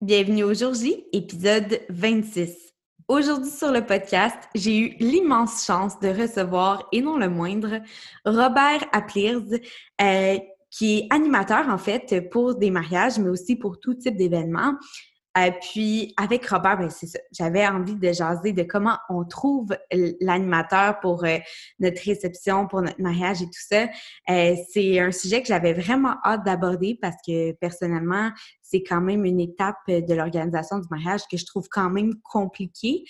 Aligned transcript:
Bienvenue 0.00 0.44
au 0.44 0.54
jour 0.54 0.74
J, 0.74 1.06
épisode 1.12 1.80
26. 1.88 2.54
Aujourd'hui 3.08 3.50
sur 3.50 3.72
le 3.72 3.84
podcast, 3.84 4.36
j'ai 4.54 4.78
eu 4.78 4.96
l'immense 5.00 5.66
chance 5.66 5.98
de 5.98 6.06
recevoir, 6.06 6.86
et 6.92 7.02
non 7.02 7.16
le 7.16 7.28
moindre, 7.28 7.80
Robert 8.24 8.86
Aplirs, 8.92 9.42
euh, 10.00 10.38
qui 10.70 10.98
est 10.98 11.06
animateur 11.10 11.68
en 11.68 11.78
fait 11.78 12.30
pour 12.30 12.54
des 12.54 12.70
mariages, 12.70 13.18
mais 13.18 13.28
aussi 13.28 13.56
pour 13.56 13.80
tout 13.80 13.94
type 13.94 14.16
d'événements. 14.16 14.74
Euh, 15.38 15.50
puis 15.60 16.14
avec 16.16 16.46
Robert, 16.46 16.78
ben. 16.78 16.88
J'avais 17.32 17.66
envie 17.66 17.94
de 17.94 18.12
jaser 18.12 18.52
de 18.52 18.62
comment 18.62 18.98
on 19.08 19.24
trouve 19.24 19.76
l'animateur 20.20 21.00
pour 21.00 21.24
euh, 21.24 21.38
notre 21.78 22.02
réception, 22.02 22.66
pour 22.66 22.82
notre 22.82 23.00
mariage 23.00 23.42
et 23.42 23.46
tout 23.46 23.52
ça. 23.52 23.88
Euh, 24.30 24.56
c'est 24.72 24.98
un 24.98 25.12
sujet 25.12 25.42
que 25.42 25.48
j'avais 25.48 25.74
vraiment 25.74 26.16
hâte 26.24 26.44
d'aborder 26.44 26.98
parce 27.00 27.16
que 27.26 27.52
personnellement, 27.52 28.30
c'est 28.62 28.82
quand 28.82 29.00
même 29.00 29.24
une 29.24 29.40
étape 29.40 29.76
de 29.88 30.14
l'organisation 30.14 30.78
du 30.78 30.86
mariage 30.90 31.22
que 31.30 31.36
je 31.36 31.46
trouve 31.46 31.68
quand 31.70 31.88
même 31.88 32.14
compliquée. 32.22 33.04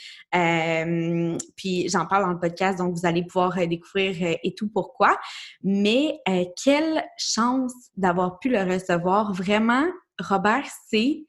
puis 1.56 1.88
j'en 1.88 2.06
parle 2.06 2.24
dans 2.24 2.32
le 2.32 2.38
podcast, 2.38 2.78
donc 2.78 2.96
vous 2.96 3.06
allez 3.06 3.24
pouvoir 3.24 3.56
découvrir 3.66 4.38
et 4.42 4.54
tout 4.54 4.68
pourquoi. 4.68 5.18
Mais 5.64 6.20
quelle 6.62 7.04
chance 7.16 7.72
d'avoir 7.96 8.38
pu 8.38 8.50
le 8.50 8.62
recevoir. 8.62 9.32
Vraiment, 9.32 9.84
Robert, 10.20 10.66
c'est 10.88 11.24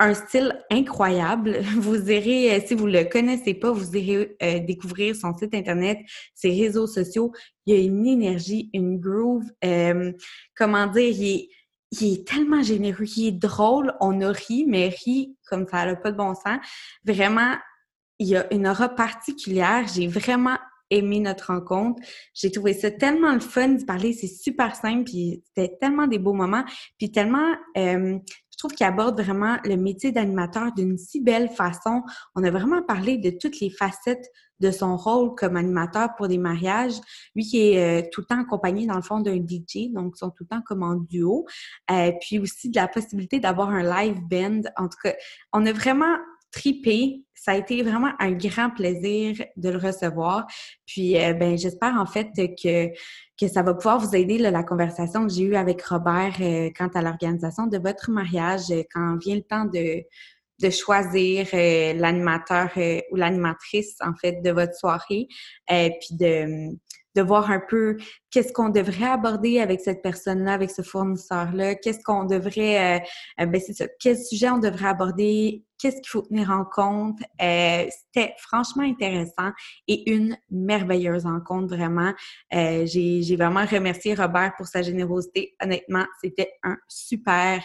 un 0.00 0.14
style 0.14 0.58
incroyable. 0.70 1.60
Vous 1.76 2.10
irez, 2.10 2.56
euh, 2.56 2.60
si 2.66 2.74
vous 2.74 2.86
le 2.86 3.04
connaissez 3.04 3.54
pas, 3.54 3.70
vous 3.70 3.96
irez 3.96 4.36
euh, 4.42 4.58
découvrir 4.60 5.14
son 5.14 5.36
site 5.36 5.54
internet, 5.54 5.98
ses 6.34 6.50
réseaux 6.50 6.86
sociaux. 6.86 7.32
Il 7.66 7.74
y 7.74 7.78
a 7.78 7.82
une 7.82 8.06
énergie, 8.06 8.70
une 8.72 8.98
groove. 8.98 9.44
Euh, 9.64 10.12
comment 10.56 10.86
dire, 10.86 11.14
il 11.14 11.48
est, 12.02 12.26
tellement 12.26 12.62
généreux, 12.62 13.04
il 13.16 13.28
est 13.28 13.32
drôle. 13.32 13.94
On 14.00 14.20
a 14.22 14.32
ri, 14.32 14.64
mais 14.66 14.88
ri 14.88 15.36
comme 15.48 15.66
ça 15.68 15.84
n'a 15.84 15.96
pas 15.96 16.12
de 16.12 16.16
bon 16.16 16.34
sens. 16.34 16.58
Vraiment, 17.04 17.54
il 18.18 18.28
y 18.28 18.36
a 18.36 18.52
une 18.54 18.66
aura 18.66 18.88
particulière. 18.88 19.86
J'ai 19.92 20.06
vraiment 20.06 20.56
aimé 20.88 21.20
notre 21.20 21.52
rencontre. 21.52 22.02
J'ai 22.34 22.50
trouvé 22.50 22.72
ça 22.72 22.90
tellement 22.90 23.32
le 23.32 23.40
fun 23.40 23.68
de 23.68 23.84
parler. 23.84 24.12
C'est 24.12 24.28
super 24.28 24.74
simple, 24.74 25.04
puis 25.04 25.42
c'était 25.46 25.76
tellement 25.78 26.06
des 26.06 26.18
beaux 26.18 26.32
moments, 26.32 26.64
puis 26.98 27.12
tellement 27.12 27.54
je 27.76 28.49
trouve 28.60 28.72
qu'il 28.72 28.86
aborde 28.86 29.20
vraiment 29.20 29.58
le 29.64 29.76
métier 29.76 30.12
d'animateur 30.12 30.72
d'une 30.72 30.96
si 30.96 31.20
belle 31.20 31.48
façon. 31.48 32.02
On 32.34 32.44
a 32.44 32.50
vraiment 32.50 32.82
parlé 32.82 33.18
de 33.18 33.30
toutes 33.30 33.60
les 33.60 33.70
facettes 33.70 34.30
de 34.60 34.70
son 34.70 34.96
rôle 34.96 35.34
comme 35.34 35.56
animateur 35.56 36.10
pour 36.16 36.28
des 36.28 36.38
mariages. 36.38 37.00
Lui 37.34 37.44
qui 37.44 37.60
est 37.60 38.02
euh, 38.02 38.08
tout 38.12 38.20
le 38.20 38.26
temps 38.26 38.40
accompagné 38.40 38.86
dans 38.86 38.96
le 38.96 39.02
fond 39.02 39.20
d'un 39.20 39.36
DJ, 39.36 39.90
donc 39.92 40.12
ils 40.14 40.18
sont 40.18 40.30
tout 40.30 40.44
le 40.44 40.48
temps 40.48 40.62
comme 40.64 40.82
en 40.82 40.96
duo. 40.96 41.46
Euh, 41.90 42.12
puis 42.20 42.38
aussi 42.38 42.70
de 42.70 42.76
la 42.76 42.86
possibilité 42.86 43.40
d'avoir 43.40 43.70
un 43.70 43.82
live 43.82 44.20
band. 44.28 44.62
En 44.76 44.88
tout 44.88 44.98
cas, 45.02 45.14
on 45.52 45.64
a 45.66 45.72
vraiment 45.72 46.16
tripé. 46.50 47.24
Ça 47.34 47.52
a 47.52 47.56
été 47.56 47.82
vraiment 47.82 48.12
un 48.18 48.32
grand 48.32 48.70
plaisir 48.70 49.42
de 49.56 49.70
le 49.70 49.78
recevoir. 49.78 50.46
Puis, 50.86 51.18
euh, 51.18 51.32
ben, 51.32 51.56
j'espère 51.56 51.94
en 51.94 52.06
fait 52.06 52.28
que, 52.36 52.88
que 53.38 53.48
ça 53.48 53.62
va 53.62 53.74
pouvoir 53.74 53.98
vous 53.98 54.14
aider, 54.14 54.38
la 54.38 54.62
conversation 54.62 55.26
que 55.26 55.32
j'ai 55.32 55.44
eue 55.44 55.56
avec 55.56 55.82
Robert 55.82 56.36
euh, 56.40 56.70
quant 56.76 56.88
à 56.94 57.02
l'organisation 57.02 57.66
de 57.66 57.78
votre 57.78 58.10
mariage, 58.10 58.70
euh, 58.70 58.82
quand 58.92 59.16
vient 59.18 59.36
le 59.36 59.42
temps 59.42 59.64
de, 59.64 60.02
de 60.62 60.70
choisir 60.70 61.46
l'animateur 61.52 62.70
ou 63.10 63.16
l'animatrice, 63.16 63.96
en 64.02 64.14
fait, 64.14 64.42
de 64.42 64.50
votre 64.50 64.74
soirée, 64.74 65.26
puis 65.66 66.16
de 66.18 66.76
de 67.14 67.22
voir 67.22 67.50
un 67.50 67.60
peu 67.60 67.96
qu'est-ce 68.30 68.52
qu'on 68.52 68.68
devrait 68.68 69.10
aborder 69.10 69.60
avec 69.60 69.80
cette 69.80 70.02
personne-là, 70.02 70.52
avec 70.52 70.70
ce 70.70 70.82
fournisseur-là, 70.82 71.74
qu'est-ce 71.74 72.02
qu'on 72.04 72.24
devrait, 72.24 72.98
euh, 72.98 73.00
euh, 73.40 73.46
ben 73.46 73.60
c'est 73.60 73.72
ça, 73.72 73.86
quel 73.98 74.16
sujet 74.16 74.50
on 74.50 74.58
devrait 74.58 74.88
aborder, 74.88 75.64
qu'est-ce 75.78 75.96
qu'il 75.96 76.08
faut 76.08 76.22
tenir 76.22 76.50
en 76.50 76.64
compte. 76.64 77.18
Euh, 77.42 77.86
c'était 77.88 78.34
franchement 78.38 78.84
intéressant 78.84 79.50
et 79.88 80.10
une 80.12 80.36
merveilleuse 80.50 81.24
rencontre, 81.24 81.74
vraiment. 81.74 82.12
j'ai, 82.52 83.36
vraiment 83.36 83.64
remercié 83.64 84.14
Robert 84.14 84.52
pour 84.56 84.66
sa 84.66 84.82
générosité. 84.82 85.56
Honnêtement, 85.62 86.04
c'était 86.22 86.52
un 86.62 86.76
super 86.86 87.64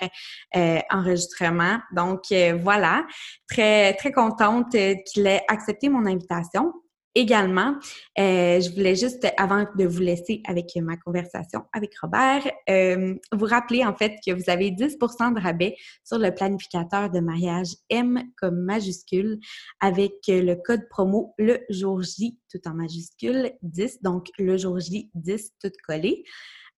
enregistrement. 0.91 1.79
Donc 1.93 2.21
voilà, 2.63 3.05
très, 3.49 3.93
très 3.95 4.13
contente 4.13 4.71
qu'il 4.71 5.27
ait 5.27 5.43
accepté 5.49 5.89
mon 5.89 6.05
invitation 6.05 6.71
également, 7.15 7.75
euh, 8.19 8.59
je 8.59 8.69
voulais 8.75 8.95
juste, 8.95 9.25
avant 9.37 9.65
de 9.75 9.85
vous 9.85 10.01
laisser 10.01 10.41
avec 10.45 10.75
ma 10.75 10.97
conversation 10.97 11.63
avec 11.73 11.97
Robert, 11.99 12.45
euh, 12.69 13.15
vous 13.31 13.45
rappeler 13.45 13.83
en 13.83 13.95
fait 13.95 14.17
que 14.25 14.31
vous 14.31 14.49
avez 14.49 14.71
10% 14.71 15.33
de 15.33 15.41
rabais 15.41 15.75
sur 16.03 16.19
le 16.19 16.33
planificateur 16.33 17.09
de 17.09 17.19
mariage 17.21 17.69
M 17.89 18.21
comme 18.37 18.59
majuscule 18.59 19.39
avec 19.79 20.13
le 20.27 20.55
code 20.55 20.87
promo 20.89 21.33
le 21.37 21.59
jour 21.69 22.01
J 22.01 22.37
tout 22.51 22.59
en 22.69 22.73
majuscule 22.73 23.51
10, 23.61 24.01
donc 24.01 24.27
le 24.37 24.57
jour 24.57 24.79
J 24.79 25.09
10 25.15 25.53
tout 25.61 25.71
collé. 25.87 26.23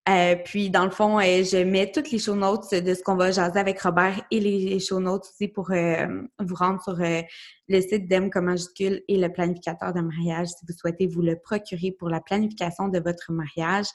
Euh, 0.09 0.35
puis, 0.43 0.69
dans 0.69 0.85
le 0.85 0.91
fond, 0.91 1.19
euh, 1.19 1.43
je 1.43 1.63
mets 1.63 1.91
toutes 1.91 2.11
les 2.11 2.19
show 2.19 2.35
notes 2.35 2.73
de 2.73 2.93
ce 2.93 3.03
qu'on 3.03 3.15
va 3.15 3.31
jaser 3.31 3.59
avec 3.59 3.81
Robert 3.81 4.21
et 4.31 4.39
les 4.39 4.79
show 4.79 4.99
notes 4.99 5.25
aussi 5.25 5.49
pour 5.49 5.71
euh, 5.71 6.07
vous 6.39 6.55
rendre 6.55 6.81
sur 6.81 6.95
le 6.97 7.81
site 7.81 8.07
d'Em 8.07 8.29
comme 8.29 8.45
majuscule 8.45 9.03
et 9.07 9.17
le 9.17 9.29
planificateur 9.31 9.93
de 9.93 9.99
mariage 9.99 10.47
si 10.47 10.65
vous 10.65 10.73
souhaitez 10.77 11.07
vous 11.07 11.21
le 11.21 11.37
procurer 11.37 11.91
pour 11.91 12.09
la 12.09 12.21
planification 12.21 12.87
de 12.87 12.99
votre 12.99 13.31
mariage. 13.33 13.87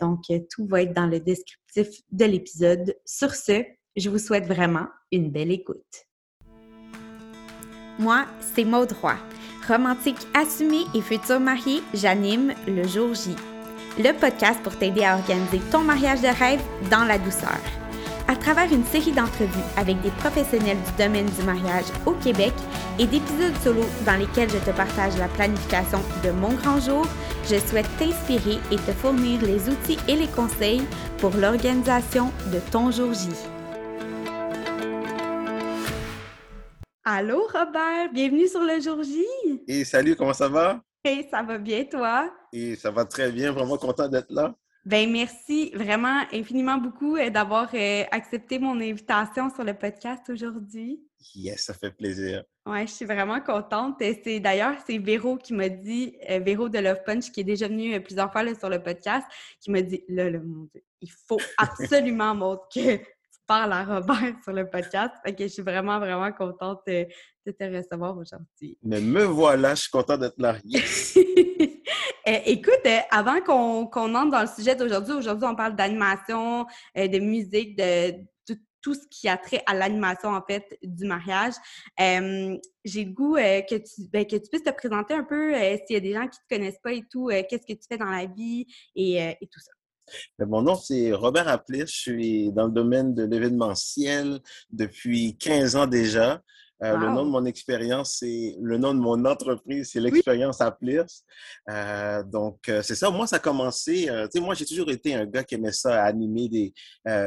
donc, 0.00 0.20
tout 0.50 0.66
va 0.66 0.82
être 0.82 0.92
dans 0.92 1.06
le 1.06 1.18
descriptif 1.18 1.88
de 2.12 2.24
l'épisode. 2.24 2.94
Sur 3.04 3.34
ce, 3.34 3.64
je 3.96 4.10
vous 4.10 4.18
souhaite 4.18 4.46
vraiment 4.46 4.86
une 5.10 5.30
belle 5.30 5.50
écoute. 5.50 6.06
Moi, 7.98 8.26
c'est 8.54 8.64
Maud 8.64 8.92
Roy. 8.92 9.16
Romantique 9.66 10.18
assumée 10.34 10.84
et 10.94 11.00
future 11.00 11.40
mariée, 11.40 11.80
j'anime 11.92 12.52
le 12.68 12.86
jour 12.86 13.14
J 13.14 13.34
le 13.98 14.12
podcast 14.12 14.60
pour 14.62 14.76
t'aider 14.76 15.04
à 15.04 15.16
organiser 15.16 15.60
ton 15.70 15.80
mariage 15.80 16.20
de 16.20 16.26
rêve 16.26 16.60
dans 16.90 17.04
la 17.04 17.18
douceur. 17.18 17.60
À 18.26 18.34
travers 18.34 18.72
une 18.72 18.84
série 18.84 19.12
d'entrevues 19.12 19.50
avec 19.76 20.00
des 20.00 20.10
professionnels 20.10 20.78
du 20.78 21.02
domaine 21.04 21.26
du 21.26 21.42
mariage 21.42 21.84
au 22.06 22.12
Québec 22.12 22.52
et 22.98 23.06
d'épisodes 23.06 23.54
solo 23.62 23.82
dans 24.06 24.16
lesquels 24.16 24.50
je 24.50 24.58
te 24.58 24.74
partage 24.74 25.16
la 25.18 25.28
planification 25.28 26.00
de 26.24 26.30
mon 26.30 26.54
grand 26.54 26.80
jour, 26.80 27.06
je 27.44 27.56
souhaite 27.58 27.88
t'inspirer 27.98 28.58
et 28.72 28.76
te 28.76 28.92
fournir 28.92 29.40
les 29.42 29.68
outils 29.68 29.98
et 30.08 30.16
les 30.16 30.28
conseils 30.28 30.82
pour 31.18 31.32
l'organisation 31.36 32.32
de 32.52 32.58
ton 32.72 32.90
jour 32.90 33.12
J. 33.12 33.28
Allô 37.04 37.46
Robert, 37.52 38.10
bienvenue 38.12 38.48
sur 38.48 38.62
le 38.62 38.80
jour 38.80 39.02
J. 39.02 39.22
Et 39.68 39.84
salut, 39.84 40.16
comment 40.16 40.32
ça 40.32 40.48
va? 40.48 40.80
Hey, 41.06 41.28
ça 41.30 41.42
va 41.42 41.58
bien 41.58 41.84
toi? 41.84 42.32
Et 42.50 42.76
ça 42.76 42.90
va 42.90 43.04
très 43.04 43.30
bien, 43.30 43.52
vraiment 43.52 43.76
content 43.76 44.08
d'être 44.08 44.30
là. 44.30 44.54
Ben 44.86 45.10
merci 45.12 45.70
vraiment 45.74 46.22
infiniment 46.32 46.78
beaucoup 46.78 47.16
euh, 47.16 47.28
d'avoir 47.28 47.68
euh, 47.74 48.04
accepté 48.10 48.58
mon 48.58 48.80
invitation 48.80 49.50
sur 49.50 49.64
le 49.64 49.74
podcast 49.74 50.22
aujourd'hui. 50.30 51.02
Yes, 51.34 51.64
ça 51.64 51.74
fait 51.74 51.90
plaisir. 51.90 52.44
Ouais, 52.64 52.86
je 52.86 52.92
suis 52.92 53.04
vraiment 53.04 53.38
contente. 53.42 53.96
C'est 54.00 54.40
d'ailleurs 54.40 54.76
c'est 54.86 54.96
Véro 54.96 55.36
qui 55.36 55.52
m'a 55.52 55.68
dit 55.68 56.16
euh, 56.30 56.38
Véro 56.38 56.70
de 56.70 56.78
Love 56.78 57.02
Punch 57.04 57.30
qui 57.30 57.40
est 57.40 57.44
déjà 57.44 57.68
venue 57.68 58.00
plusieurs 58.02 58.32
fois 58.32 58.42
sur 58.54 58.70
le 58.70 58.82
podcast 58.82 59.26
qui 59.60 59.70
m'a 59.72 59.82
dit 59.82 60.02
là 60.08 60.30
le 60.30 60.40
mon 60.40 60.64
Dieu, 60.72 60.82
il 61.02 61.10
faut 61.28 61.40
absolument 61.58 62.34
montrer 62.34 63.00
que 63.00 63.04
tu 63.44 63.46
parles 63.46 63.72
à 63.72 63.84
Robert 63.84 64.34
sur 64.42 64.52
le 64.52 64.68
podcast. 64.68 65.12
Ok, 65.26 65.34
je 65.38 65.46
suis 65.48 65.62
vraiment 65.62 65.98
vraiment 65.98 66.32
contente 66.32 66.80
de, 66.86 67.06
te 67.46 67.76
recevoir 67.76 68.16
aujourd'hui. 68.16 68.78
Mais 68.82 69.00
me 69.00 69.22
voilà, 69.24 69.74
je 69.74 69.82
suis 69.82 69.90
contente 69.90 70.20
d'être 70.20 70.38
là. 70.38 70.56
Euh, 72.26 72.38
écoute, 72.46 72.80
euh, 72.86 73.00
avant 73.10 73.42
qu'on 73.42 74.14
entre 74.14 74.30
dans 74.30 74.40
le 74.40 74.46
sujet 74.46 74.74
d'aujourd'hui, 74.74 75.12
aujourd'hui, 75.12 75.46
on 75.46 75.54
parle 75.54 75.76
d'animation, 75.76 76.64
euh, 76.96 77.06
de 77.06 77.18
musique, 77.18 77.76
de, 77.76 78.14
tout 78.80 78.94
ce 78.94 79.06
qui 79.10 79.28
a 79.28 79.36
trait 79.36 79.62
à 79.66 79.74
l'animation, 79.74 80.30
en 80.30 80.40
fait, 80.40 80.78
du 80.82 81.04
mariage. 81.04 81.52
J'ai 81.98 83.04
le 83.04 83.12
goût 83.12 83.34
que, 83.34 83.76
tu, 83.76 84.08
ben, 84.10 84.24
que 84.24 84.36
tu 84.36 84.48
puisses 84.48 84.62
te 84.62 84.70
présenter 84.70 85.12
un 85.12 85.24
peu 85.24 85.52
s'il 85.86 85.94
y 85.94 85.96
a 85.96 86.00
des 86.00 86.14
gens 86.14 86.26
qui 86.26 86.38
ne 86.38 86.48
te 86.48 86.54
connaissent 86.54 86.80
pas 86.82 86.94
et 86.94 87.02
tout, 87.10 87.28
qu'est-ce 87.28 87.66
que 87.66 87.78
tu 87.78 87.86
fais 87.86 87.98
dans 87.98 88.10
la 88.10 88.24
vie 88.24 88.66
et, 88.96 89.36
tout 89.52 89.60
ça. 89.60 89.72
Mon 90.38 90.62
nom, 90.62 90.76
c'est 90.76 91.12
Robert 91.12 91.48
Applis. 91.48 91.80
Je 91.80 91.86
suis 91.86 92.52
dans 92.52 92.66
le 92.66 92.72
domaine 92.72 93.14
de 93.14 93.24
l'événementiel 93.24 94.40
depuis 94.70 95.36
15 95.36 95.76
ans 95.76 95.86
déjà. 95.86 96.40
Euh, 96.82 96.96
le 96.98 97.06
nom 97.06 97.24
de 97.24 97.30
mon 97.30 97.44
expérience, 97.46 98.16
c'est 98.18 98.56
le 98.60 98.76
nom 98.78 98.92
de 98.94 98.98
mon 98.98 99.24
entreprise, 99.24 99.90
c'est 99.92 100.00
l'expérience 100.00 100.60
à 100.60 100.76
euh, 101.70 102.22
donc, 102.24 102.68
euh, 102.68 102.82
c'est 102.82 102.96
ça. 102.96 103.10
Moi, 103.10 103.26
ça 103.26 103.36
a 103.36 103.38
commencé. 103.38 104.06
tu 104.06 104.28
sais, 104.32 104.40
moi, 104.40 104.54
j'ai 104.54 104.66
toujours 104.66 104.90
été 104.90 105.14
un 105.14 105.24
gars 105.24 105.44
qui 105.44 105.54
aimait 105.54 105.72
ça, 105.72 106.02
animer 106.02 106.48
des, 106.48 106.74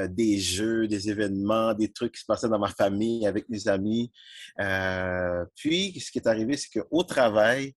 des 0.09 0.37
jeux, 0.37 0.87
des 0.87 1.09
événements, 1.09 1.73
des 1.73 1.91
trucs 1.91 2.13
qui 2.13 2.21
se 2.21 2.25
passaient 2.25 2.49
dans 2.49 2.59
ma 2.59 2.67
famille, 2.67 3.25
avec 3.25 3.47
mes 3.49 3.67
amis. 3.67 4.11
puis, 5.55 5.99
ce 5.99 6.11
qui 6.11 6.19
est 6.19 6.27
arrivé, 6.27 6.57
c'est 6.57 6.79
qu'au 6.79 7.03
travail, 7.03 7.73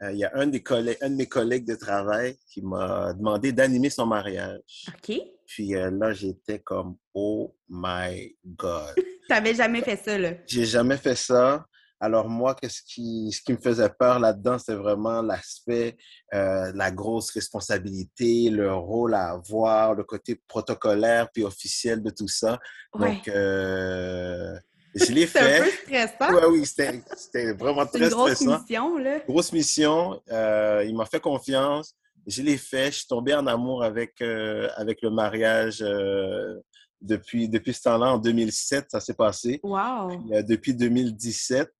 il 0.00 0.18
y 0.18 0.24
a 0.24 0.30
un, 0.34 0.46
des 0.46 0.62
un 1.00 1.10
de 1.10 1.14
mes 1.16 1.26
collègues 1.26 1.66
de 1.66 1.74
travail 1.74 2.36
qui 2.52 2.62
m'a 2.62 3.12
demandé 3.14 3.52
d'animer 3.52 3.90
son 3.90 4.06
mariage. 4.06 4.86
OK. 4.88 5.20
Puis 5.46 5.70
là, 5.70 6.12
j'étais 6.12 6.60
comme, 6.60 6.96
oh 7.14 7.54
my 7.68 8.36
God. 8.44 8.94
Tu 9.28 9.34
n'avais 9.34 9.54
jamais 9.54 9.82
fait 9.82 9.96
ça, 9.96 10.16
là? 10.16 10.32
J'ai 10.46 10.64
jamais 10.64 10.96
fait 10.96 11.14
ça. 11.14 11.66
Alors 12.00 12.28
moi, 12.28 12.56
ce 12.62 12.80
qui, 12.82 13.32
ce 13.32 13.42
qui 13.42 13.52
me 13.52 13.58
faisait 13.58 13.88
peur 13.88 14.20
là-dedans, 14.20 14.58
c'est 14.58 14.74
vraiment 14.74 15.20
l'aspect, 15.20 15.96
euh, 16.32 16.70
la 16.74 16.90
grosse 16.90 17.30
responsabilité, 17.32 18.50
le 18.50 18.72
rôle 18.72 19.14
à 19.14 19.30
avoir, 19.30 19.94
le 19.94 20.04
côté 20.04 20.40
protocolaire 20.46 21.28
puis 21.32 21.42
officiel 21.42 22.02
de 22.02 22.10
tout 22.10 22.28
ça. 22.28 22.58
Donc, 22.94 23.26
euh, 23.28 24.56
je 24.94 25.12
l'ai 25.12 25.26
fait. 25.26 25.40
C'était 25.40 25.60
un 25.60 25.64
peu 25.64 25.70
stressant. 25.70 26.34
Ouais, 26.34 26.46
oui, 26.46 26.66
c'était 26.66 27.52
vraiment 27.52 27.86
très 27.86 28.10
stressant. 28.10 28.16
Grosse 28.16 28.40
mission, 28.40 28.98
là. 28.98 29.18
Grosse 29.28 29.52
mission. 29.52 30.22
Euh, 30.30 30.84
il 30.86 30.96
m'a 30.96 31.06
fait 31.06 31.20
confiance. 31.20 31.94
Je 32.26 32.42
l'ai 32.42 32.56
fait. 32.56 32.86
Je 32.86 32.98
suis 32.98 33.06
tombé 33.06 33.34
en 33.34 33.46
amour 33.46 33.82
avec, 33.82 34.20
euh, 34.20 34.68
avec 34.76 35.02
le 35.02 35.10
mariage 35.10 35.82
euh, 35.82 36.56
depuis, 37.00 37.48
depuis 37.48 37.74
ce 37.74 37.82
temps-là, 37.82 38.12
en 38.12 38.18
2007, 38.18 38.86
ça 38.90 39.00
s'est 39.00 39.14
passé. 39.14 39.60
Wow! 39.62 40.24
Depuis 40.42 40.74
2017, 40.74 41.70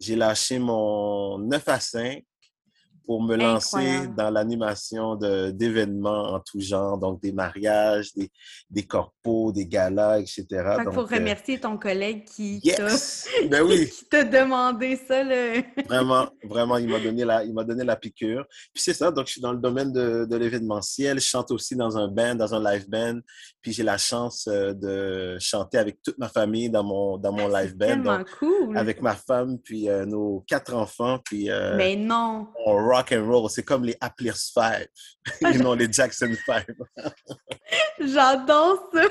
j'ai 0.00 0.16
lâché 0.16 0.58
mon 0.58 1.38
9 1.38 1.68
à 1.68 1.80
5 1.80 2.24
pour 3.06 3.22
me 3.22 3.36
lancer 3.36 4.06
dans 4.16 4.30
l'animation 4.30 5.16
d'événements 5.16 6.34
en 6.34 6.40
tout 6.40 6.60
genre, 6.60 6.98
donc 6.98 7.20
des 7.20 7.32
mariages, 7.32 8.14
des, 8.14 8.30
des 8.70 8.84
corpos, 8.84 9.52
des 9.52 9.66
galas, 9.66 10.20
etc. 10.20 10.46
Il 10.86 10.92
faut 10.92 11.04
remercier 11.04 11.58
ton 11.58 11.76
collègue 11.76 12.24
qui 12.24 12.60
ben 13.50 13.62
oui. 13.62 13.90
t'a 14.10 14.24
demandé 14.24 14.96
ça. 14.96 15.22
vraiment, 15.88 16.28
vraiment, 16.44 16.76
il 16.78 16.88
m'a 16.88 16.98
donné, 16.98 17.24
la, 17.24 17.44
donné 17.46 17.84
la 17.84 17.96
piqûre. 17.96 18.44
Puis 18.72 18.82
c'est 18.82 18.94
ça, 18.94 19.10
donc 19.10 19.26
je 19.26 19.32
suis 19.32 19.40
dans 19.40 19.52
le 19.52 19.58
domaine 19.58 19.92
de, 19.92 20.24
de 20.24 20.36
l'événementiel. 20.36 21.20
Je 21.20 21.26
chante 21.26 21.50
aussi 21.50 21.76
dans 21.76 21.96
un 21.96 22.08
band, 22.08 22.34
dans 22.34 22.54
un 22.54 22.72
live 22.72 22.88
band. 22.88 23.20
Puis 23.62 23.72
j'ai 23.72 23.82
la 23.82 23.98
chance 23.98 24.48
euh, 24.50 24.74
de 24.74 25.38
chanter 25.38 25.78
avec 25.78 26.02
toute 26.02 26.18
ma 26.18 26.28
famille 26.28 26.70
dans 26.70 26.84
mon, 26.84 27.18
dans 27.18 27.32
mon 27.32 27.48
live 27.48 27.76
band. 27.76 27.86
Tellement 27.86 28.24
cool! 28.38 28.76
Avec 28.76 29.00
ma 29.00 29.14
femme, 29.14 29.58
puis 29.58 29.88
euh, 29.88 30.04
nos 30.04 30.44
quatre 30.46 30.74
enfants. 30.74 31.18
Puis, 31.24 31.50
euh, 31.50 31.76
Mais 31.76 31.96
non! 31.96 32.48
Rock 32.94 33.12
and 33.12 33.26
roll. 33.26 33.50
C'est 33.50 33.62
comme 33.62 33.84
les 33.84 33.96
Appliers 34.00 34.32
Five 34.32 34.88
et 35.52 35.58
non 35.58 35.74
les 35.74 35.90
Jackson 35.90 36.32
Five. 36.44 36.66
J'adore 38.00 38.90
ça. 38.92 39.02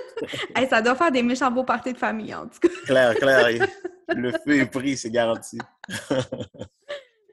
ça 0.70 0.82
doit 0.82 0.94
faire 0.94 1.12
des 1.12 1.22
méchants 1.22 1.50
beaux 1.50 1.64
parties 1.64 1.92
de 1.92 1.98
famille, 1.98 2.34
en 2.34 2.46
tout 2.46 2.60
cas. 2.60 2.68
claire, 2.86 3.14
clair. 3.14 3.66
Le 4.08 4.30
feu 4.32 4.60
est 4.60 4.66
pris, 4.66 4.96
c'est 4.96 5.10
garanti. 5.10 5.58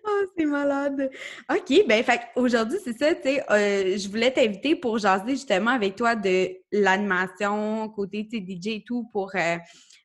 Oh, 0.10 0.26
c'est 0.38 0.46
malade. 0.46 1.12
OK, 1.52 1.88
ben 1.88 2.04
fait 2.04 2.22
aujourd'hui, 2.36 2.78
c'est 2.84 2.98
ça, 2.98 3.14
tu 3.14 3.24
sais, 3.24 3.44
euh, 3.52 3.98
je 3.98 4.10
voulais 4.10 4.32
t'inviter 4.32 4.76
pour 4.76 4.98
jaser 4.98 5.32
justement 5.32 5.72
avec 5.72 5.96
toi 5.96 6.16
de 6.16 6.50
l'animation, 6.72 7.90
côté 7.90 8.28
DJ 8.32 8.68
et 8.68 8.84
tout, 8.86 9.10
pour, 9.12 9.32
euh, 9.36 9.58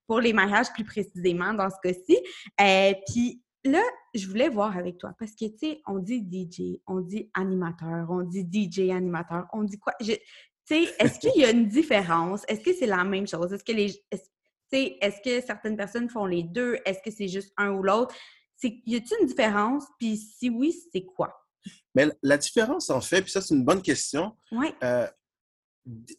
pour 0.06 0.20
les 0.20 0.32
mariages 0.32 0.72
plus 0.72 0.84
précisément 0.84 1.54
dans 1.54 1.68
ce 1.70 1.76
cas-ci. 1.82 2.18
Euh, 2.60 2.92
puis 3.06 3.40
là, 3.64 3.82
je 4.14 4.26
voulais 4.28 4.48
voir 4.48 4.76
avec 4.76 4.98
toi 4.98 5.14
parce 5.18 5.32
que, 5.32 5.46
tu 5.46 5.58
sais, 5.58 5.82
on 5.86 5.98
dit 5.98 6.20
DJ, 6.20 6.80
on 6.86 7.00
dit 7.00 7.30
animateur, 7.34 8.08
on 8.10 8.22
dit 8.22 8.46
DJ 8.50 8.90
animateur, 8.90 9.46
on 9.52 9.62
dit 9.62 9.78
quoi? 9.78 9.94
Tu 10.00 10.14
sais, 10.64 10.94
est-ce 10.98 11.18
qu'il 11.18 11.40
y 11.40 11.44
a 11.44 11.50
une 11.50 11.68
différence? 11.68 12.42
Est-ce 12.48 12.60
que 12.60 12.72
c'est 12.72 12.86
la 12.86 13.04
même 13.04 13.26
chose? 13.26 13.52
Est-ce 13.52 13.64
que 13.64 13.72
les. 13.72 14.04
Est 14.10 14.30
est-ce 14.72 15.20
que 15.22 15.44
certaines 15.46 15.76
personnes 15.76 16.08
font 16.08 16.26
les 16.26 16.42
deux? 16.42 16.78
Est-ce 16.84 17.00
que 17.00 17.10
c'est 17.10 17.28
juste 17.28 17.52
un 17.56 17.70
ou 17.70 17.82
l'autre? 17.82 18.14
Y 18.62 18.96
a-t-il 18.96 19.20
une 19.20 19.26
différence? 19.26 19.84
Puis 19.98 20.16
si 20.16 20.50
oui, 20.50 20.74
c'est 20.92 21.04
quoi? 21.04 21.32
Mais 21.94 22.08
la 22.22 22.36
différence, 22.38 22.90
en 22.90 23.00
fait, 23.00 23.22
puis 23.22 23.30
ça, 23.30 23.40
c'est 23.40 23.54
une 23.54 23.64
bonne 23.64 23.82
question. 23.82 24.36
Oui. 24.52 24.68
Euh, 24.82 25.06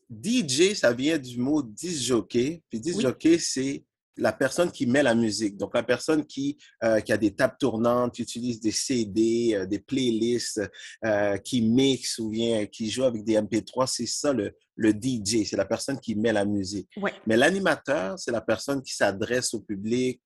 DJ, 0.09 0.73
ça 0.73 0.93
vient 0.93 1.17
du 1.17 1.39
mot 1.39 1.61
disjockey. 1.61 2.63
Puis 2.69 2.79
disjockey, 2.79 3.39
c'est 3.39 3.83
la 4.17 4.33
personne 4.33 4.71
qui 4.71 4.85
met 4.85 5.03
la 5.03 5.15
musique, 5.15 5.57
donc 5.57 5.73
la 5.73 5.83
personne 5.83 6.25
qui, 6.25 6.57
euh, 6.83 6.99
qui 7.01 7.11
a 7.11 7.17
des 7.17 7.35
tables 7.35 7.57
tournantes, 7.59 8.15
qui 8.15 8.21
utilise 8.21 8.59
des 8.59 8.71
CD, 8.71 9.53
euh, 9.53 9.65
des 9.65 9.79
playlists, 9.79 10.61
euh, 11.03 11.37
qui 11.37 11.61
mixe 11.61 12.19
ou 12.19 12.29
bien 12.29 12.65
qui 12.65 12.89
joue 12.89 13.03
avec 13.03 13.23
des 13.23 13.35
MP3, 13.35 13.87
c'est 13.87 14.05
ça 14.05 14.33
le, 14.33 14.55
le 14.75 14.91
DJ, 14.91 15.45
c'est 15.45 15.55
la 15.55 15.65
personne 15.65 15.99
qui 15.99 16.15
met 16.15 16.33
la 16.33 16.45
musique. 16.45 16.89
Mais 17.25 17.37
l'animateur, 17.37 18.19
c'est 18.19 18.31
la 18.31 18.41
personne 18.41 18.81
qui 18.81 18.93
s'adresse 18.93 19.53
au 19.53 19.61
public, 19.61 20.21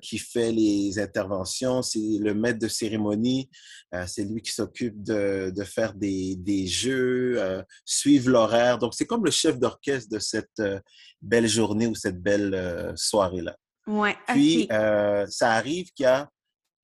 qui 0.00 0.18
fait 0.18 0.52
les 0.52 0.98
interventions, 0.98 1.82
c'est 1.82 2.18
le 2.20 2.34
maître 2.34 2.58
de 2.58 2.68
cérémonie, 2.68 3.48
c'est 4.06 4.24
lui 4.24 4.42
qui 4.42 4.52
s'occupe 4.52 5.02
de, 5.02 5.52
de, 5.54 5.64
faire 5.64 5.94
des, 5.94 6.36
des 6.36 6.66
jeux, 6.66 7.40
suivre 7.84 8.30
l'horaire. 8.30 8.78
Donc, 8.78 8.94
c'est 8.94 9.06
comme 9.06 9.24
le 9.24 9.30
chef 9.30 9.58
d'orchestre 9.58 10.10
de 10.10 10.18
cette 10.18 10.62
belle 11.22 11.48
journée 11.48 11.86
ou 11.86 11.94
cette 11.94 12.20
belle 12.20 12.92
soirée-là. 12.96 13.56
Ouais, 13.86 14.16
Puis, 14.28 14.66
ça 14.68 15.52
arrive 15.52 15.92
qu'il 15.92 16.04
y 16.04 16.06
a 16.06 16.28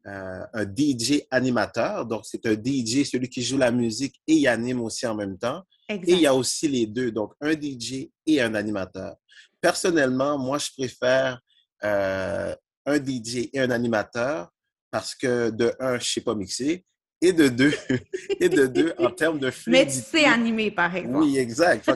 euh, 0.09 0.45
un 0.53 0.65
DJ 0.65 1.23
animateur. 1.31 2.05
Donc, 2.07 2.23
c'est 2.25 2.45
un 2.47 2.55
DJ, 2.55 3.05
celui 3.05 3.29
qui 3.29 3.41
joue 3.41 3.57
la 3.57 3.71
musique 3.71 4.21
et 4.27 4.35
il 4.35 4.49
anime 4.49 4.81
aussi 4.81 5.07
en 5.07 5.15
même 5.15 5.39
temps. 5.39 5.63
Et 6.07 6.13
il 6.13 6.21
y 6.21 6.27
a 6.27 6.35
aussi 6.35 6.69
les 6.69 6.87
deux, 6.87 7.11
donc 7.11 7.33
un 7.41 7.53
DJ 7.53 8.09
et 8.27 8.41
un 8.41 8.55
animateur. 8.55 9.17
Personnellement, 9.61 10.39
moi, 10.39 10.59
je 10.59 10.69
préfère 10.77 11.41
euh, 11.85 12.55
un 12.87 12.97
DJ 12.97 13.49
et 13.53 13.61
un 13.61 13.71
animateur 13.71 14.51
parce 14.91 15.15
que 15.15 15.51
de 15.51 15.73
un, 15.81 15.93
je 15.93 15.95
ne 15.95 16.01
sais 16.01 16.21
pas 16.21 16.35
mixer 16.35 16.85
et 17.23 17.33
de 17.33 17.49
deux, 17.49 17.73
et 18.41 18.49
de 18.49 18.67
deux 18.67 18.93
en 18.99 19.11
termes 19.11 19.39
de 19.39 19.51
fluidité. 19.51 19.85
Mais 19.87 19.91
tu 19.91 20.11
sais 20.11 20.25
animer, 20.25 20.71
par 20.73 20.95
exemple. 20.95 21.19
Oui, 21.19 21.39
exact. 21.39 21.89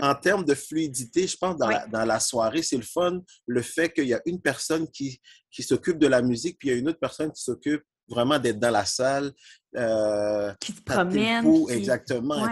en 0.00 0.14
termes 0.22 0.44
de 0.44 0.54
fluidité, 0.54 1.26
je 1.26 1.36
pense 1.36 1.56
dans, 1.56 1.68
la, 1.68 1.86
dans 1.86 2.04
la 2.04 2.20
soirée, 2.20 2.62
c'est 2.62 2.76
le 2.76 2.82
fun, 2.82 3.22
le 3.46 3.62
fait 3.62 3.90
qu'il 3.90 4.06
y 4.06 4.14
a 4.14 4.20
une 4.26 4.40
personne 4.40 4.86
qui, 4.90 5.18
qui 5.50 5.62
s'occupe 5.62 5.98
de 5.98 6.06
la 6.06 6.20
musique, 6.20 6.58
puis 6.58 6.68
il 6.68 6.72
y 6.72 6.74
a 6.74 6.78
une 6.78 6.88
autre 6.88 7.00
personne 7.00 7.32
qui 7.32 7.42
s'occupe 7.42 7.82
vraiment 8.06 8.38
d'être 8.38 8.58
dans 8.58 8.70
la 8.70 8.84
salle. 8.84 9.32
Euh, 9.76 10.52
qui 10.60 10.72
se 10.72 10.82
promène. 10.82 11.66
Exactement. 11.68 12.46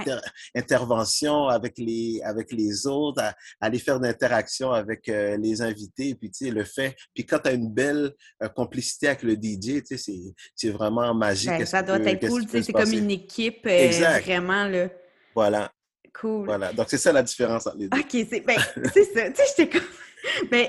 intervention 0.56 1.46
avec 1.46 1.78
les, 1.78 2.20
avec 2.24 2.50
les 2.50 2.86
autres, 2.86 3.22
aller 3.60 3.78
faire 3.78 4.00
d'interaction 4.00 4.72
avec 4.72 5.08
euh, 5.08 5.36
les 5.36 5.62
invités. 5.62 6.16
Puis, 6.16 6.30
tu 6.30 6.46
sais, 6.46 6.50
le 6.50 6.64
fait. 6.64 6.96
Puis, 7.14 7.24
quand 7.24 7.38
tu 7.38 7.50
as 7.50 7.52
une 7.52 7.70
belle 7.70 8.12
euh, 8.42 8.48
complicité 8.48 9.08
avec 9.08 9.22
le 9.22 9.34
DJ, 9.34 9.82
tu 9.86 9.96
sais, 9.96 10.14
c'est 10.56 10.70
vraiment 10.70 11.14
magique. 11.14 11.50
Ben, 11.50 11.64
ça 11.64 11.82
doit 11.82 12.00
être 12.00 12.26
cool. 12.26 12.44
C'est 12.48 12.72
comme 12.72 12.92
une 12.92 13.10
équipe 13.10 13.66
vraiment. 13.66 14.66
Là. 14.66 14.88
Voilà. 15.34 15.72
Cool. 16.12 16.46
Voilà. 16.46 16.72
Donc, 16.72 16.86
c'est 16.88 16.98
ça 16.98 17.12
la 17.12 17.22
différence 17.22 17.66
entre 17.66 17.76
les 17.78 17.88
deux. 17.88 17.98
OK, 17.98 18.26
c'est 18.28 18.40
ben, 18.40 18.58
ça. 18.58 18.80
Tu 18.90 19.04
sais, 19.04 19.44
j'étais 19.56 19.68
comme. 19.68 19.88
Ben, 20.50 20.68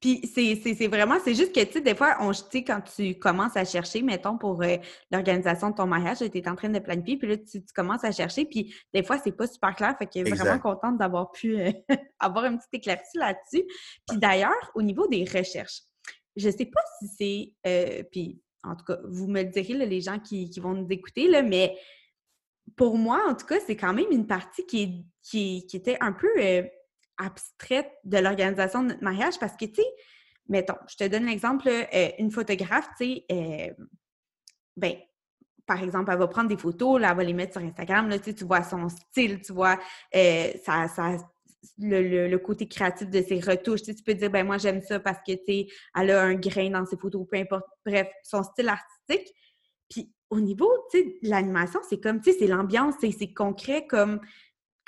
puis 0.00 0.30
c'est 0.34 0.86
vraiment, 0.88 1.16
c'est 1.24 1.34
juste 1.34 1.54
que, 1.54 1.60
tu 1.64 1.74
sais, 1.74 1.80
des 1.80 1.94
fois, 1.94 2.16
on, 2.20 2.32
quand 2.32 2.80
tu 2.96 3.18
commences 3.18 3.56
à 3.56 3.64
chercher, 3.64 4.02
mettons, 4.02 4.38
pour 4.38 4.62
euh, 4.62 4.76
l'organisation 5.10 5.70
de 5.70 5.76
ton 5.76 5.86
mariage, 5.86 6.18
tu 6.18 6.38
es 6.38 6.48
en 6.48 6.56
train 6.56 6.68
de 6.68 6.78
planifier, 6.78 7.16
puis 7.16 7.28
là, 7.28 7.36
tu, 7.36 7.62
commences 7.74 8.04
à 8.04 8.12
chercher, 8.12 8.44
puis 8.44 8.74
des 8.92 9.02
fois, 9.02 9.18
c'est 9.18 9.32
pas 9.32 9.46
super 9.46 9.74
clair, 9.74 9.96
fait 9.98 10.06
que 10.06 10.28
vraiment 10.28 10.58
contente 10.58 10.98
d'avoir 10.98 11.30
pu 11.30 11.58
euh, 11.58 11.70
avoir 12.18 12.44
un 12.44 12.56
petit 12.56 12.68
éclairci 12.72 13.18
là-dessus. 13.18 13.64
Puis 14.08 14.18
d'ailleurs, 14.18 14.72
au 14.74 14.82
niveau 14.82 15.06
des 15.06 15.24
recherches, 15.24 15.82
je 16.36 16.50
sais 16.50 16.66
pas 16.66 16.82
si 17.00 17.08
c'est, 17.18 17.68
euh, 17.68 18.02
puis 18.10 18.40
en 18.64 18.74
tout 18.74 18.84
cas, 18.84 18.98
vous 19.04 19.28
me 19.28 19.42
le 19.42 19.48
direz, 19.48 19.74
les 19.74 20.00
gens 20.00 20.18
qui, 20.18 20.50
qui, 20.50 20.60
vont 20.60 20.74
nous 20.74 20.88
écouter, 20.90 21.28
là, 21.28 21.42
mais 21.42 21.76
pour 22.76 22.98
moi, 22.98 23.22
en 23.28 23.34
tout 23.34 23.46
cas, 23.46 23.58
c'est 23.64 23.76
quand 23.76 23.94
même 23.94 24.10
une 24.10 24.26
partie 24.26 24.66
qui, 24.66 25.06
qui, 25.22 25.66
qui 25.66 25.76
était 25.76 25.96
un 26.00 26.12
peu 26.12 26.28
abstraite 27.18 27.90
de 28.04 28.18
l'organisation 28.18 28.82
de 28.82 28.88
notre 28.88 29.02
mariage 29.02 29.38
parce 29.38 29.56
que, 29.56 29.66
tu 29.66 29.76
sais, 29.76 29.88
mettons, 30.48 30.76
je 30.88 30.96
te 30.96 31.04
donne 31.06 31.26
l'exemple, 31.26 31.68
euh, 31.68 32.08
une 32.18 32.30
photographe, 32.30 32.88
tu 32.98 33.06
sais, 33.06 33.24
euh, 33.30 33.84
ben, 34.76 34.94
par 35.66 35.82
exemple, 35.82 36.10
elle 36.10 36.18
va 36.18 36.28
prendre 36.28 36.48
des 36.48 36.56
photos, 36.56 37.00
là, 37.00 37.10
elle 37.10 37.16
va 37.16 37.24
les 37.24 37.34
mettre 37.34 37.52
sur 37.52 37.62
Instagram, 37.62 38.08
là, 38.08 38.18
tu, 38.18 38.32
vois 38.44 38.62
son 38.62 38.88
style, 38.88 39.42
tu 39.42 39.52
vois 39.52 39.78
euh, 40.16 40.52
le, 41.78 42.36
côté 42.38 42.66
créatif 42.66 43.10
de 43.10 43.20
ses 43.22 43.40
retouches. 43.40 43.82
Tu 43.82 43.94
peux 43.94 44.14
dire, 44.14 44.30
ben 44.30 44.46
moi, 44.46 44.56
j'aime 44.56 44.80
ça 44.80 44.98
parce 44.98 45.18
que, 45.18 45.32
tu 45.32 45.44
sais, 45.46 45.66
elle 45.94 46.10
a 46.10 46.22
un 46.22 46.34
grain 46.34 46.70
dans 46.70 46.86
ses 46.86 46.96
photos, 46.96 47.26
peu 47.30 47.36
importe. 47.36 47.66
Bref, 47.84 48.08
son 48.22 48.42
style 48.42 48.68
artistique. 48.68 49.34
Puis 49.90 50.10
au 50.30 50.40
niveau, 50.40 50.70
tu 50.90 50.98
sais, 50.98 51.04
de 51.22 51.28
l'animation, 51.28 51.80
c'est 51.88 52.00
comme, 52.00 52.20
tu 52.20 52.32
sais, 52.32 52.38
c'est 52.38 52.46
l'ambiance, 52.46 52.94
c'est 53.00 53.34
concret 53.34 53.86
comme 53.86 54.20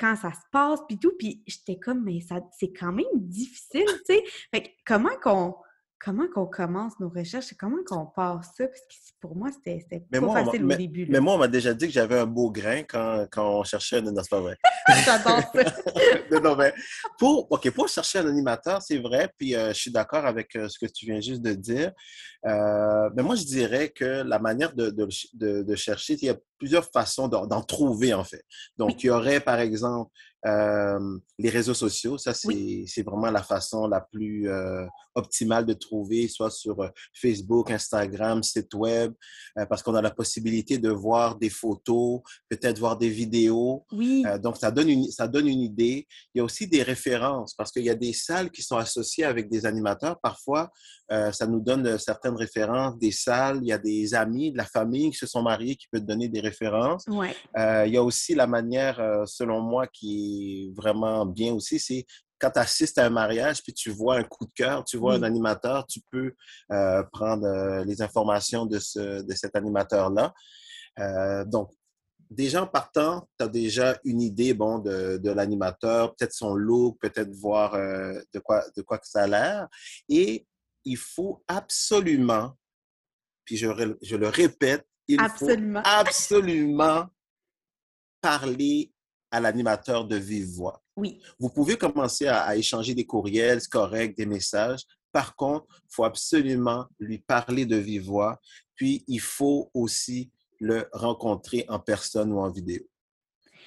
quand 0.01 0.17
ça 0.17 0.33
se 0.33 0.49
passe, 0.51 0.81
puis 0.89 0.99
tout. 0.99 1.13
Puis 1.19 1.43
j'étais 1.47 1.79
comme, 1.79 2.03
mais 2.03 2.21
ça, 2.21 2.41
c'est 2.59 2.73
quand 2.73 2.93
même 2.93 3.07
difficile, 3.15 3.85
tu 4.07 4.15
sais. 4.15 4.25
Fait 4.51 4.63
que 4.63 4.69
comment 4.87 5.17
qu'on 5.23 5.55
comment 6.01 6.27
qu'on 6.33 6.47
commence 6.47 6.99
nos 6.99 7.11
recherches 7.11 7.53
et 7.53 7.57
comment 7.57 7.85
qu'on 7.87 8.07
passe 8.07 8.49
ça? 8.57 8.67
Parce 8.67 8.81
que 8.81 9.13
pour 9.21 9.37
moi, 9.37 9.51
c'était 9.53 9.85
pas 10.11 10.45
facile 10.45 10.65
au 10.65 10.69
début. 10.69 11.07
Mais 11.11 11.21
moi, 11.21 11.35
on 11.35 11.39
m'a 11.39 11.49
déjà 11.49 11.75
dit 11.75 11.87
que 11.87 11.93
j'avais 11.93 12.19
un 12.19 12.27
beau 12.27 12.51
grain 12.51 12.83
quand, 12.83 13.27
quand 13.31 13.61
on 13.61 13.65
cherchait 13.65 13.99
un... 13.99 14.01
Non, 14.01 14.23
c'est 14.23 14.31
pas 14.31 14.41
vrai. 14.41 14.57
J'adore 15.05 15.43
ça. 15.55 16.41
non, 16.41 16.57
mais 16.57 16.73
pour, 17.19 17.53
OK, 17.53 17.71
pour 17.71 17.89
chercher 17.89 18.21
un 18.21 18.29
animateur, 18.29 18.81
c'est 18.81 18.99
vrai, 18.99 19.31
puis 19.37 19.55
euh, 19.55 19.69
je 19.69 19.79
suis 19.79 19.93
d'accord 19.93 20.25
avec 20.25 20.57
euh, 20.57 20.69
ce 20.69 20.79
que 20.79 20.91
tu 20.91 21.05
viens 21.05 21.21
juste 21.21 21.43
de 21.43 21.53
dire. 21.53 21.93
Euh, 22.47 23.11
mais 23.15 23.23
moi, 23.23 23.35
je 23.35 23.45
dirais 23.45 23.91
que 23.91 24.23
la 24.23 24.39
manière 24.39 24.73
de, 24.75 24.89
de, 24.89 25.63
de, 25.63 25.75
chercher, 25.75 26.15
il 26.15 26.25
y, 26.25 26.31
a, 26.31 26.37
plusieurs 26.61 26.89
façons 26.93 27.27
d'en 27.27 27.63
trouver, 27.63 28.15
en 28.15 28.23
fait. 28.23 28.45
Donc, 28.77 29.03
il 29.03 29.07
y 29.09 29.11
aurait, 29.11 29.41
par 29.41 29.59
exemple, 29.59 30.13
euh, 30.47 31.19
les 31.39 31.51
réseaux 31.51 31.75
sociaux, 31.75 32.17
ça, 32.17 32.33
c'est 32.33 33.03
vraiment 33.03 33.31
la 33.31 33.43
façon 33.43 33.87
la 33.87 34.01
plus 34.01 34.49
euh, 34.49 34.87
optimale 35.15 35.67
de 35.67 35.75
trouver, 35.75 36.29
soit 36.29 36.51
sur 36.51 36.81
euh, 36.81 36.89
Facebook, 37.15 37.71
Instagram, 37.71 38.43
site 38.43 38.73
web, 38.75 39.13
parce 39.69 39.83
qu'on 39.83 39.95
a 39.95 40.03
la 40.03 40.11
possibilité 40.11 40.79
de 40.79 40.91
voir 40.91 41.37
des 41.37 41.51
photos, 41.51 42.21
peut-être 42.49 42.79
voir 42.79 42.97
des 42.97 43.11
vidéos. 43.11 43.85
Oui. 43.93 44.23
donc, 44.43 44.57
ça 44.57 44.71
donne, 44.71 44.89
une, 44.89 45.11
ça 45.11 45.29
donne 45.29 45.49
une 45.49 45.61
idée. 45.61 46.07
Il 46.35 46.39
y 46.39 46.41
a 46.41 46.45
aussi 46.45 46.67
des 46.67 46.83
références, 46.83 47.55
parce 47.55 47.71
qu'il 47.71 47.85
y 47.85 47.91
a 47.91 47.95
des 47.95 48.13
salles 48.13 48.51
qui 48.51 48.63
sont 48.63 48.77
associées 48.77 49.25
avec 49.25 49.51
des 49.51 49.67
animateurs. 49.67 50.19
Parfois, 50.23 50.71
ça 51.09 51.47
nous 51.47 51.61
donne 51.61 51.99
certaines 51.99 52.37
références, 52.37 52.97
des 52.99 53.11
salles. 53.11 53.59
Il 53.63 53.69
y 53.69 53.73
a 53.73 53.79
des 53.79 54.15
amis, 54.15 54.53
de 54.53 54.57
la 54.59 54.65
famille 54.65 55.11
qui 55.11 55.17
se 55.17 55.27
sont 55.27 55.43
mariés 55.43 55.77
qui 55.77 55.89
peuvent 55.89 56.07
donner 56.07 56.29
des 56.29 56.41
références. 56.41 56.50
Ouais. 57.09 57.35
il 57.87 57.93
y 57.93 57.97
a 57.97 58.03
aussi 58.03 58.35
la 58.35 58.47
manière, 58.47 59.01
selon 59.27 59.61
moi, 59.61 59.87
qui 59.87 60.73
vraiment 60.77 61.27
bien 61.27 61.53
aussi, 61.55 61.79
c'est 61.79 62.07
quand 62.41 62.51
tu 62.51 62.59
assistes 62.59 62.99
à 62.99 63.07
un 63.07 63.11
mariage, 63.11 63.63
puis 63.63 63.75
tu 63.75 63.91
vois 63.91 64.17
un 64.17 64.25
coup 64.25 64.47
de 64.47 64.53
cœur, 64.55 64.85
tu 64.85 64.97
vois 64.97 65.15
un 65.15 65.23
animateur, 65.23 65.87
tu 65.87 66.01
peux 66.11 66.35
euh, 66.73 67.03
prendre 67.13 67.47
euh, 67.47 67.85
les 67.85 68.03
informations 68.03 68.67
de, 68.67 68.79
ce, 68.79 69.23
de 69.23 69.35
cet 69.35 69.55
animateur-là. 69.55 70.33
Euh, 70.99 71.45
donc, 71.45 71.71
déjà 72.31 72.63
en 72.63 72.67
partant, 72.67 73.29
tu 73.39 73.45
as 73.45 73.49
déjà 73.49 73.99
une 74.05 74.23
idée 74.23 74.55
bon, 74.55 74.79
de, 74.79 75.19
de 75.19 75.31
l'animateur, 75.31 76.15
peut-être 76.17 76.33
son 76.33 76.55
look, 76.55 76.99
peut-être 77.01 77.31
voir 77.33 77.73
de, 77.75 78.39
quoi, 78.39 78.65
de 78.75 78.83
quoi 78.83 78.99
que 78.99 79.07
ça 79.07 79.25
a 79.25 79.27
l'air. 79.27 79.69
Et 80.09 80.47
il 80.85 80.97
faut 80.97 81.45
absolument, 81.47 82.57
puis 83.45 83.59
je, 83.59 83.69
je 84.01 84.17
le 84.17 84.29
répète, 84.29 84.87
il 85.15 85.21
absolument. 85.21 85.83
faut 85.83 85.91
absolument 85.91 87.07
parler 88.21 88.93
à 89.31 89.41
l'animateur 89.41 90.05
de 90.05 90.17
vive 90.17 90.49
voix. 90.49 90.83
Oui. 90.97 91.21
Vous 91.39 91.51
pouvez 91.51 91.77
commencer 91.77 92.27
à, 92.27 92.57
échanger 92.57 92.95
des 92.95 93.07
courriels 93.07 93.61
corrects, 93.69 94.17
des 94.17 94.27
messages. 94.27 94.81
Par 95.13 95.35
contre, 95.35 95.67
il 95.85 95.95
faut 95.95 96.05
absolument 96.05 96.87
lui 96.99 97.19
parler 97.19 97.65
de 97.65 97.77
vive 97.77 98.05
voix. 98.05 98.39
Puis, 98.75 99.05
il 99.09 99.21
faut 99.21 99.71
aussi 99.75 100.31
le 100.59 100.89
rencontrer 100.93 101.65
en 101.69 101.79
personne 101.79 102.33
ou 102.33 102.41
en 102.41 102.51
vidéo. 102.51 102.83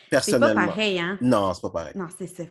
Personnellement. 0.09 0.47
C'est 0.61 0.67
pas 0.67 0.67
pareil, 0.67 0.99
hein? 0.99 1.17
Non, 1.21 1.53
c'est 1.53 1.61
pas 1.61 1.69
pareil. 1.69 1.93
Non, 1.95 2.07
c'est 2.17 2.27
ça. 2.27 2.43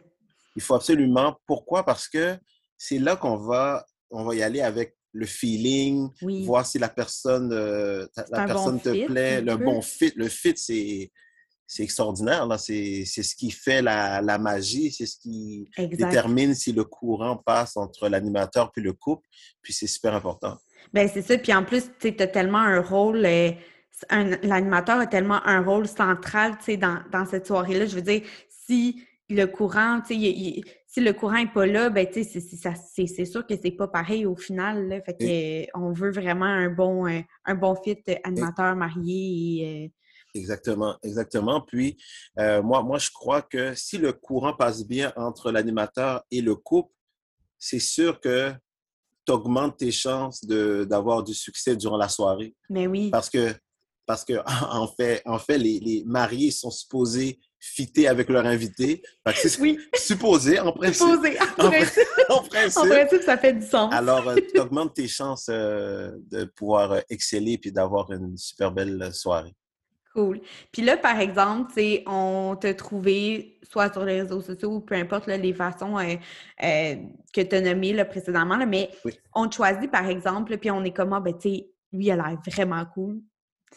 Il 0.56 0.62
faut 0.62 0.75
absolument. 0.75 1.37
Pourquoi? 1.46 1.84
Parce 1.84 2.08
que 2.08 2.38
c'est 2.76 2.99
là 2.99 3.16
qu'on 3.16 3.37
va, 3.37 3.87
on 4.11 4.25
va 4.25 4.34
y 4.34 4.42
aller 4.42 4.61
avec 4.61 4.96
le 5.12 5.26
feeling, 5.26 6.09
voir 6.45 6.66
si 6.66 6.78
la 6.78 6.88
personne, 6.88 7.52
euh, 7.52 8.07
la 8.31 8.47
personne 8.47 8.81
te 8.81 9.07
plaît, 9.07 9.40
le 9.40 9.57
bon 9.57 9.83
fit. 9.83 10.12
Le 10.16 10.28
fit, 10.28 10.54
c'est 10.57 11.11
c'est 11.73 11.85
extraordinaire. 11.85 12.47
Là. 12.47 12.59
C'est, 12.59 13.04
ce 13.07 13.35
qui 13.35 13.50
fait 13.50 13.81
la, 13.81 14.21
la 14.21 14.38
magie, 14.38 14.92
c'est 14.92 15.07
ce 15.07 15.16
qui 15.16 15.71
détermine 15.78 16.54
si 16.54 16.73
le 16.73 16.85
courant 16.85 17.37
passe 17.37 17.78
entre 17.78 18.11
l'animateur 18.11 18.71
puis 18.71 18.83
le 18.83 18.92
couple. 18.92 19.26
Puis 19.62 19.73
c'est 19.73 19.87
super 19.87 20.14
important. 20.14 20.59
Bien, 20.92 21.09
c'est 21.09 21.23
ça. 21.23 21.38
Puis 21.38 21.54
en 21.54 21.64
plus, 21.64 21.85
tu 21.99 22.14
as 22.19 22.26
tellement 22.26 22.59
un 22.59 22.81
rôle. 22.83 23.25
Euh, 23.25 23.52
l'animateur 24.42 24.99
a 24.99 25.07
tellement 25.07 25.40
un 25.47 25.62
rôle 25.62 25.88
central 25.88 26.59
dans, 26.78 26.99
dans 27.11 27.25
cette 27.25 27.47
soirée-là. 27.47 27.87
Je 27.87 27.95
veux 27.95 28.02
dire, 28.02 28.23
si 28.49 29.02
le 29.33 29.47
courant, 29.47 30.01
si 30.07 31.01
le 31.01 31.12
courant 31.12 31.35
n'est 31.35 31.53
pas 31.53 31.67
là, 31.67 31.91
ben, 31.91 32.07
c'est 32.12 33.25
sûr 33.25 33.47
que 33.47 33.55
c'est 33.62 33.71
pas 33.73 33.89
pareil 33.89 34.27
au 34.27 34.37
final. 34.37 34.89
Là. 34.89 35.01
Fait 35.03 35.15
que, 35.15 35.79
on 35.79 35.93
veut 35.93 36.12
vraiment 36.12 36.47
un 36.47 36.71
bon, 36.71 37.07
un, 37.07 37.23
un 37.45 37.55
bon 37.55 37.75
fit 37.75 37.99
animateur 38.25 38.77
marié 38.77 39.61
et, 39.61 39.85
euh, 39.85 39.89
Exactement, 40.35 40.97
exactement. 41.03 41.61
Puis, 41.61 41.99
euh, 42.39 42.62
moi, 42.62 42.83
moi, 42.83 42.99
je 42.99 43.11
crois 43.11 43.43
que 43.43 43.75
si 43.75 43.99
le 43.99 44.15
courant 44.15 44.55
passe 44.55 44.87
bien 44.87 45.12
entre 45.17 45.53
l'animateur 45.53 46.23
et 46.31 46.41
le 46.41 46.55
couple, 46.55 46.95
c'est 47.59 47.79
sûr 47.79 48.19
que 48.19 48.51
tu 49.27 49.33
augmentes 49.33 49.77
tes 49.77 49.93
chances 49.93 50.43
d'avoir 50.45 51.23
du 51.23 51.35
succès 51.35 51.77
durant 51.77 51.99
la 51.99 52.09
soirée. 52.09 52.55
Mais 52.71 52.87
oui. 52.87 53.11
Parce 53.11 53.29
que, 53.29 53.55
parce 54.07 54.25
que 54.25 54.35
en 54.73 54.89
fait, 54.89 55.23
en 55.27 55.39
fait 55.39 55.59
les, 55.59 55.79
les 55.81 56.03
mariés 56.07 56.51
sont 56.51 56.71
supposés 56.71 57.39
fitter 57.64 58.09
avec 58.09 58.28
leur 58.28 58.45
invité. 58.45 59.02
oui. 59.61 59.78
Supposé, 59.95 60.59
en 60.59 60.73
principe. 60.73 61.07
Supposé, 61.09 61.38
en, 61.40 61.69
principe. 61.69 62.02
en, 62.28 62.42
principe. 62.42 63.23
ça 63.23 63.38
fait 63.38 63.52
du 63.52 63.66
sens. 63.66 63.95
Alors, 63.95 64.28
euh, 64.28 64.37
tu 64.52 64.61
augmentes 64.61 64.95
tes 64.95 65.09
chances 65.09 65.47
euh, 65.49 66.11
de 66.31 66.45
pouvoir 66.45 67.00
exceller 67.09 67.57
puis 67.59 67.71
d'avoir 67.71 68.11
une 68.12 68.37
super 68.37 68.73
belle 68.73 69.11
soirée. 69.14 69.54
Cool. 70.14 70.40
Puis 70.71 70.83
là, 70.83 70.99
par 70.99 71.21
exemple, 71.21 71.73
on 72.07 72.57
t'a 72.61 72.75
trouvé 72.75 73.59
soit 73.62 73.90
sur 73.90 74.04
les 74.04 74.21
réseaux 74.21 74.42
sociaux 74.42 74.75
ou 74.75 74.81
peu 74.81 74.95
importe 74.95 75.26
les 75.26 75.54
façons 75.54 75.99
euh, 75.99 76.16
euh, 76.62 76.97
que 77.33 77.40
tu 77.40 77.57
as 77.57 77.61
nommées 77.62 77.95
là, 77.95 78.04
précédemment, 78.04 78.59
là, 78.59 78.66
mais 78.66 78.90
on 79.35 79.49
te 79.49 79.54
choisit, 79.54 79.90
par 79.90 80.07
exemple, 80.07 80.59
puis 80.59 80.71
on 80.71 80.85
est 80.85 80.92
comme, 80.92 81.14
ah, 81.14 81.21
ben, 81.21 81.33
tu 81.33 81.49
sais, 81.49 81.71
lui, 81.92 82.07
il 82.07 82.11
a 82.11 82.16
l'air 82.16 82.38
vraiment 82.47 82.85
cool. 82.92 83.21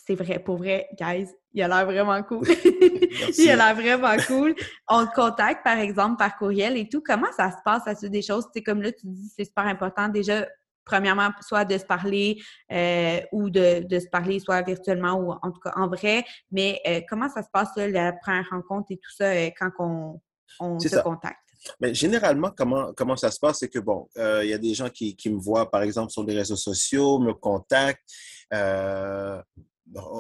C'est 0.06 0.16
vrai, 0.16 0.40
pour 0.40 0.58
vrai, 0.58 0.88
guys, 1.00 1.28
il 1.54 1.64
a 1.64 1.68
l'air 1.68 1.86
vraiment 1.86 2.22
cool. 2.24 2.48
il 3.38 3.50
a 3.50 3.56
l'air 3.56 3.76
vraiment 3.76 4.16
cool. 4.28 4.56
On 4.90 5.06
te 5.06 5.14
contacte, 5.14 5.64
par 5.64 5.78
exemple, 5.78 6.18
par 6.18 6.38
courriel 6.38 6.78
et 6.78 6.90
tout. 6.90 7.02
Comment 7.06 7.32
ça 7.36 7.52
se 7.52 7.58
passe? 7.64 7.88
À 7.88 7.96
ce 7.96 8.06
des 8.08 8.22
choses? 8.22 8.46
Sais, 8.54 8.62
comme 8.62 8.82
là, 8.82 8.92
tu 8.92 9.08
dis, 9.08 9.32
c'est 9.36 9.46
super 9.46 9.66
important 9.66 10.10
déjà 10.10 10.46
premièrement, 10.86 11.32
soit 11.42 11.66
de 11.66 11.78
se 11.78 11.84
parler 11.84 12.42
euh, 12.72 13.20
ou 13.32 13.50
de, 13.50 13.86
de, 13.86 14.00
se 14.00 14.08
parler 14.08 14.40
soit 14.40 14.62
virtuellement 14.62 15.14
ou 15.16 15.32
en 15.32 15.52
tout 15.52 15.60
cas 15.60 15.74
en 15.76 15.88
vrai. 15.88 16.24
Mais 16.52 16.80
euh, 16.88 17.02
comment 17.10 17.28
ça 17.28 17.42
se 17.42 17.50
passe, 17.52 17.76
la 17.76 18.14
première 18.14 18.48
rencontre 18.52 18.92
et 18.92 18.98
tout 18.98 19.12
ça, 19.12 19.26
euh, 19.26 19.50
quand 19.60 19.72
on, 19.80 20.22
on 20.60 20.80
se 20.80 20.96
contacte? 21.00 21.40
Mais 21.82 21.96
généralement, 21.96 22.52
comment, 22.56 22.94
comment 22.96 23.16
ça 23.16 23.32
se 23.32 23.40
passe, 23.40 23.60
c'est 23.60 23.70
que, 23.70 23.80
bon, 23.80 24.08
il 24.16 24.48
y 24.48 24.54
a 24.54 24.60
des 24.60 24.76
gens 24.76 24.90
qui, 24.90 25.16
qui, 25.16 25.32
me 25.32 25.40
voient, 25.40 25.72
par 25.72 25.82
exemple, 25.82 26.12
sur 26.12 26.24
les 26.24 26.36
réseaux 26.36 26.56
sociaux, 26.56 27.18
me 27.18 27.34
contactent 27.34 28.04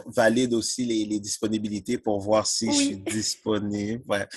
valide 0.08 0.54
aussi 0.54 0.86
les, 0.86 1.20
disponibilités 1.20 1.98
pour 1.98 2.20
voir 2.20 2.46
si 2.46 2.68
je 2.68 2.78
suis 2.78 2.98
disponible. 2.98 4.28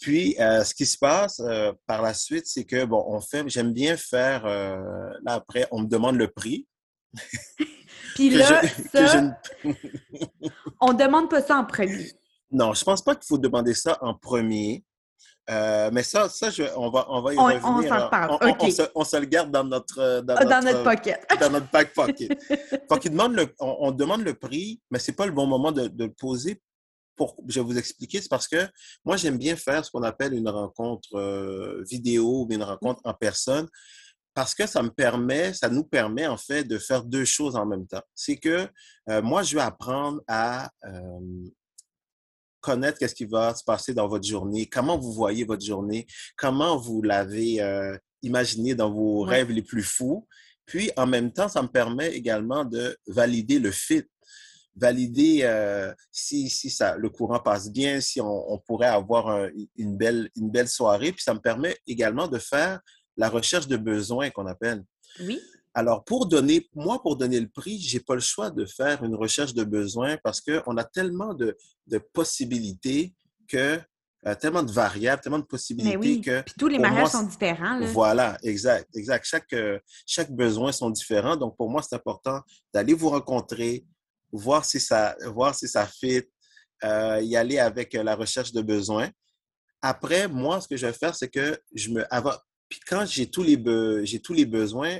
Puis, 0.00 0.36
euh, 0.38 0.62
ce 0.64 0.74
qui 0.74 0.86
se 0.86 0.96
passe 0.98 1.40
euh, 1.40 1.72
par 1.86 2.02
la 2.02 2.14
suite, 2.14 2.46
c'est 2.46 2.64
que, 2.64 2.84
bon, 2.84 3.04
on 3.08 3.20
fait, 3.20 3.48
j'aime 3.48 3.72
bien 3.72 3.96
faire, 3.96 4.46
euh, 4.46 5.10
là, 5.24 5.34
après, 5.34 5.66
on 5.70 5.80
me 5.82 5.86
demande 5.86 6.16
le 6.16 6.28
prix. 6.28 6.66
Puis 8.14 8.30
là, 8.30 8.62
ça, 8.92 9.38
on 10.80 10.92
demande 10.92 11.30
pas 11.30 11.42
ça 11.42 11.56
en 11.58 11.64
premier. 11.64 12.10
Non, 12.50 12.72
je 12.72 12.84
pense 12.84 13.02
pas 13.02 13.14
qu'il 13.14 13.26
faut 13.26 13.38
demander 13.38 13.74
ça 13.74 13.98
en 14.00 14.14
premier. 14.14 14.84
Euh, 15.50 15.90
mais 15.92 16.02
ça, 16.02 16.28
ça 16.28 16.48
on, 16.76 16.90
va, 16.90 17.06
on 17.08 17.22
va 17.22 17.34
y 17.34 17.38
on, 17.38 17.44
revenir. 17.44 17.64
On 17.64 17.82
s'en 17.82 18.08
parle. 18.10 18.38
On, 18.94 19.04
se, 19.04 19.16
le 19.16 19.26
garde 19.26 19.50
dans 19.50 19.64
notre... 19.64 20.20
Dans, 20.20 20.34
dans 20.34 20.62
notre, 20.62 20.84
pocket. 20.84 21.26
dans 21.40 21.50
notre 21.50 21.70
back 21.70 21.94
pocket. 21.94 22.38
Quand 22.88 23.02
demande 23.02 23.34
le, 23.34 23.54
on, 23.58 23.90
demande 23.90 24.22
le 24.22 24.34
prix, 24.34 24.80
mais 24.90 24.98
ce 24.98 25.10
n'est 25.10 25.14
pas 25.14 25.26
le 25.26 25.32
bon 25.32 25.46
moment 25.46 25.72
de, 25.72 25.88
de, 25.88 26.04
le 26.04 26.12
poser. 26.12 26.60
Pour, 27.16 27.36
je 27.48 27.60
vais 27.60 27.66
vous 27.66 27.78
expliquer. 27.78 28.20
C'est 28.20 28.28
parce 28.28 28.46
que 28.46 28.68
moi, 29.04 29.16
j'aime 29.16 29.38
bien 29.38 29.56
faire 29.56 29.84
ce 29.84 29.90
qu'on 29.90 30.02
appelle 30.02 30.34
une 30.34 30.48
rencontre 30.48 31.14
euh, 31.14 31.82
vidéo 31.88 32.44
ou 32.44 32.48
une 32.52 32.62
rencontre 32.62 33.00
en 33.04 33.14
personne 33.14 33.68
parce 34.34 34.54
que 34.54 34.66
ça 34.68 34.82
me 34.82 34.90
permet, 34.90 35.52
ça 35.52 35.68
nous 35.68 35.82
permet 35.82 36.26
en 36.26 36.36
fait 36.36 36.62
de 36.62 36.78
faire 36.78 37.02
deux 37.02 37.24
choses 37.24 37.56
en 37.56 37.66
même 37.66 37.86
temps. 37.88 38.02
C'est 38.14 38.36
que 38.36 38.68
euh, 39.08 39.22
moi, 39.22 39.42
je 39.42 39.56
vais 39.56 39.62
apprendre 39.62 40.20
à 40.28 40.70
connaître 42.60 42.98
qu'est-ce 42.98 43.14
qui 43.14 43.24
va 43.24 43.54
se 43.54 43.64
passer 43.64 43.94
dans 43.94 44.08
votre 44.08 44.26
journée, 44.26 44.66
comment 44.66 44.98
vous 44.98 45.12
voyez 45.12 45.44
votre 45.44 45.64
journée, 45.64 46.06
comment 46.36 46.76
vous 46.76 47.02
l'avez 47.02 47.60
euh, 47.60 47.96
imaginé 48.22 48.74
dans 48.74 48.92
vos 48.92 49.20
rêves 49.22 49.50
les 49.50 49.62
plus 49.62 49.82
fous. 49.82 50.26
Puis, 50.66 50.90
en 50.96 51.06
même 51.06 51.32
temps, 51.32 51.48
ça 51.48 51.62
me 51.62 51.68
permet 51.68 52.12
également 52.12 52.64
de 52.64 52.96
valider 53.06 53.58
le 53.58 53.70
fit, 53.70 54.04
valider 54.76 55.40
euh, 55.42 55.92
si, 56.12 56.50
si 56.50 56.68
ça, 56.68 56.96
le 56.96 57.08
courant 57.08 57.40
passe 57.40 57.70
bien, 57.70 58.00
si 58.00 58.20
on, 58.20 58.58
pourrait 58.66 58.88
avoir 58.88 59.48
une, 59.76 59.96
belle, 59.96 60.28
une 60.36 60.50
belle 60.50 60.68
soirée. 60.68 61.12
Puis, 61.12 61.22
ça 61.22 61.32
me 61.32 61.40
permet 61.40 61.76
également 61.86 62.28
de 62.28 62.38
faire 62.38 62.80
la 63.16 63.28
recherche 63.28 63.66
de 63.66 63.76
besoins 63.76 64.30
qu'on 64.30 64.46
appelle. 64.46 64.84
Oui. 65.20 65.40
Alors, 65.78 66.02
pour 66.02 66.26
donner, 66.26 66.68
moi, 66.74 67.00
pour 67.00 67.14
donner 67.14 67.38
le 67.38 67.48
prix, 67.48 67.78
j'ai 67.78 68.00
pas 68.00 68.16
le 68.16 68.20
choix 68.20 68.50
de 68.50 68.66
faire 68.66 69.04
une 69.04 69.14
recherche 69.14 69.54
de 69.54 69.62
besoins 69.62 70.16
parce 70.24 70.40
qu'on 70.40 70.76
a 70.76 70.82
tellement 70.82 71.34
de, 71.34 71.56
possibilités 72.12 73.14
que, 73.46 73.80
euh, 74.26 74.34
tellement 74.34 74.64
de 74.64 74.72
variables, 74.72 75.22
tellement 75.22 75.38
de 75.38 75.44
possibilités 75.44 76.20
que. 76.20 76.40
Puis 76.40 76.54
tous 76.58 76.66
les 76.66 76.80
mariages 76.80 77.10
sont 77.10 77.22
différents. 77.22 77.78
Voilà, 77.92 78.36
exact, 78.42 78.88
exact. 78.96 79.24
Chaque, 79.24 79.52
euh, 79.52 79.78
chaque 80.04 80.32
besoin 80.32 80.72
sont 80.72 80.90
différents. 80.90 81.36
Donc, 81.36 81.56
pour 81.56 81.70
moi, 81.70 81.80
c'est 81.80 81.94
important 81.94 82.40
d'aller 82.74 82.94
vous 82.94 83.10
rencontrer, 83.10 83.86
voir 84.32 84.64
si 84.64 84.80
ça, 84.80 85.14
voir 85.26 85.54
si 85.54 85.68
ça 85.68 85.86
fit, 85.86 86.24
euh, 86.82 87.20
y 87.22 87.36
aller 87.36 87.60
avec 87.60 87.92
la 87.92 88.16
recherche 88.16 88.50
de 88.50 88.62
besoins. 88.62 89.10
Après, 89.80 90.26
moi, 90.26 90.60
ce 90.60 90.66
que 90.66 90.76
je 90.76 90.86
vais 90.86 90.92
faire, 90.92 91.14
c'est 91.14 91.28
que 91.28 91.56
je 91.72 91.90
me. 91.90 92.04
puis 92.68 92.80
quand 92.88 93.06
j'ai 93.06 93.30
tous, 93.30 93.44
les 93.44 93.56
j'ai 94.04 94.18
tous 94.18 94.32
les 94.32 94.44
besoins, 94.44 94.98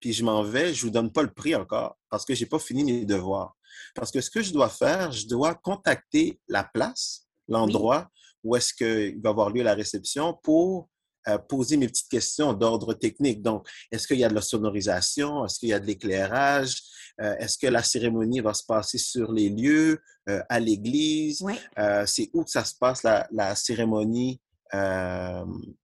puis 0.00 0.12
je 0.12 0.24
m'en 0.24 0.42
vais, 0.42 0.74
je 0.74 0.80
ne 0.80 0.88
vous 0.88 0.92
donne 0.92 1.12
pas 1.12 1.22
le 1.22 1.32
prix 1.32 1.54
encore 1.54 1.98
parce 2.10 2.24
que 2.24 2.34
je 2.34 2.42
n'ai 2.42 2.48
pas 2.48 2.58
fini 2.58 2.84
mes 2.84 3.04
devoirs. 3.04 3.56
Parce 3.94 4.10
que 4.10 4.20
ce 4.20 4.30
que 4.30 4.42
je 4.42 4.52
dois 4.52 4.68
faire, 4.68 5.12
je 5.12 5.26
dois 5.26 5.54
contacter 5.54 6.40
la 6.48 6.64
place, 6.64 7.26
l'endroit 7.48 8.10
où 8.44 8.56
est-ce 8.56 8.72
qu'il 8.72 9.20
va 9.20 9.30
avoir 9.30 9.50
lieu 9.50 9.62
la 9.62 9.74
réception 9.74 10.38
pour 10.42 10.88
euh, 11.28 11.38
poser 11.38 11.76
mes 11.76 11.88
petites 11.88 12.08
questions 12.08 12.52
d'ordre 12.52 12.94
technique. 12.94 13.42
Donc, 13.42 13.68
est-ce 13.90 14.06
qu'il 14.06 14.18
y 14.18 14.24
a 14.24 14.28
de 14.28 14.34
la 14.34 14.40
sonorisation? 14.40 15.44
Est-ce 15.44 15.58
qu'il 15.58 15.68
y 15.68 15.72
a 15.72 15.80
de 15.80 15.86
l'éclairage? 15.86 16.80
Euh, 17.20 17.36
est-ce 17.38 17.58
que 17.58 17.66
la 17.66 17.82
cérémonie 17.82 18.40
va 18.40 18.54
se 18.54 18.64
passer 18.64 18.98
sur 18.98 19.32
les 19.32 19.50
lieux, 19.50 20.00
euh, 20.28 20.40
à 20.48 20.60
l'église? 20.60 21.44
c'est 22.06 22.30
où 22.32 22.44
que 22.44 22.50
ça 22.50 22.64
se 22.64 22.74
passe, 22.76 23.02
la, 23.02 23.54
cérémonie 23.56 24.40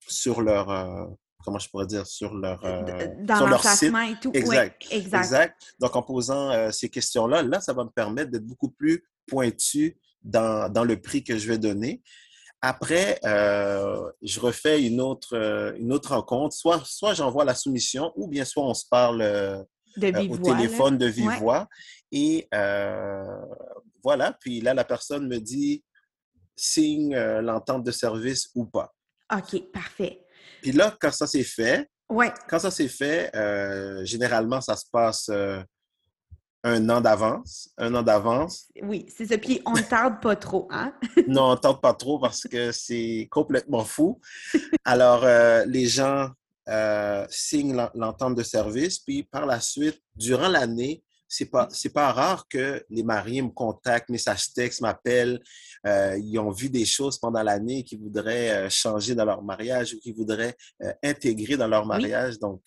sur 0.06 0.40
leur 0.40 1.16
comment 1.44 1.58
je 1.58 1.68
pourrais 1.68 1.86
dire, 1.86 2.06
sur 2.06 2.34
leur, 2.34 2.60
sur 2.60 3.46
leur 3.46 3.64
site. 3.64 3.92
et 3.92 4.16
tout. 4.20 4.30
Exact. 4.32 4.86
exact. 4.90 5.74
Donc, 5.80 5.94
en 5.96 6.02
posant 6.02 6.70
ces 6.72 6.88
questions-là, 6.88 7.42
là, 7.42 7.60
ça 7.60 7.72
va 7.72 7.84
me 7.84 7.90
permettre 7.90 8.30
d'être 8.30 8.46
beaucoup 8.46 8.70
plus 8.70 9.04
pointu 9.26 9.98
dans, 10.22 10.72
dans, 10.72 10.84
le 10.84 11.00
prix 11.00 11.22
que 11.22 11.38
je 11.38 11.48
vais 11.48 11.58
donner. 11.58 12.02
Après, 12.66 13.20
euh, 13.24 14.10
je 14.22 14.40
refais 14.40 14.82
une 14.82 14.98
autre, 14.98 15.36
euh, 15.36 15.74
une 15.76 15.92
autre 15.92 16.14
rencontre. 16.14 16.56
Soit, 16.56 16.82
soit 16.86 17.12
j'envoie 17.12 17.44
la 17.44 17.54
soumission 17.54 18.10
ou 18.16 18.26
bien 18.26 18.46
soit 18.46 18.64
on 18.64 18.72
se 18.72 18.86
parle 18.90 19.20
euh, 19.20 19.62
au 19.98 20.38
téléphone 20.38 20.96
de 20.96 21.04
vive 21.04 21.30
voix. 21.40 21.68
Et 22.10 22.48
voilà, 24.02 24.32
puis 24.40 24.62
là, 24.62 24.72
la 24.72 24.84
personne 24.84 25.28
me 25.28 25.38
dit 25.38 25.84
signe 26.56 27.14
l'entente 27.16 27.84
de 27.84 27.90
service 27.90 28.48
ou 28.54 28.64
pas. 28.64 28.94
OK, 29.30 29.70
parfait. 29.70 30.23
Puis 30.64 30.72
là, 30.72 30.96
quand 30.98 31.12
ça 31.12 31.26
s'est 31.26 31.44
fait, 31.44 31.86
ouais. 32.08 32.32
quand 32.48 32.58
ça 32.58 32.70
s'est 32.70 32.88
fait, 32.88 33.30
généralement, 34.06 34.62
ça 34.62 34.76
se 34.76 34.86
passe 34.90 35.28
un 36.64 36.88
an 36.88 37.00
d'avance. 37.02 37.68
Un 37.76 37.94
an 37.94 38.02
d'avance. 38.02 38.68
Oui, 38.82 39.06
c'est 39.14 39.26
ça. 39.26 39.36
Puis 39.36 39.60
on 39.66 39.72
ne 39.72 39.82
tarde 39.82 40.20
pas 40.22 40.34
trop, 40.34 40.66
hein? 40.70 40.94
non, 41.28 41.50
on 41.50 41.50
ne 41.52 41.56
tarde 41.56 41.80
pas 41.80 41.92
trop 41.92 42.18
parce 42.18 42.48
que 42.50 42.72
c'est 42.72 43.28
complètement 43.30 43.84
fou. 43.84 44.18
Alors, 44.84 45.24
euh, 45.24 45.66
les 45.66 45.86
gens 45.86 46.30
euh, 46.68 47.26
signent 47.28 47.86
l'entente 47.94 48.34
de 48.34 48.42
service, 48.42 48.98
puis 48.98 49.24
par 49.24 49.44
la 49.44 49.60
suite, 49.60 50.00
durant 50.16 50.48
l'année, 50.48 51.04
c'est 51.34 51.46
pas 51.46 51.66
c'est 51.70 51.92
pas 51.92 52.12
rare 52.12 52.46
que 52.48 52.84
les 52.90 53.02
mariés 53.02 53.42
me 53.42 53.48
contactent, 53.48 54.08
message 54.08 54.52
texte, 54.52 54.80
m'appellent, 54.80 55.40
euh, 55.84 56.16
ils 56.22 56.38
ont 56.38 56.50
vu 56.50 56.70
des 56.70 56.84
choses 56.84 57.18
pendant 57.18 57.42
l'année 57.42 57.82
qu'ils 57.82 57.98
voudraient 57.98 58.50
euh, 58.50 58.70
changer 58.70 59.16
dans 59.16 59.24
leur 59.24 59.42
mariage 59.42 59.94
ou 59.94 59.98
qu'ils 59.98 60.14
voudraient 60.14 60.54
euh, 60.82 60.92
intégrer 61.02 61.56
dans 61.56 61.66
leur 61.66 61.86
mariage. 61.86 62.38
Donc 62.38 62.62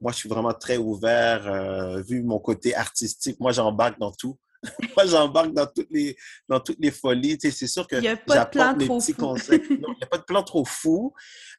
moi 0.00 0.12
je 0.12 0.16
suis 0.16 0.28
vraiment 0.28 0.54
très 0.54 0.78
ouvert 0.78 2.02
vu 2.08 2.22
mon 2.22 2.38
côté 2.38 2.74
artistique, 2.74 3.38
moi 3.38 3.52
j'embarque 3.52 3.98
dans 3.98 4.12
tout. 4.12 4.38
moi, 4.96 5.04
j'embarque 5.04 5.52
dans 5.52 5.66
toutes 5.66 5.90
les 5.90 6.16
dans 6.48 6.58
toutes 6.58 6.78
les 6.80 6.90
folies. 6.90 7.36
Tu 7.36 7.50
sais, 7.50 7.56
c'est 7.58 7.66
sûr 7.66 7.86
que 7.86 8.00
j'apporte 8.00 8.78
mes 8.78 8.88
petits 8.88 9.12
conseils. 9.12 9.60
il 9.70 9.76
n'y 9.76 10.02
a 10.02 10.06
pas 10.06 10.16
de 10.16 10.22
plan 10.22 10.42
trop 10.42 10.64
fou. 10.64 11.12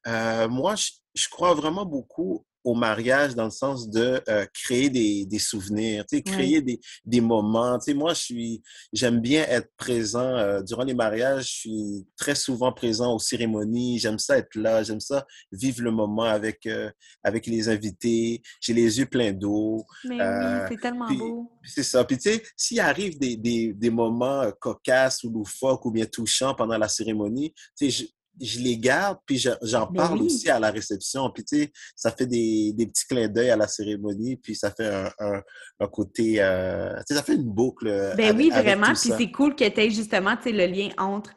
moi, 0.07 0.73
je, 0.75 0.89
je, 1.13 1.29
crois 1.29 1.53
vraiment 1.53 1.85
beaucoup 1.85 2.43
au 2.65 2.73
mariage 2.73 3.35
dans 3.35 3.45
le 3.45 3.51
sens 3.51 3.89
de 3.89 4.21
euh, 4.27 4.45
créer 4.51 4.89
des, 4.89 5.25
des 5.25 5.39
souvenirs, 5.39 6.03
tu 6.07 6.17
sais, 6.17 6.23
créer 6.23 6.61
des, 6.61 6.79
des, 7.05 7.21
moments. 7.21 7.77
Tu 7.77 7.85
sais, 7.85 7.93
moi, 7.93 8.13
je 8.15 8.21
suis, 8.21 8.63
j'aime 8.91 9.21
bien 9.21 9.43
être 9.43 9.69
présent 9.77 10.35
euh, 10.35 10.63
durant 10.63 10.83
les 10.83 10.95
mariages. 10.95 11.45
Je 11.45 11.53
suis 11.59 12.07
très 12.17 12.33
souvent 12.33 12.73
présent 12.73 13.13
aux 13.13 13.19
cérémonies. 13.19 13.99
J'aime 13.99 14.17
ça 14.17 14.39
être 14.39 14.55
là. 14.55 14.81
J'aime 14.81 14.99
ça 14.99 15.25
vivre 15.51 15.83
le 15.83 15.91
moment 15.91 16.23
avec 16.23 16.65
euh, 16.65 16.89
avec 17.23 17.45
les 17.45 17.69
invités. 17.69 18.41
J'ai 18.59 18.73
les 18.73 18.97
yeux 18.97 19.05
pleins 19.05 19.31
d'eau. 19.31 19.85
Mais 20.03 20.17
oui, 20.19 20.65
c'est 20.69 20.81
tellement 20.81 21.13
beau. 21.13 21.51
C'est 21.63 21.83
ça. 21.83 22.03
Puis 22.03 22.17
tu 22.17 22.31
sais, 22.31 22.43
s'il 22.57 22.79
arrive 22.79 23.19
des, 23.19 23.37
des, 23.37 23.73
des 23.73 23.89
moments 23.91 24.51
cocasses 24.59 25.23
ou 25.23 25.29
loufoques 25.29 25.85
ou 25.85 25.91
bien 25.91 26.05
touchants 26.05 26.55
pendant 26.55 26.77
la 26.77 26.87
cérémonie, 26.87 27.53
tu 27.77 27.91
sais, 27.91 28.07
je 28.41 28.59
les 28.59 28.77
garde, 28.77 29.17
puis 29.25 29.43
j'en 29.61 29.87
parle 29.87 30.21
aussi 30.21 30.49
à 30.49 30.59
la 30.59 30.71
réception. 30.71 31.29
Puis, 31.29 31.43
tu 31.43 31.57
sais, 31.57 31.71
ça 31.95 32.11
fait 32.11 32.25
des, 32.25 32.73
des 32.73 32.87
petits 32.87 33.05
clins 33.07 33.27
d'œil 33.27 33.49
à 33.49 33.55
la 33.55 33.67
cérémonie, 33.67 34.35
puis 34.37 34.55
ça 34.55 34.71
fait 34.71 34.87
un, 34.87 35.41
un, 35.79 35.87
côté... 35.87 36.35
Euh, 36.39 36.95
tu 36.97 37.03
sais, 37.07 37.15
ça 37.15 37.23
fait 37.23 37.35
une 37.35 37.49
boucle. 37.49 38.13
Ben 38.17 38.35
oui, 38.35 38.49
vraiment. 38.49 38.93
Puis 38.93 39.11
c'est 39.17 39.31
cool 39.31 39.55
que 39.55 39.67
tu 39.67 39.79
aies 39.79 39.89
justement, 39.89 40.35
tu 40.35 40.43
sais, 40.43 40.51
le 40.51 40.65
lien 40.65 40.89
entre, 40.97 41.31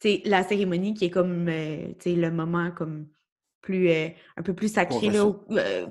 tu 0.00 0.08
sais, 0.08 0.22
la 0.24 0.42
cérémonie 0.42 0.94
qui 0.94 1.06
est 1.06 1.10
comme, 1.10 1.48
euh, 1.48 1.86
tu 1.98 2.10
sais, 2.10 2.16
le 2.16 2.30
moment 2.30 2.70
comme 2.70 3.06
plus... 3.60 3.90
Euh, 3.90 4.08
un 4.36 4.42
peu 4.42 4.54
plus 4.54 4.72
sacré, 4.72 5.10
là, 5.10 5.32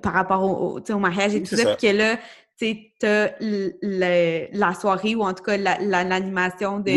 par 0.01 0.13
rapport 0.13 0.43
au, 0.43 0.79
au 0.79 0.99
mariage 0.99 1.35
et 1.35 1.43
tout 1.43 1.55
ça. 1.55 1.75
Puis 1.75 1.87
que 1.87 1.95
là, 1.95 2.17
tu 2.59 3.05
as 3.05 3.35
la 4.51 4.73
soirée 4.73 5.15
ou 5.15 5.23
en 5.23 5.33
tout 5.33 5.43
cas 5.43 5.57
l'animation 5.57 6.79
de 6.79 6.91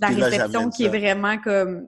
la 0.00 0.08
réception 0.08 0.70
qui 0.70 0.84
est 0.84 0.88
vraiment 0.88 1.38
comme 1.38 1.86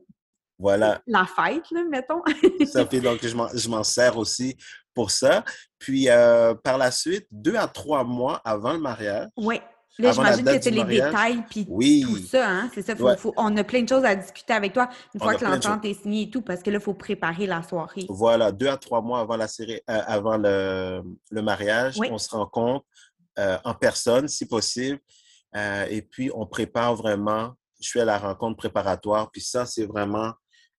voilà. 0.58 1.00
La 1.06 1.26
fête, 1.26 1.70
là, 1.70 1.84
mettons. 1.90 2.22
ça 2.66 2.86
fait 2.86 3.00
donc 3.00 3.20
je 3.22 3.68
m'en 3.68 3.84
sers 3.84 4.16
aussi 4.16 4.56
pour 4.96 5.10
ça. 5.10 5.44
Puis 5.78 6.08
euh, 6.08 6.54
par 6.54 6.78
la 6.78 6.90
suite, 6.90 7.26
deux 7.30 7.54
à 7.54 7.68
trois 7.68 8.02
mois 8.02 8.40
avant 8.44 8.72
le 8.72 8.80
mariage. 8.80 9.28
Oui. 9.36 9.60
Là, 9.98 10.12
j'imagine 10.12 10.44
que 10.44 10.60
c'est 10.60 10.70
les 10.70 10.84
détails 10.84 11.42
puis 11.48 11.64
tout 11.64 12.18
ça, 12.18 12.50
hein? 12.50 12.70
C'est 12.74 12.82
ça. 12.82 12.92
on 13.38 13.56
a 13.56 13.64
plein 13.64 13.82
de 13.82 13.88
choses 13.88 14.04
à 14.04 14.14
discuter 14.14 14.52
avec 14.52 14.74
toi 14.74 14.90
une 15.14 15.20
fois 15.20 15.34
que 15.36 15.44
l'entente 15.44 15.86
est 15.86 15.94
signée 15.94 16.22
et 16.24 16.30
tout, 16.30 16.42
parce 16.42 16.62
que 16.62 16.68
là, 16.70 16.76
il 16.78 16.82
faut 16.82 16.92
préparer 16.92 17.46
la 17.46 17.62
soirée. 17.62 18.04
Voilà, 18.10 18.52
deux 18.52 18.68
à 18.68 18.76
trois 18.76 19.00
mois 19.00 19.20
avant 19.20 19.38
la 19.38 19.48
série, 19.48 19.80
euh, 19.88 20.02
avant 20.06 20.36
le, 20.36 21.02
le 21.30 21.42
mariage, 21.42 21.96
on 22.10 22.18
se 22.18 22.28
rencontre 22.28 22.84
euh, 23.38 23.56
en 23.64 23.72
personne, 23.72 24.28
si 24.28 24.46
possible. 24.46 24.98
et 25.54 26.02
puis, 26.02 26.30
on 26.34 26.46
prépare 26.46 26.94
vraiment. 26.94 27.54
Je 27.80 27.88
suis 27.88 28.00
à 28.00 28.04
la 28.04 28.18
rencontre 28.18 28.56
préparatoire. 28.58 29.30
Puis 29.30 29.40
ça, 29.40 29.64
c'est 29.64 29.86
vraiment 29.86 30.32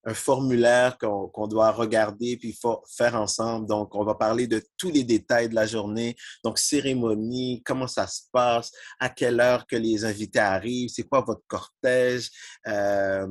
un 0.07 0.13
formulaire 0.13 0.97
qu'on 0.97 1.47
doit 1.47 1.71
regarder 1.71 2.37
puis 2.37 2.57
faire 2.95 3.15
ensemble. 3.15 3.67
Donc, 3.67 3.93
on 3.93 4.05
va 4.05 4.15
parler 4.15 4.47
de 4.47 4.63
tous 4.77 4.89
les 4.89 5.03
détails 5.03 5.49
de 5.49 5.55
la 5.55 5.67
journée. 5.67 6.15
Donc, 6.45 6.57
cérémonie, 6.59 7.61
comment 7.65 7.87
ça 7.87 8.07
se 8.07 8.21
passe, 8.31 8.71
à 8.99 9.09
quelle 9.09 9.41
heure 9.41 9.67
que 9.67 9.75
les 9.75 10.05
invités 10.05 10.39
arrivent, 10.39 10.89
c'est 10.89 11.03
quoi 11.03 11.21
votre 11.27 11.43
cortège, 11.47 12.31
euh, 12.67 13.27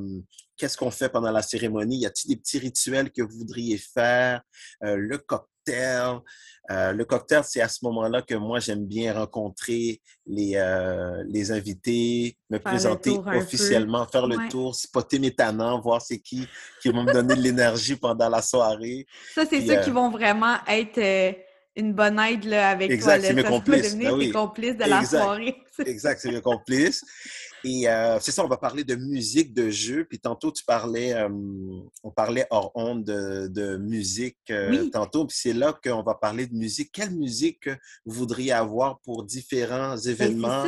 qu'est-ce 0.55 0.77
qu'on 0.77 0.91
fait 0.91 1.09
pendant 1.09 1.31
la 1.31 1.41
cérémonie, 1.41 1.97
y 1.97 2.05
a-t-il 2.05 2.29
des 2.29 2.37
petits 2.37 2.59
rituels 2.59 3.11
que 3.11 3.23
vous 3.23 3.39
voudriez 3.39 3.79
faire, 3.79 4.43
euh, 4.83 4.95
le 4.95 5.17
cocktail. 5.17 5.56
Euh, 5.69 6.91
le 6.91 7.05
cocktail, 7.05 7.43
c'est 7.45 7.61
à 7.61 7.69
ce 7.69 7.79
moment-là 7.85 8.21
que 8.21 8.35
moi, 8.35 8.59
j'aime 8.59 8.85
bien 8.85 9.13
rencontrer 9.13 10.01
les, 10.25 10.55
euh, 10.55 11.23
les 11.27 11.51
invités, 11.51 12.37
me 12.49 12.57
présenter 12.57 13.11
officiellement, 13.11 14.05
faire 14.05 14.27
le 14.27 14.49
tour, 14.49 14.75
spotter 14.75 15.19
mes 15.19 15.31
tannants, 15.31 15.79
voir 15.79 16.01
c'est 16.01 16.19
qui 16.19 16.45
qui 16.81 16.89
vont 16.89 17.03
me 17.03 17.13
donner 17.13 17.35
de 17.35 17.41
l'énergie 17.41 17.95
pendant 17.95 18.27
la 18.27 18.41
soirée. 18.41 19.05
Ça, 19.33 19.45
c'est 19.49 19.65
ceux 19.65 19.81
qui 19.81 19.91
vont 19.91 20.09
vraiment 20.09 20.55
être 20.67 21.37
une 21.77 21.93
bonne 21.93 22.19
aide 22.19 22.43
là, 22.43 22.69
avec 22.69 22.89
exact, 22.89 23.05
toi. 23.05 23.15
Exact, 23.15 23.27
c'est 23.27 23.43
mes 23.43 23.43
complices. 23.43 23.95
Ben 23.95 24.31
complices 24.33 24.77
de 24.77 24.83
la 24.83 25.05
soirée. 25.05 25.55
exact, 25.85 26.19
c'est 26.19 26.31
mes 26.31 26.41
complices. 26.41 27.05
Et 27.63 27.87
euh, 27.87 28.17
c'est 28.19 28.31
ça, 28.31 28.43
on 28.43 28.47
va 28.47 28.57
parler 28.57 28.83
de 28.83 28.95
musique, 28.95 29.53
de 29.53 29.69
jeu. 29.69 30.05
Puis 30.05 30.19
tantôt, 30.19 30.51
tu 30.51 30.63
parlais, 30.63 31.13
euh, 31.13 31.29
on 32.03 32.11
parlait 32.11 32.47
hors 32.49 32.71
honte 32.75 33.03
de, 33.03 33.77
musique 33.77 34.37
euh, 34.49 34.89
tantôt. 34.89 35.25
Puis 35.25 35.37
c'est 35.39 35.53
là 35.53 35.77
qu'on 35.83 36.03
va 36.03 36.15
parler 36.15 36.47
de 36.47 36.55
musique. 36.55 36.91
Quelle 36.91 37.11
musique 37.11 37.69
vous 38.05 38.13
voudriez 38.13 38.51
avoir 38.51 38.99
pour 39.01 39.23
différents 39.23 39.95
ben, 39.95 40.09
événements? 40.09 40.65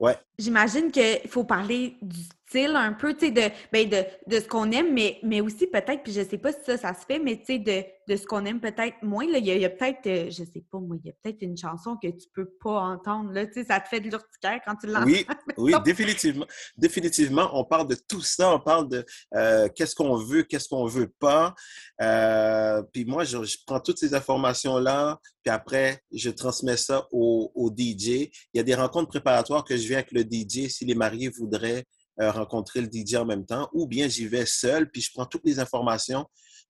Ouais. 0.00 0.16
J'imagine 0.38 0.90
qu'il 0.90 1.28
faut 1.28 1.44
parler 1.44 1.96
du 2.00 2.20
style 2.48 2.76
un 2.76 2.92
peu, 2.92 3.14
tu 3.14 3.26
sais, 3.26 3.30
de, 3.30 3.42
ben 3.72 3.88
de, 3.88 4.04
de, 4.26 4.40
ce 4.40 4.46
qu'on 4.46 4.70
aime, 4.70 4.92
mais, 4.92 5.18
mais 5.22 5.40
aussi 5.40 5.66
peut-être, 5.66 6.02
puis 6.02 6.12
je 6.12 6.22
sais 6.22 6.38
pas 6.38 6.52
si 6.52 6.58
ça, 6.64 6.76
ça 6.76 6.94
se 6.94 7.04
fait, 7.06 7.18
mais 7.18 7.38
tu 7.38 7.44
sais, 7.46 7.58
de, 7.58 7.84
de 8.08 8.16
ce 8.16 8.24
qu'on 8.26 8.44
aime 8.46 8.60
peut-être 8.60 8.96
moins. 9.02 9.26
Là, 9.30 9.38
il 9.38 9.46
y 9.46 9.64
a, 9.64 9.70
peut-être, 9.70 10.06
euh, 10.06 10.30
je 10.30 10.44
sais 10.44 10.64
pas 10.70 10.78
moi, 10.78 10.96
il 11.02 11.08
y 11.08 11.10
a 11.10 11.14
peut-être 11.22 11.42
une 11.42 11.56
chanson 11.56 11.96
que 12.02 12.08
tu 12.08 12.26
peux 12.34 12.48
pas 12.62 12.80
entendre, 12.80 13.32
là, 13.32 13.46
tu 13.46 13.54
sais, 13.54 13.64
ça 13.64 13.80
te 13.80 13.88
fait 13.88 14.00
de 14.00 14.08
l'urticaire 14.08 14.60
quand 14.66 14.76
tu 14.76 14.86
l'entends. 14.86 15.04
Oui, 15.04 15.26
oui, 15.58 15.74
définitivement. 15.84 16.46
Définitivement, 16.76 17.50
on 17.52 17.64
parle 17.64 17.86
de 17.88 17.96
tout 18.08 18.22
ça, 18.22 18.54
on 18.54 18.60
parle 18.60 18.88
de 18.88 19.04
euh, 19.34 19.68
qu'est-ce 19.74 19.94
qu'on 19.94 20.16
veut, 20.16 20.42
qu'est-ce 20.42 20.68
qu'on 20.68 20.86
veut 20.86 21.12
pas. 21.18 21.54
Euh, 22.00 22.82
puis 22.92 23.04
moi, 23.04 23.24
je, 23.24 23.42
je, 23.44 23.58
prends 23.66 23.80
toutes 23.80 23.98
ces 23.98 24.14
informations-là, 24.14 25.20
puis 25.42 25.52
après, 25.52 26.02
je 26.12 26.30
transmets 26.30 26.76
ça 26.76 27.06
au, 27.12 27.52
au 27.54 27.70
DJ. 27.70 28.30
Il 28.54 28.54
y 28.54 28.60
a 28.60 28.62
des 28.62 28.74
rencontres 28.74 29.08
préparatoires 29.08 29.64
que 29.64 29.76
je 29.76 29.86
viens 29.86 29.98
avec 29.98 30.12
le 30.12 30.22
DJ 30.22 30.68
si 30.68 30.84
les 30.84 30.94
mariés 30.94 31.28
voudraient 31.28 31.84
rencontrer 32.18 32.80
le 32.80 32.88
DJ 32.92 33.14
en 33.14 33.24
même 33.24 33.46
temps, 33.46 33.68
ou 33.72 33.86
bien 33.86 34.08
j'y 34.08 34.26
vais 34.26 34.46
seul, 34.46 34.90
puis 34.90 35.02
je 35.02 35.10
prends 35.12 35.26
toutes 35.26 35.44
les 35.44 35.58
informations, 35.58 36.26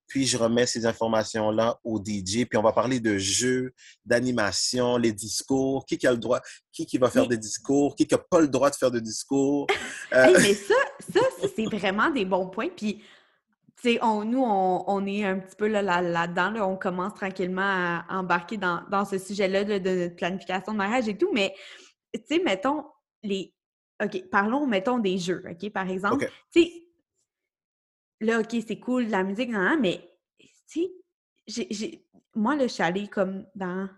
puis 0.06 0.26
je 0.26 0.38
remets 0.38 0.66
ces 0.66 0.87
informations-là 0.87 1.78
au 1.84 1.98
DJ, 1.98 2.46
puis 2.46 2.56
on 2.56 2.62
va 2.62 2.72
parler 2.72 2.98
de 2.98 3.18
jeux, 3.18 3.72
d'animation, 4.04 4.96
les 4.96 5.12
discours, 5.12 5.84
qui, 5.84 5.98
qui 5.98 6.06
a 6.06 6.12
le 6.12 6.18
droit, 6.18 6.40
qui, 6.72 6.87
qui 6.87 6.98
va 6.98 7.11
faire 7.11 7.28
des 7.28 7.37
discours, 7.37 7.94
qui 7.94 8.06
n'a 8.11 8.18
pas 8.18 8.40
le 8.40 8.48
droit 8.48 8.70
de 8.70 8.76
faire 8.76 8.90
de 8.90 9.00
discours. 9.00 9.66
Euh, 10.14 10.32
mais 10.40 10.54
ça, 10.54 10.74
ça 11.12 11.20
c'est 11.54 11.66
vraiment 11.66 12.08
des 12.08 12.24
bons 12.24 12.48
points, 12.48 12.70
puis 12.74 13.02
on, 14.00 14.24
nous, 14.24 14.42
on, 14.42 15.06
est 15.06 15.24
un 15.24 15.38
petit 15.38 15.56
peu 15.56 15.68
là-dedans, 15.68 16.50
là, 16.50 16.66
on 16.66 16.76
commence 16.76 17.14
tranquillement 17.14 17.61
à 17.61 18.06
embarquer 18.08 18.56
dans, 18.56 19.04
ce 19.04 19.18
sujet-là 19.18 19.64
de, 19.64 19.78
de, 19.78 20.08
planification 20.08 20.72
de 20.72 20.78
mariage 20.78 21.08
et 21.08 21.16
tout, 21.16 21.30
mais 21.32 21.54
tu 22.14 22.20
sais, 22.26 22.42
mettons, 22.42 22.84
les. 23.22 23.52
OK, 24.02 24.28
parlons, 24.30 24.66
mettons, 24.66 24.98
des 24.98 25.18
jeux, 25.18 25.42
OK, 25.48 25.70
par 25.70 25.90
exemple. 25.90 26.28
Tu 26.52 26.62
sais, 26.62 26.72
là, 28.20 28.40
OK, 28.40 28.56
c'est 28.66 28.78
cool, 28.78 29.06
la 29.08 29.24
musique, 29.24 29.50
non, 29.50 29.78
mais, 29.80 30.00
tu 30.70 30.87
sais, 31.46 31.68
j'ai. 31.70 32.04
Moi, 32.34 32.54
le 32.54 32.68
chalet, 32.68 33.11
comme 33.11 33.46
dans 33.54 33.88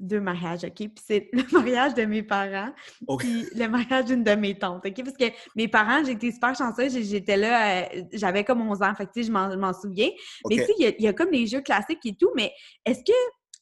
deux 0.00 0.20
mariages, 0.20 0.64
OK? 0.64 0.74
Puis 0.74 0.92
c'est 0.96 1.28
le 1.32 1.44
mariage 1.52 1.94
de 1.94 2.04
mes 2.04 2.22
parents, 2.22 2.72
puis 3.18 3.46
le 3.54 3.66
mariage 3.68 4.06
d'une 4.06 4.24
de 4.24 4.32
mes 4.32 4.58
tantes, 4.58 4.84
OK? 4.84 5.04
Parce 5.04 5.16
que 5.16 5.26
mes 5.54 5.68
parents, 5.68 6.02
j'étais 6.04 6.32
super 6.32 6.54
chanceuse, 6.56 6.98
j'étais 6.98 7.36
là, 7.36 7.82
euh, 7.82 8.02
j'avais 8.12 8.42
comme 8.42 8.62
11 8.62 8.82
ans, 8.82 8.94
fait 8.94 9.06
que 9.06 9.22
je 9.22 9.30
m'en 9.30 9.72
souviens. 9.74 10.10
Mais 10.48 10.56
tu 10.56 10.64
sais, 10.64 10.74
il 10.78 11.04
y, 11.04 11.06
a 11.06 11.12
comme 11.12 11.30
des 11.30 11.46
jeux 11.46 11.60
classiques 11.60 12.04
et 12.06 12.14
tout, 12.14 12.30
mais 12.34 12.52
est-ce 12.84 13.00
que 13.00 13.12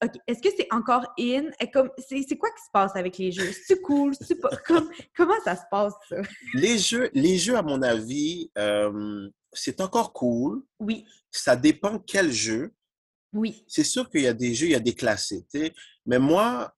OK, 0.05 0.13
est-ce 0.27 0.41
que 0.41 0.49
c'est 0.57 0.69
encore 0.71 1.13
in? 1.19 1.51
Comme, 1.73 1.91
c'est, 1.99 2.37
quoi 2.37 2.51
qui 2.51 2.65
se 2.65 2.71
passe 2.73 2.95
avec 2.95 3.19
les 3.19 3.33
jeux? 3.33 3.51
C'est 3.67 3.81
cool? 3.81 4.15
C'est 4.21 4.41
pas, 4.41 4.51
comment 5.17 5.41
ça 5.45 5.57
se 5.57 5.63
passe, 5.71 5.95
ça? 6.09 6.17
Les 6.55 6.79
jeux, 6.79 7.11
les 7.15 7.37
jeux 7.37 7.57
à 7.57 7.63
mon 7.63 7.83
avis, 7.83 8.51
euh, 8.57 9.29
c'est 9.53 9.81
encore 9.81 10.13
cool. 10.13 10.63
Oui. 10.79 11.05
Ça 11.31 11.57
dépend 11.57 11.99
quel 11.99 12.31
jeu. 12.31 12.73
Oui. 13.33 13.65
C'est 13.67 13.85
sûr 13.85 14.09
qu'il 14.09 14.23
y 14.23 14.29
a 14.29 14.33
des 14.33 14.55
jeux, 14.55 14.67
il 14.67 14.73
y 14.73 14.77
a 14.77 14.81
des 14.81 14.95
classiques. 14.95 15.47
Mais 16.07 16.19
moi, 16.19 16.73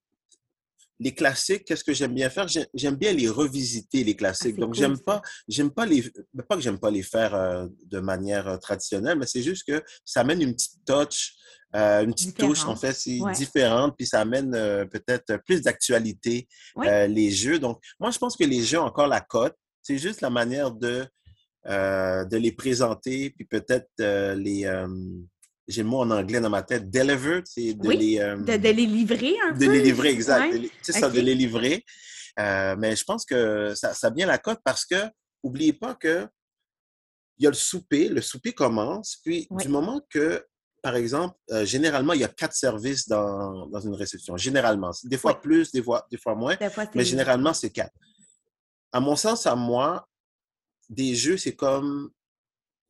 les 1.01 1.15
classiques, 1.15 1.65
qu'est-ce 1.65 1.83
que 1.83 1.95
j'aime 1.95 2.15
bien 2.15 2.29
faire? 2.29 2.47
J'aime 2.75 2.95
bien 2.95 3.13
les 3.13 3.29
revisiter, 3.29 4.05
les 4.05 4.15
classiques. 4.15 4.57
Ah, 4.59 4.61
Donc, 4.61 4.75
j'aime 4.75 4.99
pas, 4.99 5.23
j'aime 5.49 5.71
pas 5.71 5.87
les, 5.87 6.03
ben, 6.35 6.45
pas 6.47 6.57
que 6.57 6.61
j'aime 6.61 6.79
pas 6.79 6.91
les 6.91 7.03
faire 7.03 7.35
euh, 7.35 7.67
de 7.87 8.01
manière 8.01 8.47
euh, 8.47 8.57
traditionnelle, 8.59 9.19
mais 9.19 9.27
c'est 9.27 9.43
juste 9.43 9.67
que 9.67 9.83
ça 10.05 10.21
amène 10.21 10.43
une 10.43 10.55
petite 10.55 10.85
touch, 10.85 11.35
euh, 11.75 12.05
une 12.05 12.13
petite 12.13 12.37
touche, 12.37 12.67
en 12.67 12.77
fait, 12.77 12.93
c'est 12.93 13.19
différente, 13.35 13.95
puis 13.97 14.07
ça 14.07 14.21
amène 14.21 14.51
peut-être 14.91 15.39
plus 15.47 15.63
d'actualité, 15.63 16.47
les 16.77 17.31
jeux. 17.31 17.59
Donc, 17.59 17.83
moi, 17.99 18.11
je 18.11 18.19
pense 18.19 18.37
que 18.37 18.45
les 18.45 18.63
jeux 18.63 18.79
ont 18.79 18.85
encore 18.85 19.09
la 19.09 19.23
cote. 19.23 19.57
C'est 19.83 19.97
juste 19.97 20.21
la 20.21 20.31
manière 20.31 20.73
de, 20.73 21.07
de 21.65 22.37
les 22.37 22.53
présenter, 22.53 23.31
puis 23.31 23.47
peut-être 23.47 23.89
les 24.37 24.67
j'ai 25.71 25.83
le 25.83 25.89
mot 25.89 26.01
en 26.01 26.11
anglais 26.11 26.41
dans 26.41 26.51
ma 26.51 26.63
tête, 26.63 26.91
deliver, 26.91 27.43
c'est 27.45 27.75
de, 27.75 27.91
les, 27.91 28.19
euh, 28.19 28.37
de, 28.37 28.53
les 28.53 28.87
livrer 28.87 29.37
un 29.45 29.53
de 29.53 29.59
peu. 29.59 29.67
De 29.67 29.71
les 29.71 29.83
livrer, 29.83 30.11
exact. 30.11 30.55
C'est 30.83 30.93
ça, 30.93 31.09
de 31.09 31.21
les 31.21 31.35
livrer. 31.35 31.85
Euh, 32.39 32.77
mais 32.79 32.97
je 32.97 33.05
pense 33.05 33.25
que 33.25 33.75
ça, 33.75 33.95
ça 33.95 34.11
bien 34.11 34.27
la 34.27 34.39
cote 34.39 34.61
parce 34.65 34.85
que, 34.85 34.97
n'oubliez 35.43 35.73
pas 35.73 35.95
que 35.95 36.27
il 37.39 37.45
y 37.45 37.47
a 37.47 37.51
le 37.51 37.57
souper, 37.57 38.09
le 38.09 38.21
souper 38.21 38.53
commence, 38.53 39.19
puis 39.25 39.49
du 39.51 39.69
moment 39.69 40.01
que, 40.11 40.45
par 40.83 40.95
exemple, 40.95 41.39
euh, 41.51 41.65
généralement, 41.65 42.13
il 42.13 42.21
y 42.21 42.25
a 42.25 42.29
quatre 42.29 42.55
services 42.55 43.09
dans, 43.09 43.67
dans 43.69 43.81
une 43.81 43.95
réception. 43.95 44.37
Généralement. 44.37 44.91
Des 45.05 45.17
fois 45.17 45.41
plus, 45.41 45.73
des 45.73 45.83
fois, 45.83 46.07
des 46.11 46.19
fois 46.19 46.35
moins, 46.35 46.57
mais 46.95 47.05
généralement, 47.05 47.55
c'est 47.55 47.71
quatre. 47.71 47.95
À 48.93 49.01
mon 49.01 49.17
sens, 49.17 49.47
à 49.47 49.55
moi, 49.55 50.07
des 50.91 51.15
jeux, 51.15 51.39
c'est 51.39 51.55
comme 51.55 52.11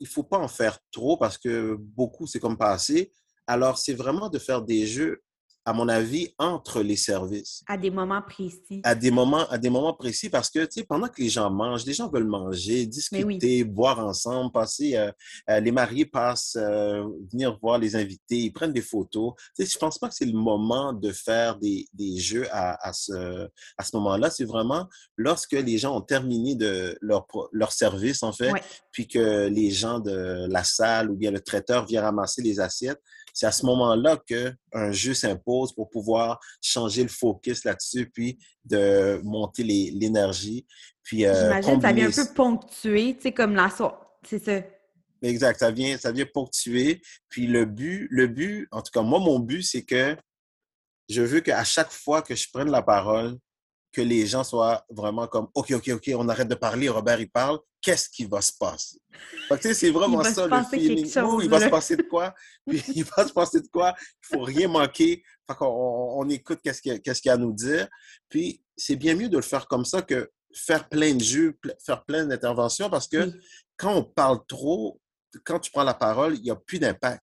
il 0.01 0.09
faut 0.09 0.25
pas 0.25 0.39
en 0.39 0.49
faire 0.49 0.79
trop 0.91 1.17
parce 1.17 1.39
que 1.39 1.77
beaucoup, 1.79 2.27
c'est 2.27 2.41
comme 2.41 2.57
pas 2.57 2.73
assez. 2.73 3.13
Alors, 3.47 3.79
c'est 3.79 3.95
vraiment 3.95 4.29
de 4.29 4.39
faire 4.39 4.63
des 4.63 4.87
jeux 4.87 5.23
à 5.71 5.73
mon 5.73 5.89
avis, 5.89 6.35
entre 6.37 6.83
les 6.83 6.97
services. 6.97 7.63
À 7.69 7.77
des 7.77 7.91
moments 7.91 8.23
précis. 8.23 8.81
À 8.83 8.97
des 8.97 9.13
moments, 9.13 9.49
à 9.51 9.57
des 9.57 9.71
moments 9.71 9.95
précis 9.95 10.29
parce 10.29 10.51
que, 10.51 10.65
tu 10.65 10.81
sais, 10.81 10.85
pendant 10.85 11.07
que 11.07 11.23
les 11.23 11.29
gens 11.29 11.49
mangent, 11.49 11.87
les 11.87 11.93
gens 11.93 12.11
veulent 12.11 12.27
manger, 12.27 12.87
discuter, 12.87 13.63
boire 13.63 14.01
ensemble, 14.01 14.51
passer, 14.51 14.97
euh, 14.97 15.13
euh, 15.49 15.61
les 15.61 15.71
mariés 15.71 16.07
passent, 16.07 16.57
euh, 16.61 17.05
venir 17.31 17.57
voir 17.63 17.79
les 17.79 17.95
invités, 17.95 18.39
ils 18.39 18.53
prennent 18.53 18.73
des 18.73 18.83
photos. 18.83 19.35
Tu 19.55 19.65
sais, 19.65 19.73
je 19.73 19.79
pense 19.79 19.97
pas 19.97 20.09
que 20.09 20.15
c'est 20.17 20.25
le 20.25 20.37
moment 20.37 20.93
de 20.93 21.13
faire 21.13 21.57
des, 21.57 21.87
des 21.95 22.19
jeux 22.19 22.49
à, 22.51 22.89
à 22.89 22.93
ce, 22.93 23.49
à 23.79 23.85
ce 23.85 23.95
moment-là. 23.97 24.29
C'est 24.29 24.47
vraiment 24.47 24.89
lorsque 25.17 25.53
les 25.53 25.79
gens 25.79 25.97
ont 25.97 26.01
terminé 26.01 26.57
de 26.57 26.99
leur, 27.01 27.29
leur 27.53 27.71
service, 27.71 28.25
en 28.25 28.33
fait, 28.33 28.51
puis 28.91 29.07
que 29.07 29.47
les 29.47 29.71
gens 29.71 30.01
de 30.01 30.49
la 30.51 30.65
salle 30.65 31.13
ou 31.13 31.15
bien 31.15 31.31
le 31.31 31.41
traiteur 31.41 31.87
vient 31.87 32.03
ramasser 32.03 32.43
les 32.43 32.59
assiettes 32.59 33.01
c'est 33.33 33.47
à 33.47 33.53
ce 33.53 33.65
moment-là 33.67 34.19
qu'un 34.27 34.93
jeu 34.93 35.15
s'impose 35.15 35.73
pour 35.75 35.89
pouvoir 35.91 36.41
changer 36.61 37.03
le 37.03 37.09
focus 37.09 37.65
là-dessus, 37.65 38.11
puis 38.11 38.39
de 38.65 39.21
monter 39.25 39.63
l'énergie. 39.63 40.67
Puis, 41.03 41.27
euh, 41.27 41.35
J'imagine 41.35 41.81
ça 41.81 41.93
vient 41.93 42.09
un 42.09 42.11
peu 42.11 42.35
ponctuer, 42.35 43.17
tu 43.17 43.23
sais, 43.23 43.33
comme 43.33 43.55
la 43.55 43.69
C'est 44.25 44.45
ça. 44.45 44.61
Exact, 45.23 45.59
ça 45.59 45.71
vient, 45.71 45.99
ça 45.99 46.13
vient 46.13 46.27
ponctuer. 46.27 47.03
Puis 47.29 47.47
le 47.47 47.65
but, 47.65 48.09
le 48.11 48.27
but, 48.27 48.69
en 48.71 48.81
tout 48.81 48.91
cas, 48.93 49.03
moi, 49.03 49.19
mon 49.19 49.39
but, 49.39 49.63
c'est 49.63 49.83
que 49.83 50.17
je 51.09 51.23
veux 51.23 51.41
qu'à 51.41 51.65
chaque 51.65 51.91
fois 51.91 52.23
que 52.23 52.35
je 52.35 52.49
prenne 52.51 52.71
la 52.71 52.83
parole, 52.83 53.37
que 53.93 54.01
les 54.01 54.27
gens 54.27 54.45
soient 54.45 54.85
vraiment 54.89 55.27
comme 55.27 55.49
OK, 55.55 55.73
OK, 55.73 55.89
OK, 55.89 56.11
on 56.15 56.29
arrête 56.29 56.49
de 56.49 56.55
parler, 56.55 56.89
Robert, 56.89 57.21
il 57.21 57.31
parle, 57.31 57.59
qu'est-ce 57.81 58.09
qui 58.09 58.25
va 58.25 58.41
se 58.41 58.53
passer? 58.59 58.99
c'est 59.61 59.91
vraiment 59.91 60.23
ça 60.23 60.47
le 60.47 60.65
feeling. 60.65 61.07
il 61.43 61.51
va 61.51 61.61
se 61.61 61.69
passer 61.69 61.97
de 61.97 62.03
quoi? 62.03 62.35
Puis, 62.67 62.83
il 62.95 63.05
va 63.05 63.27
se 63.27 63.33
passer 63.33 63.61
de 63.61 63.69
quoi? 63.69 63.95
Il 63.99 64.37
faut 64.37 64.43
rien 64.43 64.69
manquer. 64.69 65.23
Fait 65.47 65.57
on, 65.61 66.29
écoute 66.29 66.61
qu'est-ce 66.63 66.81
qu'il 66.81 67.01
y, 67.05 67.29
a 67.29 67.33
à 67.33 67.37
nous 67.37 67.53
dire. 67.53 67.89
Puis, 68.29 68.63
c'est 68.77 68.97
bien 68.97 69.15
mieux 69.15 69.29
de 69.29 69.37
le 69.37 69.43
faire 69.43 69.67
comme 69.67 69.85
ça 69.85 70.03
que 70.03 70.31
faire 70.55 70.89
plein 70.89 71.15
de 71.15 71.23
jeux, 71.23 71.59
faire 71.85 72.05
plein 72.05 72.27
d'interventions 72.27 72.91
parce 72.91 73.09
que 73.09 73.33
quand 73.77 73.95
on 73.95 74.05
parle 74.05 74.41
trop, 74.47 75.01
quand 75.45 75.59
tu 75.61 75.71
prends 75.71 75.85
la 75.85 75.95
parole, 75.95 76.37
il 76.37 76.43
n'y 76.43 76.51
a 76.51 76.57
plus 76.57 76.79
d'impact. 76.79 77.23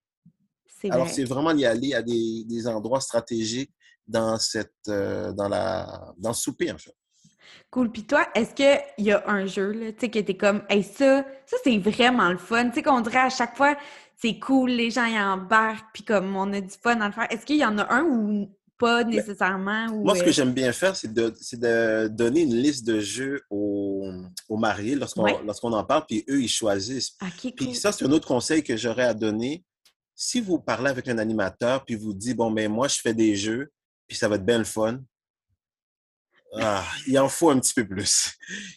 Alors, 0.89 1.09
c'est 1.09 1.23
vraiment 1.23 1.53
d'y 1.53 1.65
aller 1.65 1.93
à 1.93 2.01
des, 2.01 2.43
des 2.45 2.67
endroits 2.67 3.01
stratégiques 3.01 3.73
dans, 4.07 4.37
cette, 4.37 4.73
euh, 4.87 5.31
dans, 5.33 5.47
la, 5.47 6.13
dans 6.17 6.29
le 6.29 6.35
souper, 6.35 6.71
en 6.71 6.77
fait. 6.77 6.95
Cool. 7.69 7.91
Puis 7.91 8.05
toi, 8.05 8.27
est-ce 8.33 8.53
qu'il 8.53 9.05
y 9.05 9.11
a 9.11 9.23
un 9.27 9.45
jeu, 9.45 9.71
là, 9.71 9.91
tu 9.91 9.99
sais, 9.99 10.09
qui 10.09 10.19
était 10.19 10.37
comme, 10.37 10.63
hey, 10.69 10.83
ça, 10.83 11.25
ça, 11.45 11.57
c'est 11.63 11.77
vraiment 11.77 12.29
le 12.29 12.37
fun. 12.37 12.69
Tu 12.69 12.75
sais, 12.75 12.83
qu'on 12.83 13.01
dirait 13.01 13.19
à 13.19 13.29
chaque 13.29 13.57
fois, 13.57 13.75
c'est 14.15 14.39
cool, 14.39 14.71
les 14.71 14.89
gens 14.89 15.05
y 15.05 15.19
embarquent, 15.19 15.93
puis 15.93 16.03
comme 16.03 16.35
on 16.35 16.51
a 16.53 16.61
du 16.61 16.73
fun 16.81 16.99
à 17.01 17.07
le 17.07 17.13
faire. 17.13 17.27
Est-ce 17.29 17.45
qu'il 17.45 17.57
y 17.57 17.65
en 17.65 17.77
a 17.77 17.93
un 17.93 18.03
ou 18.03 18.49
pas 18.77 19.03
ben, 19.03 19.11
nécessairement? 19.11 19.87
moi, 20.03 20.15
ce 20.15 20.23
que 20.23 20.29
euh? 20.29 20.31
j'aime 20.31 20.53
bien 20.53 20.71
faire, 20.71 20.95
c'est 20.95 21.13
de, 21.13 21.33
de, 21.53 22.07
donner 22.07 22.41
une 22.41 22.55
liste 22.55 22.85
de 22.85 22.99
jeux 22.99 23.41
aux, 23.49 24.09
aux 24.49 24.57
mariés 24.57 24.95
lorsqu'on 24.95 25.73
en 25.73 25.83
parle, 25.83 26.05
puis 26.07 26.23
eux, 26.29 26.41
ils 26.41 26.49
choisissent. 26.49 27.15
puis 27.55 27.75
ça, 27.75 27.91
c'est 27.91 28.05
un 28.05 28.11
autre 28.11 28.27
conseil 28.27 28.63
que 28.63 28.75
j'aurais 28.75 29.05
à 29.05 29.13
donner. 29.13 29.63
Si 30.15 30.41
vous 30.41 30.57
parlez 30.57 30.89
avec 30.89 31.07
un 31.09 31.19
animateur, 31.19 31.85
puis 31.85 31.93
vous 31.93 32.13
dites, 32.13 32.37
bon, 32.37 32.49
ben 32.49 32.71
moi, 32.71 32.87
je 32.87 32.99
fais 32.99 33.13
des 33.13 33.35
jeux, 33.35 33.71
puis 34.07 34.17
ça 34.17 34.27
va 34.27 34.35
être 34.35 34.45
bien 34.45 34.57
le 34.57 34.63
fun. 34.63 34.99
Ah, 36.53 36.85
il 37.05 37.19
en 37.19 37.27
faut 37.27 37.49
un 37.49 37.59
petit 37.59 37.73
peu 37.73 37.85
plus. 37.85 38.31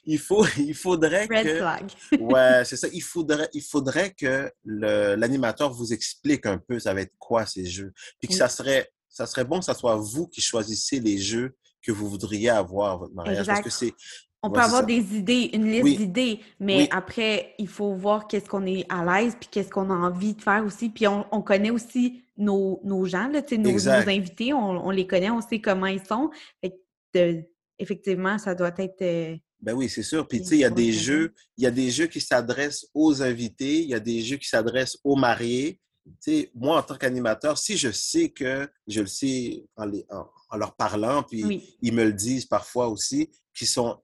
Il, 0.04 0.18
faut, 0.18 0.44
il 0.58 0.74
faudrait 0.74 1.26
Red 1.26 1.46
que... 1.46 1.56
Flag. 1.58 1.92
ouais, 2.18 2.62
c'est 2.64 2.76
ça. 2.76 2.88
Il 2.92 3.02
faudrait, 3.02 3.48
il 3.52 3.62
faudrait 3.62 4.12
que 4.12 4.52
l'animateur 4.64 5.72
vous 5.72 5.92
explique 5.92 6.46
un 6.46 6.58
peu 6.58 6.78
ça 6.78 6.92
va 6.94 7.02
être 7.02 7.14
quoi 7.18 7.46
ces 7.46 7.64
jeux. 7.66 7.92
Puis 8.18 8.28
que 8.28 8.34
ça, 8.34 8.48
serait, 8.48 8.90
ça 9.08 9.26
serait 9.26 9.44
bon 9.44 9.60
que 9.60 9.64
ce 9.64 9.74
soit 9.74 9.96
vous 9.96 10.26
qui 10.26 10.40
choisissez 10.40 11.00
les 11.00 11.18
jeux 11.18 11.56
que 11.82 11.92
vous 11.92 12.08
voudriez 12.08 12.50
avoir 12.50 12.92
à 12.92 12.96
votre 12.96 13.14
mariage. 13.14 13.46
Parce 13.46 13.62
que 13.62 13.70
c'est... 13.70 13.94
On 14.42 14.50
peut 14.50 14.60
avoir 14.60 14.86
des 14.86 15.16
idées, 15.16 15.50
une 15.52 15.70
liste 15.70 15.98
d'idées, 15.98 16.40
mais 16.58 16.88
après, 16.90 17.54
il 17.58 17.68
faut 17.68 17.94
voir 17.94 18.26
qu'est-ce 18.26 18.48
qu'on 18.48 18.64
est 18.64 18.86
à 18.88 19.04
l'aise, 19.04 19.36
puis 19.38 19.48
qu'est-ce 19.50 19.68
qu'on 19.68 19.90
a 19.90 19.94
envie 19.94 20.34
de 20.34 20.40
faire 20.40 20.64
aussi. 20.64 20.88
Puis 20.88 21.06
on, 21.06 21.26
on 21.30 21.42
connaît 21.42 21.70
aussi 21.70 22.22
nos, 22.38 22.80
nos 22.82 23.04
gens, 23.04 23.28
là, 23.28 23.42
nos, 23.52 23.72
nos, 23.72 23.88
invités, 23.88 24.54
on, 24.54 24.86
on, 24.86 24.90
les 24.90 25.06
connaît, 25.06 25.30
on 25.30 25.42
sait 25.42 25.60
comment 25.60 25.86
ils 25.86 26.04
sont. 26.04 26.30
effectivement, 27.78 28.38
ça 28.38 28.54
doit 28.54 28.72
être. 28.78 29.02
Euh, 29.02 29.36
ben 29.60 29.74
oui, 29.74 29.90
c'est 29.90 30.02
sûr. 30.02 30.26
Puis 30.26 30.40
tu 30.40 30.48
sais, 30.48 30.56
il 30.56 30.60
y 30.60 30.64
a 30.64 30.70
des 30.70 30.92
jeux, 30.92 31.34
il 31.58 31.64
y 31.64 31.66
a 31.66 31.70
des 31.70 31.90
jeux 31.90 32.06
qui 32.06 32.20
s'adressent 32.20 32.86
aux 32.94 33.22
invités, 33.22 33.82
il 33.82 33.90
y 33.90 33.94
a 33.94 34.00
des 34.00 34.22
jeux 34.22 34.38
qui 34.38 34.48
s'adressent 34.48 34.96
aux 35.04 35.16
mariés. 35.16 35.78
Tu 36.06 36.12
sais, 36.20 36.50
moi, 36.54 36.78
en 36.78 36.82
tant 36.82 36.96
qu'animateur, 36.96 37.58
si 37.58 37.76
je 37.76 37.90
sais 37.90 38.30
que, 38.30 38.66
je 38.86 39.02
le 39.02 39.06
sais 39.06 39.66
en, 39.76 39.84
les, 39.84 40.06
en, 40.50 40.56
leur 40.56 40.74
parlant, 40.74 41.22
puis 41.22 41.76
ils 41.82 41.92
me 41.92 42.04
le 42.04 42.12
disent 42.12 42.46
parfois 42.46 42.88
aussi, 42.88 43.30
qu'ils 43.54 43.68
sont 43.68 43.98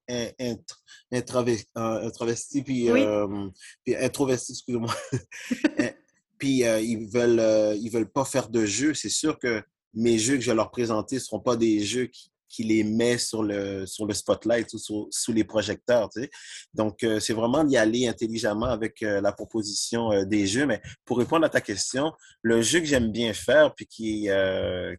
introvertis, 1.13 2.63
puis, 2.63 2.91
euh, 2.91 3.49
puis 3.85 3.97
introvertis, 3.97 4.53
excusez-moi, 4.53 4.95
puis 6.39 6.65
euh, 6.65 6.81
ils 6.81 7.09
veulent 7.09 7.41
euh, 7.41 7.75
ils 7.77 7.91
veulent 7.91 8.11
pas 8.11 8.25
faire 8.25 8.49
de 8.49 8.65
jeux, 8.67 8.95
c'est 8.95 9.09
sûr 9.09 9.39
que 9.39 9.63
mes 9.95 10.19
jeux 10.19 10.35
que 10.35 10.43
je 10.43 10.51
vais 10.51 10.57
leur 10.57 10.71
présenter 10.71 11.17
ne 11.17 11.21
seront 11.21 11.41
pas 11.41 11.57
des 11.57 11.83
jeux 11.85 12.07
qui, 12.07 12.31
qui 12.49 12.65
les 12.65 12.85
met 12.85 13.19
sur 13.19 13.43
le, 13.43 13.87
sur 13.87 14.05
le 14.07 14.13
spotlight 14.13 14.73
ou 14.75 15.09
sous 15.11 15.33
les 15.33 15.45
projecteurs. 15.45 16.11
Tu 16.11 16.23
sais. 16.23 16.31
Donc, 16.75 17.03
euh, 17.03 17.19
c'est 17.19 17.33
vraiment 17.33 17.65
d'y 17.65 17.77
aller 17.79 18.07
intelligemment 18.07 18.67
avec 18.67 19.01
la 19.01 19.33
proposition 19.33 20.25
des 20.25 20.47
jeux. 20.47 20.67
Mais 20.67 20.83
pour 21.05 21.19
répondre 21.19 21.47
à 21.47 21.49
ta 21.49 21.63
question, 21.63 22.13
le 22.43 22.61
jeu 22.61 22.81
que 22.81 22.87
j'aime 22.87 23.11
bien 23.11 23.33
faire 23.33 23.75
puis 23.75 23.87
qui, 23.87 24.29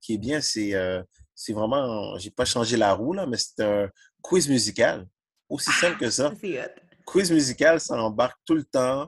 qui 0.01 0.13
est 0.13 0.17
bien, 0.17 0.41
c'est 0.41 0.73
c'est 1.37 1.53
vraiment, 1.53 2.17
j'ai 2.17 2.31
pas 2.31 2.45
changé 2.45 2.77
la 2.77 2.93
roue, 2.93 3.13
là, 3.13 3.27
mais 3.27 3.37
c'est 3.37 3.63
un 3.63 3.87
quiz 4.21 4.49
musical. 4.49 5.07
Aussi 5.47 5.71
simple 5.71 5.97
que 5.99 6.09
ça. 6.09 6.33
Ah, 6.33 6.67
quiz 7.05 7.31
musical, 7.31 7.79
ça 7.79 7.95
embarque 8.01 8.39
tout 8.43 8.55
le 8.55 8.63
temps. 8.63 9.07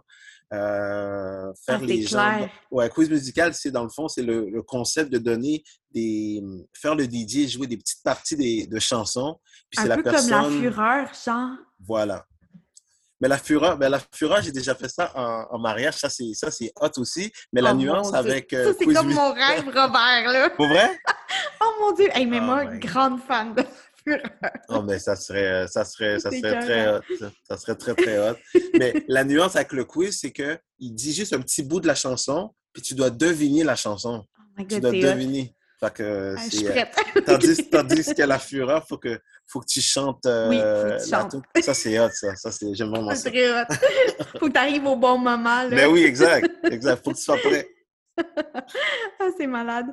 euh, 0.53 1.51
faire 1.65 1.79
ah, 1.81 1.85
les 1.85 2.03
gens. 2.03 2.47
Ouais, 2.69 2.87
quiz 2.89 3.09
musical, 3.09 3.55
c'est 3.55 3.71
dans 3.71 3.83
le 3.83 3.89
fond, 3.89 4.07
c'est 4.07 4.21
le, 4.21 4.61
concept 4.61 5.11
de 5.11 5.17
donner 5.17 5.63
des. 5.91 6.41
faire 6.71 6.93
le 6.93 7.05
DJ 7.05 7.47
jouer 7.47 7.65
des 7.65 7.77
petites 7.77 8.03
parties 8.03 8.37
des, 8.37 8.67
de 8.67 8.79
chansons. 8.79 9.39
Puis 9.71 9.79
Un 9.79 9.83
peu 9.83 9.89
la 9.89 10.03
personne... 10.03 10.29
comme 10.29 10.53
la 10.53 10.61
fureur, 10.61 11.11
genre. 11.25 11.57
Voilà. 11.79 12.25
Mais 13.21 13.27
la 13.27 13.37
fureur, 13.37 13.77
ben 13.77 13.89
la 13.89 13.99
fureur, 14.13 14.41
j'ai 14.41 14.51
déjà 14.51 14.75
fait 14.75 14.87
ça 14.89 15.11
en, 15.15 15.55
en 15.55 15.59
mariage. 15.59 15.95
Ça, 15.95 16.09
c'est, 16.09 16.33
ça, 16.33 16.49
c'est 16.51 16.71
hot 16.79 16.91
aussi. 16.97 17.31
Mais 17.51 17.61
la 17.61 17.71
oh 17.71 17.75
nuance 17.75 18.13
avec. 18.13 18.53
Euh, 18.53 18.71
ça, 18.71 18.73
c'est 18.79 18.85
comme 18.85 19.13
mon 19.13 19.33
rêve, 19.33 19.65
Robert, 19.65 20.31
là. 20.31 20.49
Pour 20.51 20.67
vrai? 20.67 20.97
oh 21.61 21.71
mon 21.81 21.91
Dieu! 21.93 22.07
Hey, 22.13 22.25
mais 22.25 22.39
oh 22.39 22.45
moi, 22.45 22.65
grande 22.65 23.19
fan 23.21 23.53
de 23.53 23.63
non, 24.69 24.83
mais 24.83 24.99
ça 24.99 25.15
serait, 25.15 25.67
ça 25.67 25.85
serait, 25.85 26.19
ça 26.19 26.31
serait 26.31 26.59
très 26.59 26.97
hot. 26.97 27.01
Ça 27.47 27.57
serait 27.57 27.75
très, 27.75 27.95
très 27.95 28.17
hot. 28.29 28.35
mais 28.77 28.93
la 29.07 29.23
nuance 29.23 29.55
avec 29.55 29.73
le 29.73 29.85
quiz, 29.85 30.19
c'est 30.19 30.31
qu'il 30.31 30.59
dit 30.79 31.13
juste 31.13 31.33
un 31.33 31.41
petit 31.41 31.63
bout 31.63 31.79
de 31.79 31.87
la 31.87 31.95
chanson, 31.95 32.53
puis 32.73 32.81
tu 32.81 32.95
dois 32.95 33.09
deviner 33.09 33.63
la 33.63 33.75
chanson. 33.75 34.25
Oh 34.57 34.63
tu 34.67 34.79
dois 34.79 34.91
deviner. 34.91 35.55
Fait 35.79 35.93
que 35.93 36.35
ah, 36.37 36.41
c'est, 36.51 36.77
euh, 36.77 37.21
tandis, 37.25 37.69
tandis 37.69 38.13
que 38.13 38.21
la 38.23 38.37
fureur, 38.37 38.85
faut 38.85 38.97
que, 38.97 39.17
faut 39.47 39.61
que 39.61 39.65
tu 39.65 39.79
chantes. 39.79 40.25
oui, 40.25 40.57
faut 40.57 40.63
que 40.63 41.03
tu 41.05 41.15
euh, 41.15 41.61
Ça, 41.61 41.73
c'est 41.73 41.99
hot, 41.99 42.09
ça. 42.11 42.35
ça 42.35 42.51
c'est, 42.51 42.73
j'aime 42.73 42.89
vraiment 42.89 43.11
ça. 43.11 43.15
C'est 43.15 43.31
très 43.31 43.49
hot. 43.49 43.65
faut 44.39 44.47
que 44.47 44.51
tu 44.51 44.59
arrives 44.59 44.85
au 44.85 44.97
bon 44.97 45.17
moment. 45.17 45.63
Là. 45.63 45.69
Mais 45.69 45.85
oui, 45.85 46.03
exact. 46.03 46.49
Exact. 46.65 47.01
Faut 47.03 47.11
que 47.11 47.15
tu 47.15 47.23
sois 47.23 47.37
prêt. 47.37 47.69
ah, 49.19 49.29
c'est 49.37 49.47
malade. 49.47 49.85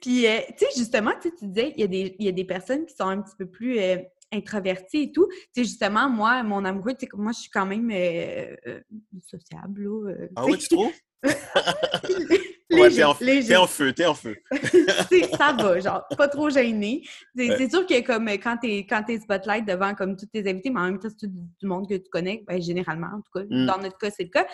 Puis, 0.00 0.26
euh, 0.26 0.38
tu 0.56 0.64
sais, 0.64 0.78
justement, 0.78 1.12
tu 1.20 1.30
disais, 1.42 1.74
il 1.76 1.80
y, 1.80 1.84
a 1.84 1.86
des, 1.88 2.16
y 2.18 2.28
a 2.28 2.32
des 2.32 2.44
personnes 2.44 2.86
qui 2.86 2.94
sont 2.94 3.08
un 3.08 3.20
petit 3.20 3.36
peu 3.36 3.46
plus 3.46 3.78
euh, 3.78 3.98
introverties 4.32 5.02
et 5.02 5.12
tout. 5.12 5.28
Tu 5.28 5.36
sais, 5.56 5.64
justement, 5.64 6.08
moi, 6.08 6.42
mon 6.42 6.64
amoureux, 6.64 6.94
tu 6.94 7.06
sais, 7.06 7.08
moi, 7.14 7.32
je 7.32 7.40
suis 7.40 7.50
quand 7.50 7.66
même 7.66 7.90
euh, 7.92 8.80
sociable. 9.28 9.84
Là, 9.84 10.14
ah 10.36 10.46
oui, 10.46 10.56
tu 10.56 10.68
trouves? 10.68 10.92
t'es 12.68 13.04
en, 13.04 13.10
en, 13.10 13.66
feu, 13.66 13.92
t'es 13.92 14.06
en 14.06 14.14
feu. 14.14 14.36
ça 15.38 15.56
va, 15.58 15.80
genre, 15.80 16.06
pas 16.16 16.28
trop 16.28 16.50
gêné. 16.50 17.02
C'est 17.36 17.70
sûr 17.70 17.86
que 17.86 18.00
comme 18.04 18.28
quand 18.28 18.58
t'es 18.60 18.86
quand 18.88 19.08
es 19.08 19.18
spotlight 19.18 19.66
devant 19.66 19.94
comme 19.94 20.16
tous 20.16 20.26
tes 20.26 20.48
invités, 20.48 20.70
mais 20.70 20.80
en 20.80 20.84
même 20.84 20.98
temps, 20.98 21.08
c'est 21.08 21.26
tout 21.26 21.32
du 21.32 21.66
monde 21.66 21.88
que 21.88 21.94
tu 21.94 22.08
connais, 22.10 22.44
ben, 22.46 22.60
généralement, 22.60 23.08
en 23.08 23.20
tout 23.20 23.30
cas, 23.38 23.44
mm. 23.48 23.66
dans 23.66 23.78
notre 23.78 23.98
cas, 23.98 24.10
c'est 24.10 24.24
le 24.24 24.30
cas. 24.30 24.46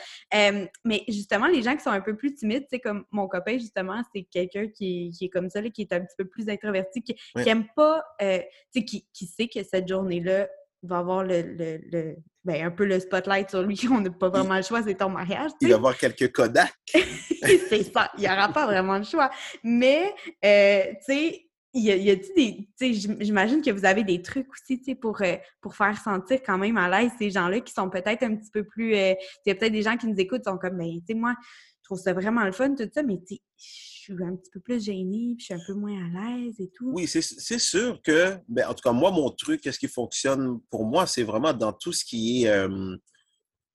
mais 0.84 1.04
justement, 1.08 1.46
les 1.46 1.62
gens 1.62 1.76
qui 1.76 1.82
sont 1.82 1.90
un 1.90 2.00
peu 2.00 2.16
plus 2.16 2.34
timides, 2.34 2.66
c'est 2.70 2.80
comme 2.80 3.04
mon 3.10 3.28
copain, 3.28 3.58
justement, 3.58 4.02
c'est 4.14 4.22
quelqu'un 4.24 4.68
qui, 4.68 5.10
qui, 5.16 5.26
est 5.26 5.30
comme 5.30 5.50
ça, 5.50 5.60
là, 5.60 5.70
qui 5.70 5.82
est 5.82 5.92
un 5.92 6.00
petit 6.00 6.16
peu 6.16 6.24
plus 6.24 6.48
introverti, 6.48 7.02
qui, 7.02 7.16
aime 7.34 7.66
pas, 7.74 8.04
euh, 8.22 8.38
tu 8.72 8.80
sais, 8.80 8.84
qui, 8.84 9.06
qui 9.12 9.26
sait 9.26 9.48
que 9.48 9.62
cette 9.62 9.88
journée-là 9.88 10.48
va 10.82 10.98
avoir 10.98 11.24
le, 11.24 11.42
le, 11.90 12.16
ben, 12.44 12.64
un 12.64 12.70
peu 12.70 12.84
le 12.84 13.00
spotlight 13.00 13.50
sur 13.50 13.62
lui. 13.62 13.80
On 13.90 14.00
n'a 14.00 14.10
pas 14.10 14.28
vraiment 14.28 14.56
le 14.56 14.62
choix, 14.62 14.82
c'est 14.82 14.94
ton 14.94 15.10
mariage. 15.10 15.50
Il 15.60 15.68
va 15.68 15.76
avoir 15.76 15.96
quelques 15.96 16.32
Kodak. 16.32 16.72
c'est 16.94 17.82
ça, 17.92 18.10
il 18.16 18.20
n'y 18.20 18.26
aura 18.26 18.48
pas 18.48 18.66
vraiment 18.66 18.98
le 18.98 19.04
choix. 19.04 19.30
Mais, 19.62 20.14
euh, 20.44 20.84
tu 21.06 21.14
sais, 21.14 21.46
il 21.72 21.84
y 21.84 21.92
a, 21.92 21.96
y 21.96 22.10
a 22.10 22.16
des. 22.16 22.68
J'imagine 23.20 23.62
que 23.62 23.70
vous 23.70 23.84
avez 23.84 24.02
des 24.02 24.22
trucs 24.22 24.48
aussi 24.50 24.94
pour, 24.96 25.22
euh, 25.22 25.36
pour 25.60 25.76
faire 25.76 25.96
sentir 26.02 26.40
quand 26.44 26.58
même 26.58 26.76
à 26.76 26.88
l'aise 26.88 27.12
ces 27.18 27.30
gens-là 27.30 27.60
qui 27.60 27.72
sont 27.72 27.88
peut-être 27.88 28.24
un 28.24 28.34
petit 28.34 28.50
peu 28.50 28.64
plus. 28.64 28.94
Euh, 28.94 29.14
il 29.44 29.50
y 29.50 29.52
a 29.52 29.54
peut-être 29.54 29.72
des 29.72 29.82
gens 29.82 29.96
qui 29.96 30.08
nous 30.08 30.18
écoutent 30.18 30.42
qui 30.42 30.50
sont 30.50 30.58
comme, 30.58 30.78
ben, 30.78 30.88
tu 30.88 31.02
sais, 31.06 31.14
moi, 31.14 31.34
je 31.78 31.84
trouve 31.84 31.98
ça 31.98 32.12
vraiment 32.12 32.44
le 32.44 32.52
fun, 32.52 32.74
tout 32.74 32.88
ça, 32.92 33.02
mais 33.02 33.18
tu 33.26 33.36
je 33.56 33.89
suis 34.14 34.24
un 34.24 34.36
petit 34.36 34.50
peu 34.50 34.60
plus 34.60 34.84
gênée, 34.84 35.34
puis 35.36 35.40
je 35.40 35.44
suis 35.44 35.54
un 35.54 35.64
peu 35.66 35.74
moins 35.74 35.92
à 35.92 36.08
l'aise 36.08 36.54
et 36.58 36.70
tout. 36.74 36.90
Oui, 36.92 37.06
c'est 37.06 37.58
sûr 37.58 38.00
que, 38.02 38.36
ben, 38.48 38.68
en 38.68 38.74
tout 38.74 38.82
cas, 38.82 38.92
moi, 38.92 39.10
mon 39.10 39.30
truc, 39.30 39.60
qu'est-ce 39.60 39.78
qui 39.78 39.88
fonctionne 39.88 40.60
pour 40.70 40.84
moi, 40.84 41.06
c'est 41.06 41.22
vraiment 41.22 41.52
dans 41.52 41.72
tout 41.72 41.92
ce 41.92 42.04
qui 42.04 42.44
est 42.44 42.68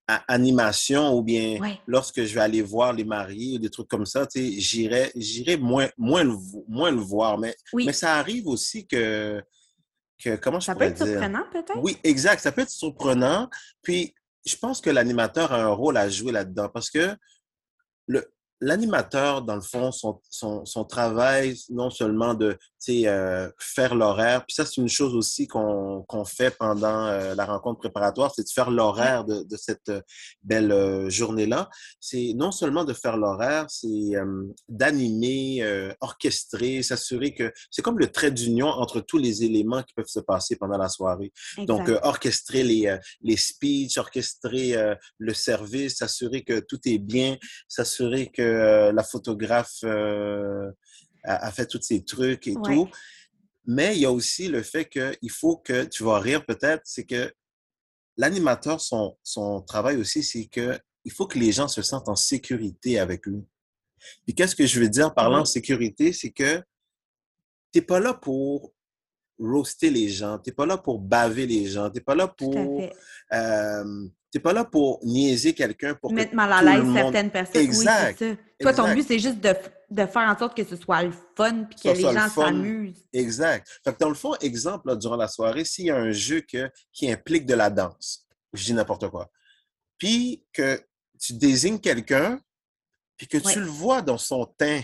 animation 0.08 1.17
ou 1.17 1.24
bien 1.24 1.60
lorsque 1.88 2.24
je 2.24 2.34
vais 2.34 2.41
aller 2.41 2.62
voir 2.62 2.93
les 2.93 3.04
mariés 3.04 3.56
ou 3.56 3.60
des 3.60 3.69
trucs 3.69 3.88
comme 3.88 4.06
ça, 4.06 4.28
j'irai 4.36 5.58
moins, 5.58 5.89
moins, 5.98 6.24
le, 6.24 6.36
moins 6.67 6.91
le 6.91 7.02
voir. 7.02 7.38
Mais, 7.38 7.56
mais 7.74 7.93
ça 7.93 8.15
arrive 8.15 8.48
aussi 8.48 8.86
que, 8.86 9.41
que 10.24 10.36
comment 10.36 10.60
je 10.60 10.65
ça 10.67 10.74
pourrais 10.74 10.91
dire? 10.91 10.98
Ça 11.00 11.06
peut 11.06 11.12
être 11.12 11.19
surprenant, 11.19 11.45
peut-être? 11.52 11.82
Oui, 11.82 11.98
exact. 12.04 12.41
Ça 12.41 12.52
peut 12.52 12.62
être 12.62 12.69
surprenant. 12.69 13.50
Puis, 13.82 14.13
je 14.45 14.56
pense 14.56 14.80
que 14.80 14.91
l'animateur 14.91 15.52
a 15.52 15.63
un 15.63 15.74
rôle 15.74 15.98
à 15.98 16.08
jouer 16.08 16.32
là-dedans 16.32 16.69
parce 16.69 16.91
que 16.91 17.15
le, 18.08 18.32
l'animateur, 18.65 19.43
dans 19.43 19.56
le 19.56 19.62
fond, 19.62 19.91
son, 19.91 20.19
son, 20.30 20.65
son, 20.65 20.86
travail, 20.86 21.56
non 21.69 21.91
seulement 21.91 22.34
de 22.34 22.58
euh, 22.89 23.49
faire 23.60 23.95
l'horaire, 23.95 24.45
puis 24.45 24.56
ça, 24.56 24.65
c'est 24.65 24.82
une 24.82 24.89
chose 24.89 25.15
aussi 25.15 25.47
qu'on 25.47 26.25
fait 26.25 26.56
pendant 26.58 27.06
euh, 27.06 27.36
la 27.36 27.45
rencontre 27.45 27.80
préparatoire, 27.80 28.32
c'est 28.36 28.43
de 28.43 28.49
faire 28.49 28.71
l'horaire 28.71 29.23
de, 29.25 29.43
de, 29.43 29.58
cette 29.58 29.89
euh, 29.89 30.01
belle 30.43 30.71
euh, 30.71 31.10
journée-là. 31.10 31.69
C'est 31.99 32.34
non 32.36 32.51
seulement 32.51 32.84
de 32.86 32.93
faire 32.93 33.17
l'horaire, 33.17 33.65
c'est 33.69 34.13
d'animer, 34.69 35.63
orchestrer, 36.01 36.84
s'assurer 36.84 37.34
que 37.34 37.51
c'est 37.71 37.82
comme 37.82 37.99
le 37.99 38.12
trait 38.12 38.32
d'union 38.32 38.67
entre 38.67 38.99
tous 38.99 39.17
les 39.17 39.43
éléments 39.43 39.84
qui 39.84 39.93
peuvent 39.93 40.06
se 40.08 40.19
passer 40.19 40.56
pendant 40.56 40.78
la 40.78 40.89
soirée. 40.89 41.32
Donc, 41.58 41.89
orchestrer 42.04 42.63
les, 42.63 42.97
les 43.21 43.38
speeches, 43.38 43.97
orchestrer 43.97 44.75
le 45.17 45.34
service, 45.34 45.97
s'assurer 45.97 46.43
que 46.43 46.60
tout 46.60 46.80
est 46.86 46.99
bien, 46.99 47.38
s'assurer 47.67 48.32
que 48.32 48.54
euh, 48.55 48.91
la 48.91 49.03
photographe 49.03 49.79
euh, 49.83 50.71
a, 51.23 51.51
fait 51.51 51.65
tous 51.65 51.81
ces 51.81 52.03
trucs 52.03 52.47
et 52.47 52.55
tout. 52.63 52.89
Mais 53.65 53.95
il 53.95 54.01
y 54.01 54.05
a 54.05 54.11
aussi 54.11 54.47
le 54.47 54.61
fait 54.61 54.85
qu'il 54.85 55.31
faut 55.31 55.57
que, 55.57 55.85
tu 55.85 56.03
vas 56.03 56.19
rire 56.19 56.45
peut-être, 56.45 56.83
c'est 56.85 57.05
que 57.05 57.33
l'animateur, 58.17 58.79
son, 58.79 59.17
son 59.23 59.61
travail 59.61 59.97
aussi, 59.97 60.23
c'est 60.23 60.45
que 60.45 60.79
il 61.03 61.11
faut 61.11 61.27
que 61.27 61.37
les 61.37 61.51
gens 61.51 61.67
se 61.67 61.81
sentent 61.81 62.09
en 62.09 62.15
sécurité 62.15 62.99
avec 62.99 63.25
lui. 63.27 63.43
Puis 64.25 64.33
qu'est-ce 64.35 64.55
que 64.55 64.65
je 64.65 64.79
veux 64.79 64.89
dire 64.89 65.13
par 65.13 65.29
là 65.29 65.39
en 65.39 65.45
sécurité? 65.45 66.13
C'est 66.13 66.31
que 66.31 66.57
tu 67.71 67.79
n'es 67.79 67.81
pas 67.81 67.99
là 67.99 68.13
pour 68.13 68.73
roaster 69.39 69.89
les 69.89 70.09
gens, 70.09 70.39
tu 70.39 70.49
n'es 70.49 70.53
pas 70.55 70.65
là 70.65 70.77
pour 70.77 70.99
baver 70.99 71.45
les 71.45 71.65
gens, 71.67 71.89
tu 71.89 71.97
n'es 71.97 72.03
pas 72.03 72.15
là 72.15 72.27
pour 72.27 72.81
n'es 74.36 74.41
pas 74.41 74.54
là 74.54 74.65
pour 74.65 75.00
niaiser 75.04 75.54
quelqu'un 75.54 75.95
pour 75.95 76.12
mettre 76.12 76.36
mal 76.36 76.52
à 76.52 76.62
l'aise 76.62 76.93
certaines 76.93 77.32
personnes. 77.32 77.62
Exact. 77.62 78.21
Oui, 78.21 78.30
ça. 78.30 78.36
Toi, 78.60 78.74
ton 78.74 78.93
but, 78.93 79.06
c'est 79.08 79.19
juste 79.19 79.39
de, 79.39 79.54
de, 79.89 80.06
faire 80.06 80.30
en 80.30 80.38
sorte 80.38 80.56
que 80.56 80.63
ce 80.63 80.76
soit 80.76 81.04
le 81.04 81.13
fun 81.36 81.63
puis 81.63 81.80
que 81.82 81.89
les 81.89 82.02
gens 82.02 82.30
s'amusent. 82.30 83.06
Exact. 83.13 83.67
Fait 83.84 83.93
que 83.93 84.00
dans 84.00 84.10
le 84.10 84.15
fond, 84.15 84.34
exemple, 84.41 84.95
durant 84.98 85.17
la 85.17 85.28
soirée, 85.28 85.65
s'il 85.65 85.86
y 85.86 85.91
a 85.91 85.98
un 85.98 86.12
jeu 86.12 86.41
que, 86.41 86.69
qui 86.91 87.12
implique 87.12 87.45
de 87.45 87.54
la 87.54 87.69
danse, 87.69 88.28
je 88.54 88.63
dis 88.63 88.74
n'importe 88.74 89.10
quoi, 89.10 89.30
puis 89.98 90.45
que 90.54 90.80
tu 91.19 91.34
désignes 91.34 91.80
quelqu'un, 91.80 92.39
puis 93.17 93.28
que 93.28 93.38
tu 93.38 93.60
le 93.60 93.67
vois 93.67 94.02
dans 94.02 94.17
son 94.17 94.45
teint 94.58 94.82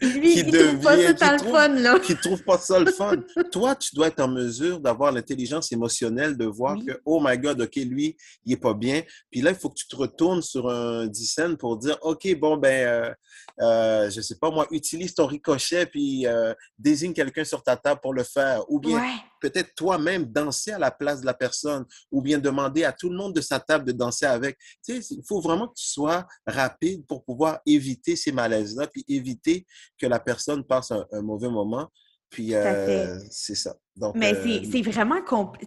lui, 0.00 0.34
qui 0.34 0.44
devient, 0.44 0.68
trouve 0.68 0.82
pas 0.82 1.16
ça 1.16 1.32
le 1.32 1.38
fun, 1.38 1.68
là. 1.68 1.98
qui 1.98 2.16
trouve 2.16 2.42
pas 2.44 2.58
ça 2.58 2.78
le 2.78 2.92
fun. 2.92 3.16
Toi, 3.52 3.74
tu 3.74 3.94
dois 3.94 4.08
être 4.08 4.20
en 4.20 4.28
mesure 4.28 4.80
d'avoir 4.80 5.12
l'intelligence 5.12 5.72
émotionnelle 5.72 6.36
de 6.36 6.46
voir 6.46 6.76
que, 6.76 7.00
oh 7.04 7.20
my 7.22 7.36
God, 7.38 7.60
OK, 7.62 7.76
lui, 7.76 8.16
il 8.44 8.52
est 8.52 8.56
pas 8.56 8.74
bien. 8.74 9.02
Puis 9.30 9.40
là, 9.40 9.50
il 9.50 9.56
faut 9.56 9.68
que 9.68 9.74
tu 9.76 9.88
te 9.88 9.96
retournes 9.96 10.42
sur 10.42 10.70
un 10.70 11.08
scène 11.12 11.56
pour 11.56 11.76
dire, 11.76 11.98
OK, 12.02 12.26
bon, 12.38 12.56
ben, 12.56 12.86
euh, 12.86 13.14
euh, 13.60 14.10
je 14.10 14.20
sais 14.20 14.36
pas, 14.36 14.50
moi, 14.50 14.66
utilise 14.70 15.14
ton 15.14 15.26
ricochet 15.26 15.86
puis 15.86 16.26
euh, 16.26 16.54
désigne 16.78 17.12
quelqu'un 17.12 17.44
sur 17.44 17.62
ta 17.62 17.76
table 17.76 18.00
pour 18.02 18.14
le 18.14 18.22
faire. 18.22 18.64
Ou 18.70 18.80
bien, 18.80 19.02
peut-être 19.44 19.74
toi-même 19.74 20.24
danser 20.24 20.70
à 20.70 20.78
la 20.78 20.90
place 20.90 21.20
de 21.20 21.26
la 21.26 21.34
personne 21.34 21.84
ou 22.10 22.22
bien 22.22 22.38
demander 22.38 22.82
à 22.84 22.92
tout 22.92 23.10
le 23.10 23.16
monde 23.16 23.34
de 23.34 23.42
sa 23.42 23.60
table 23.60 23.84
de 23.84 23.92
danser 23.92 24.24
avec. 24.24 24.56
Tu 24.82 25.02
sais, 25.02 25.14
il 25.14 25.22
faut 25.28 25.42
vraiment 25.42 25.68
que 25.68 25.74
tu 25.74 25.86
sois 25.86 26.26
rapide 26.46 27.06
pour 27.06 27.22
pouvoir 27.24 27.60
éviter 27.66 28.16
ces 28.16 28.32
malaises-là 28.32 28.86
puis 28.86 29.04
éviter 29.06 29.66
que 29.98 30.06
la 30.06 30.18
personne 30.18 30.64
passe 30.64 30.92
un, 30.92 31.04
mauvais 31.20 31.50
moment. 31.50 31.90
Puis, 32.34 32.52
euh, 32.52 33.16
c'est 33.30 33.54
ça. 33.54 33.76
Donc, 33.96 34.16
mais 34.16 34.34
euh, 34.34 34.60
c'est 34.68 34.82
vraiment 34.82 35.20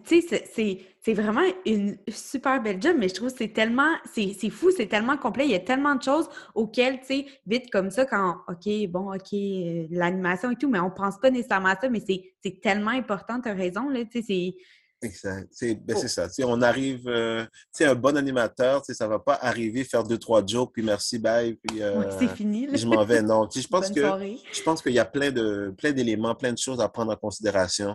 tu 0.04 0.20
sais, 0.20 0.84
c'est 1.00 1.14
vraiment 1.14 1.40
une 1.64 1.96
super 2.08 2.62
belle 2.62 2.80
job, 2.80 2.94
mais 2.98 3.08
je 3.08 3.14
trouve 3.14 3.30
que 3.30 3.38
c'est 3.38 3.54
tellement, 3.54 3.90
c'est 4.12 4.50
fou, 4.50 4.70
c'est 4.70 4.86
tellement 4.86 5.16
complet, 5.16 5.46
il 5.46 5.50
y 5.50 5.54
a 5.54 5.60
tellement 5.60 5.94
de 5.94 6.02
choses 6.02 6.28
auxquelles, 6.54 7.00
tu 7.00 7.06
sais, 7.06 7.26
vite 7.46 7.70
comme 7.70 7.90
ça, 7.90 8.04
quand, 8.04 8.36
OK, 8.48 8.68
bon, 8.90 9.14
OK, 9.14 9.32
euh, 9.32 9.86
l'animation 9.90 10.50
et 10.50 10.56
tout, 10.56 10.68
mais 10.68 10.78
on 10.78 10.90
pense 10.90 11.18
pas 11.18 11.30
nécessairement 11.30 11.70
à 11.70 11.80
ça, 11.80 11.88
mais 11.88 12.02
c'est 12.06 12.60
tellement 12.60 12.90
important, 12.90 13.40
tu 13.40 13.48
as 13.48 13.54
raison, 13.54 13.88
là, 13.88 14.04
tu 14.04 14.22
sais, 14.22 14.54
Exact. 15.00 15.48
C'est 15.52 15.74
ben 15.74 15.96
ça. 15.96 16.28
on 16.44 16.60
arrive, 16.60 17.08
euh, 17.08 17.46
tu 17.76 17.84
un 17.84 17.94
bon 17.94 18.16
animateur, 18.16 18.84
ça 18.84 19.04
ne 19.04 19.10
va 19.10 19.18
pas 19.20 19.38
arriver 19.40 19.84
faire 19.84 20.02
deux, 20.02 20.18
trois 20.18 20.44
jokes, 20.44 20.72
puis 20.72 20.82
merci, 20.82 21.18
bye, 21.18 21.54
puis 21.54 21.82
euh, 21.82 22.10
c'est 22.18 22.34
fini. 22.34 22.68
je 22.72 22.86
m'en 22.86 23.04
vais. 23.04 23.22
Non, 23.22 23.48
je 23.54 23.66
pense 23.68 23.90
que 23.90 24.00
je 24.00 24.62
pense 24.62 24.82
qu'il 24.82 24.92
y 24.92 24.98
a 24.98 25.04
plein 25.04 25.30
de 25.30 25.72
plein 25.78 25.92
d'éléments, 25.92 26.34
plein 26.34 26.52
de 26.52 26.58
choses 26.58 26.80
à 26.80 26.88
prendre 26.88 27.12
en 27.12 27.16
considération. 27.16 27.94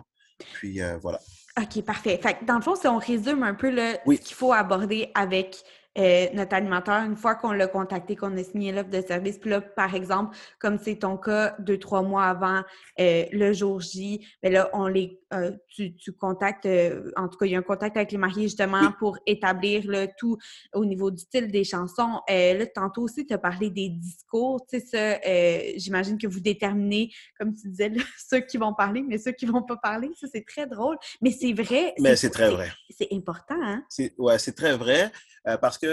Puis 0.54 0.80
euh, 0.80 0.96
voilà. 1.02 1.20
OK, 1.60 1.82
parfait. 1.82 2.18
Fait 2.22 2.38
dans 2.44 2.56
le 2.56 2.62
fond, 2.62 2.74
si 2.74 2.86
on 2.88 2.98
résume 2.98 3.42
un 3.42 3.54
peu 3.54 3.70
le, 3.70 3.96
ce 4.06 4.20
qu'il 4.20 4.34
faut 4.34 4.52
aborder 4.52 5.10
avec 5.14 5.62
euh, 5.96 6.26
notre 6.34 6.54
animateur, 6.54 7.04
une 7.04 7.16
fois 7.16 7.36
qu'on 7.36 7.52
l'a 7.52 7.68
contacté, 7.68 8.16
qu'on 8.16 8.36
a 8.36 8.42
signé 8.42 8.72
l'offre 8.72 8.90
de 8.90 9.00
service, 9.00 9.38
puis 9.38 9.50
là, 9.50 9.60
par 9.60 9.94
exemple, 9.94 10.36
comme 10.58 10.76
c'est 10.78 10.96
ton 10.96 11.16
cas, 11.16 11.54
deux, 11.60 11.78
trois 11.78 12.02
mois 12.02 12.24
avant 12.24 12.62
euh, 12.98 13.24
le 13.30 13.52
jour 13.52 13.80
J, 13.80 14.26
mais 14.42 14.50
ben 14.50 14.54
là, 14.54 14.70
on 14.72 14.88
les, 14.88 15.20
euh, 15.32 15.52
tu, 15.68 15.94
tu, 15.94 16.12
contactes, 16.12 16.68
en 17.16 17.28
tout 17.28 17.38
cas, 17.38 17.46
il 17.46 17.52
y 17.52 17.54
a 17.54 17.58
un 17.58 17.62
contact 17.62 17.96
avec 17.96 18.10
les 18.10 18.18
mariés 18.18 18.44
justement 18.44 18.90
pour 18.98 19.18
établir 19.26 19.84
le 19.86 20.08
tout 20.18 20.36
au 20.72 20.84
niveau 20.84 21.12
du 21.12 21.18
style 21.18 21.50
des 21.52 21.62
chansons. 21.62 22.20
là, 22.28 22.66
tantôt 22.66 23.02
aussi, 23.02 23.24
tu 23.24 23.32
as 23.32 23.38
parlé 23.38 23.70
des 23.70 23.88
discours, 23.88 24.66
tu 24.68 24.80
sais, 24.80 24.86
ça, 24.86 25.76
j'imagine 25.76 26.18
que 26.18 26.26
vous 26.26 26.40
déterminez, 26.40 27.12
comme 27.38 27.54
tu 27.54 27.68
disais, 27.68 27.92
ceux 28.28 28.40
qui 28.40 28.56
vont 28.56 28.74
parler, 28.74 29.04
mais 29.06 29.18
ceux 29.18 29.32
qui 29.32 29.46
vont 29.46 29.62
pas 29.62 29.76
parler, 29.76 30.10
ça, 30.20 30.26
c'est 30.32 30.44
très 30.44 30.66
drôle. 30.66 30.96
Mais 31.22 31.30
c'est 31.30 31.52
vrai. 31.52 31.94
Mais 32.00 32.16
c'est 32.16 32.30
très 32.30 32.50
vrai. 32.50 32.72
C'est 32.90 33.08
important, 33.12 33.60
hein? 33.60 33.84
Ouais, 34.18 34.38
c'est 34.38 34.54
très 34.54 34.76
vrai 34.76 35.12
parce 35.60 35.78
que 35.78 35.83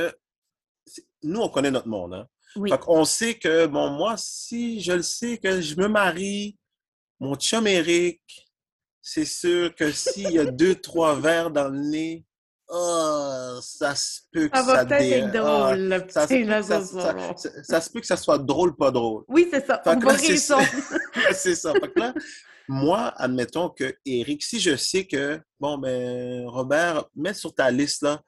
nous, 1.23 1.41
on 1.41 1.49
connaît 1.49 1.71
notre 1.71 1.88
monde. 1.88 2.13
Hein? 2.13 2.27
on 2.88 3.06
sait 3.06 3.36
que, 3.36 3.65
bon, 3.65 3.91
moi, 3.91 4.15
si 4.17 4.82
je 4.82 4.93
le 4.93 5.01
sais 5.01 5.38
que 5.38 5.62
je 5.62 5.75
me 5.75 5.88
marie, 5.88 6.58
mon 7.19 7.36
chum 7.36 7.67
Eric, 7.67 8.21
c'est 9.01 9.25
sûr 9.25 9.73
que 9.75 9.91
s'il 9.91 10.32
y 10.32 10.39
a 10.39 10.45
deux, 10.51 10.75
trois 10.75 11.19
verres 11.19 11.51
dans 11.51 11.69
le 11.69 11.80
nez, 11.80 12.25
oh, 12.67 13.60
ça 13.62 13.95
se 13.95 14.21
peut 14.32 14.47
que 14.47 14.58
ça, 14.58 14.88
ça 14.88 14.99
être 14.99 15.32
drôle. 15.32 16.06
ça, 16.10 17.82
se 17.82 17.89
peut 17.89 17.99
que 17.99 18.08
ça 18.08 18.17
soit 18.17 18.39
drôle, 18.39 18.75
pas 18.75 18.91
drôle. 18.91 19.23
Oui, 19.27 19.47
c'est 19.51 19.65
ça. 19.65 19.82
on 19.86 19.99
va 19.99 20.17
c'est 20.17 20.38
ça. 20.38 20.60
c'est 21.34 21.56
ça. 21.56 21.73
Fait 21.73 21.91
que 21.91 21.99
là, 21.99 22.13
moi, 22.67 23.13
admettons 23.17 23.69
que 23.69 23.95
Eric, 24.06 24.43
si 24.43 24.60
je 24.60 24.75
sais 24.75 25.06
que, 25.06 25.39
bon, 25.60 25.77
ben, 25.77 26.47
Robert, 26.47 27.06
mets 27.15 27.34
sur 27.34 27.54
ta 27.54 27.71
liste, 27.71 28.04
là, 28.04 28.21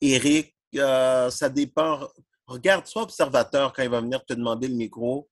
Eric, 0.00 0.54
euh, 0.76 1.30
ça 1.30 1.48
dépend. 1.48 2.08
Regarde, 2.46 2.86
sois 2.86 3.02
observateur 3.02 3.72
quand 3.72 3.82
il 3.82 3.88
va 3.88 4.00
venir 4.00 4.24
te 4.24 4.34
demander 4.34 4.68
le 4.68 4.74
micro, 4.74 5.28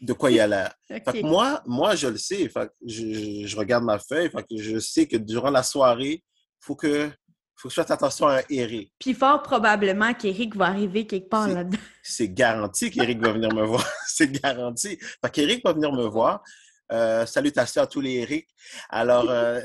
de 0.00 0.12
quoi 0.12 0.30
il 0.30 0.40
a 0.40 0.46
l'air. 0.46 0.74
moi, 1.22 1.62
moi, 1.66 1.94
je 1.94 2.08
le 2.08 2.18
sais. 2.18 2.50
je, 2.86 3.56
regarde 3.56 3.84
ma 3.84 3.98
feuille. 3.98 4.30
je 4.56 4.78
sais 4.78 5.06
que 5.06 5.16
durant 5.16 5.50
la 5.50 5.62
soirée, 5.62 6.22
il 6.22 6.64
faut 6.64 6.76
que, 6.76 7.10
faut 7.56 7.68
que 7.68 7.74
je 7.74 7.80
fasse 7.80 7.90
attention 7.90 8.28
à 8.28 8.42
Eric. 8.50 8.92
Puis 8.98 9.14
fort 9.14 9.42
probablement 9.42 10.12
qu'Eric 10.14 10.54
va 10.56 10.66
arriver 10.66 11.06
quelque 11.06 11.28
part 11.28 11.48
là-dedans. 11.48 11.78
C'est 12.02 12.28
garanti 12.28 12.90
qu'Eric 12.90 13.20
va 13.20 13.32
venir 13.32 13.52
me 13.54 13.64
voir. 13.64 13.86
C'est 14.06 14.30
garanti. 14.30 14.98
Fait 14.98 15.30
qu'Eric 15.30 15.64
va 15.64 15.72
venir 15.72 15.92
me 15.92 16.06
voir. 16.06 16.42
Euh, 16.92 17.24
salutations 17.24 17.82
à 17.82 17.86
tous 17.86 18.00
les 18.00 18.16
Eric. 18.16 18.48
Alors, 18.90 19.28
euh, 19.30 19.62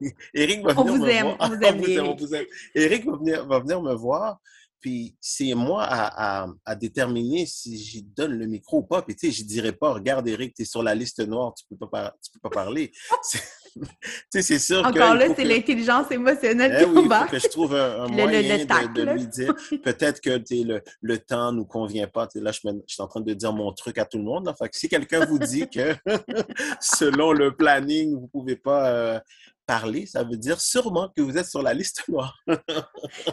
Eric 0.34 0.62
va 0.62 0.72
venir 0.72 0.94
me 0.94 0.98
voir. 0.98 1.36
On 1.40 1.48
vous 1.48 1.54
aime, 1.64 2.06
on 2.06 2.16
vous 2.16 2.34
aime. 2.34 2.46
Eric 2.74 3.06
va 3.06 3.16
venir, 3.16 3.46
va 3.46 3.58
venir 3.60 3.82
me 3.82 3.94
voir. 3.94 4.38
Puis 4.80 5.16
c'est 5.20 5.54
moi 5.54 5.84
à, 5.84 6.42
à, 6.42 6.48
à, 6.64 6.74
déterminer 6.74 7.46
si 7.46 7.76
j'y 7.78 8.02
donne 8.02 8.38
le 8.38 8.46
micro 8.46 8.78
ou 8.78 8.82
pas. 8.82 9.02
Puis 9.02 9.16
tu 9.16 9.26
sais, 9.26 9.32
je 9.32 9.44
dirais 9.44 9.72
pas, 9.72 9.92
regarde 9.92 10.28
Eric, 10.28 10.54
tu 10.54 10.62
es 10.62 10.64
sur 10.64 10.82
la 10.82 10.94
liste 10.94 11.26
noire, 11.26 11.54
tu 11.54 11.64
peux 11.76 11.88
pas, 11.88 12.14
tu 12.22 12.30
peux 12.30 12.40
pas 12.40 12.50
parler. 12.50 12.92
c'est 14.30 14.58
sûr 14.58 14.78
Encore 14.80 14.92
que... 14.92 14.98
Encore 14.98 15.14
là, 15.14 15.26
c'est 15.34 15.44
l'intelligence 15.44 16.10
émotionnelle 16.10 16.76
eh 16.78 16.84
qui 16.84 16.90
oui, 16.90 17.08
faut 17.08 17.30
que 17.30 17.38
je 17.38 17.48
trouve 17.48 17.74
un, 17.74 18.06
moyen 18.08 18.42
de, 18.42 19.12
lui 19.12 19.26
dire. 19.26 19.54
Peut-être 19.82 20.20
que 20.20 20.38
le, 20.50 20.82
le 21.00 21.18
temps 21.18 21.52
nous 21.52 21.64
convient 21.64 22.06
pas. 22.06 22.28
là, 22.34 22.52
je, 22.52 22.60
je, 22.62 22.70
suis 22.86 23.02
en 23.02 23.08
train 23.08 23.20
de 23.20 23.34
dire 23.34 23.52
mon 23.52 23.72
truc 23.72 23.98
à 23.98 24.04
tout 24.04 24.18
le 24.18 24.24
monde. 24.24 24.52
Fait 24.58 24.68
que 24.68 24.76
si 24.76 24.88
quelqu'un 24.88 25.24
vous 25.24 25.38
dit 25.38 25.68
que 25.68 25.94
selon 26.80 27.32
le 27.32 27.56
planning, 27.56 28.14
vous 28.14 28.28
pouvez 28.28 28.56
pas 28.56 28.90
euh, 28.90 29.20
parler, 29.66 30.06
ça 30.06 30.22
veut 30.22 30.36
dire 30.36 30.60
sûrement 30.60 31.10
que 31.14 31.20
vous 31.20 31.36
êtes 31.36 31.46
sur 31.46 31.62
la 31.62 31.74
liste 31.74 32.04
noire. 32.08 32.38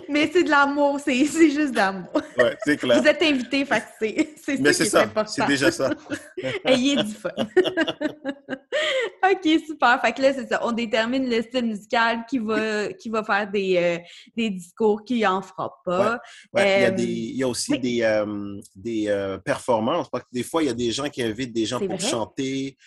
Mais 0.09 0.29
c'est 0.31 0.43
de 0.43 0.49
l'amour, 0.49 0.99
c'est 1.03 1.25
juste 1.25 1.71
de 1.71 1.75
l'amour. 1.77 2.09
Oui, 2.37 2.45
c'est 2.63 2.77
clair. 2.77 3.01
Vous 3.01 3.07
êtes 3.07 3.21
invité, 3.21 3.65
c'est 3.99 4.59
Mais 4.59 4.73
c'est 4.73 4.85
ça, 4.85 5.05
c'est 5.27 5.45
déjà 5.47 5.71
ça. 5.71 5.91
Ayez 6.65 6.95
du 6.95 7.13
fun. 7.13 7.29
OK, 9.23 9.59
super. 9.65 10.01
Fait 10.01 10.11
que 10.11 10.21
là, 10.21 10.33
c'est 10.33 10.47
ça. 10.47 10.59
On 10.63 10.71
détermine 10.71 11.29
le 11.29 11.41
style 11.41 11.65
musical 11.65 12.25
qui 12.29 12.39
va, 12.39 12.91
qui 12.93 13.09
va 13.09 13.23
faire 13.23 13.49
des, 13.49 13.77
euh, 13.77 13.97
des 14.35 14.49
discours, 14.49 15.03
qui 15.03 15.25
en 15.25 15.41
fera 15.41 15.73
pas. 15.85 16.19
Ouais. 16.53 16.79
il, 16.79 16.81
y 16.81 16.85
a 16.85 16.91
des, 16.91 17.03
il, 17.03 17.37
y 17.37 17.43
a 17.43 17.47
aussi 17.47 17.79
des, 17.79 18.01
euh, 18.01 18.59
des 18.75 19.05
euh, 19.07 19.37
performances. 19.37 20.09
Parce 20.09 20.23
que 20.25 20.29
des 20.31 20.43
fois, 20.43 20.63
il 20.63 20.67
y 20.67 20.69
a 20.69 20.73
des 20.73 20.91
gens 20.91 21.09
qui 21.09 21.23
invitent 21.23 21.53
des 21.53 21.65
gens 21.65 21.79
pour 21.79 21.99
chanter, 21.99 22.77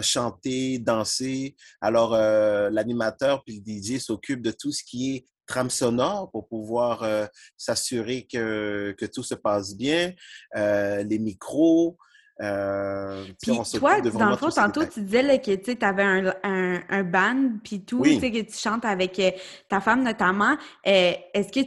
chanter, 0.00 0.78
danser. 0.78 1.56
Alors, 1.80 2.12
la 2.12 2.83
l'animateur 2.84 3.42
puis 3.44 3.62
le 3.64 3.72
DJ 3.72 3.98
s'occupe 4.00 4.42
de 4.42 4.50
tout 4.50 4.72
ce 4.72 4.84
qui 4.84 5.16
est 5.16 5.24
trame 5.46 5.70
sonore 5.70 6.30
pour 6.30 6.48
pouvoir 6.48 7.02
euh, 7.02 7.26
s'assurer 7.56 8.26
que, 8.30 8.94
que, 8.98 9.06
tout 9.06 9.22
se 9.22 9.34
passe 9.34 9.76
bien, 9.76 10.12
euh, 10.56 11.02
les 11.02 11.18
micros. 11.18 11.96
Euh, 12.42 13.24
puis 13.40 13.52
toi, 13.74 14.00
dans 14.00 14.30
le 14.30 14.36
fond, 14.36 14.50
tantôt, 14.50 14.84
tu 14.86 15.02
disais 15.02 15.40
que 15.40 15.54
tu 15.54 15.84
avais 15.84 16.02
un, 16.02 16.34
un, 16.42 16.82
un, 16.88 17.02
band, 17.04 17.58
puis 17.62 17.84
tout, 17.84 18.04
sais 18.04 18.30
que 18.32 18.40
tu 18.40 18.58
chantes 18.58 18.84
avec 18.84 19.20
ta 19.68 19.80
femme 19.80 20.02
notamment. 20.02 20.56
Est-ce 20.82 21.52
que 21.52 21.64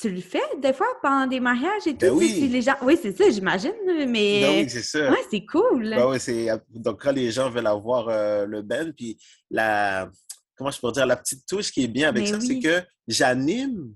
tu 0.00 0.10
le 0.10 0.20
fais 0.20 0.42
des 0.60 0.72
fois 0.72 0.86
pendant 1.02 1.26
des 1.26 1.40
mariages 1.40 1.86
et 1.86 1.94
ben 1.94 2.10
tout? 2.10 2.18
oui. 2.18 2.48
les 2.48 2.62
gens... 2.62 2.74
oui, 2.82 2.98
c'est 3.00 3.16
ça, 3.16 3.30
j'imagine, 3.30 3.72
mais... 4.08 4.40
Ben 4.42 4.62
oui, 4.62 4.70
c'est 4.70 4.82
ça. 4.82 5.10
Ouais, 5.10 5.22
c'est 5.30 5.44
cool. 5.46 5.90
Ben 5.90 6.08
oui. 6.08 6.48
Donc, 6.74 7.02
quand 7.02 7.12
les 7.12 7.30
gens 7.32 7.50
veulent 7.50 7.66
avoir 7.66 8.06
le 8.46 8.62
band, 8.62 8.90
puis 8.96 9.18
la 9.50 10.08
comment 10.56 10.70
je 10.70 10.80
peux 10.80 10.92
dire, 10.92 11.06
la 11.06 11.16
petite 11.16 11.46
touche 11.46 11.70
qui 11.70 11.84
est 11.84 11.88
bien 11.88 12.08
avec 12.08 12.26
ça, 12.26 12.40
c'est 12.40 12.58
que 12.58 12.82
j'anime, 13.06 13.94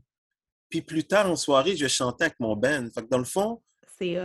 puis 0.69 0.83
plus 0.83 1.05
tard 1.05 1.31
en 1.31 1.37
soirée, 1.37 1.77
je 1.77 1.89
chantais 1.89 2.25
avec 2.25 2.41
mon 2.41 2.57
band. 2.57 2.89
Fait 2.95 3.03
que 3.03 3.09
dans 3.09 3.19
le 3.19 3.25
fond, 3.25 3.63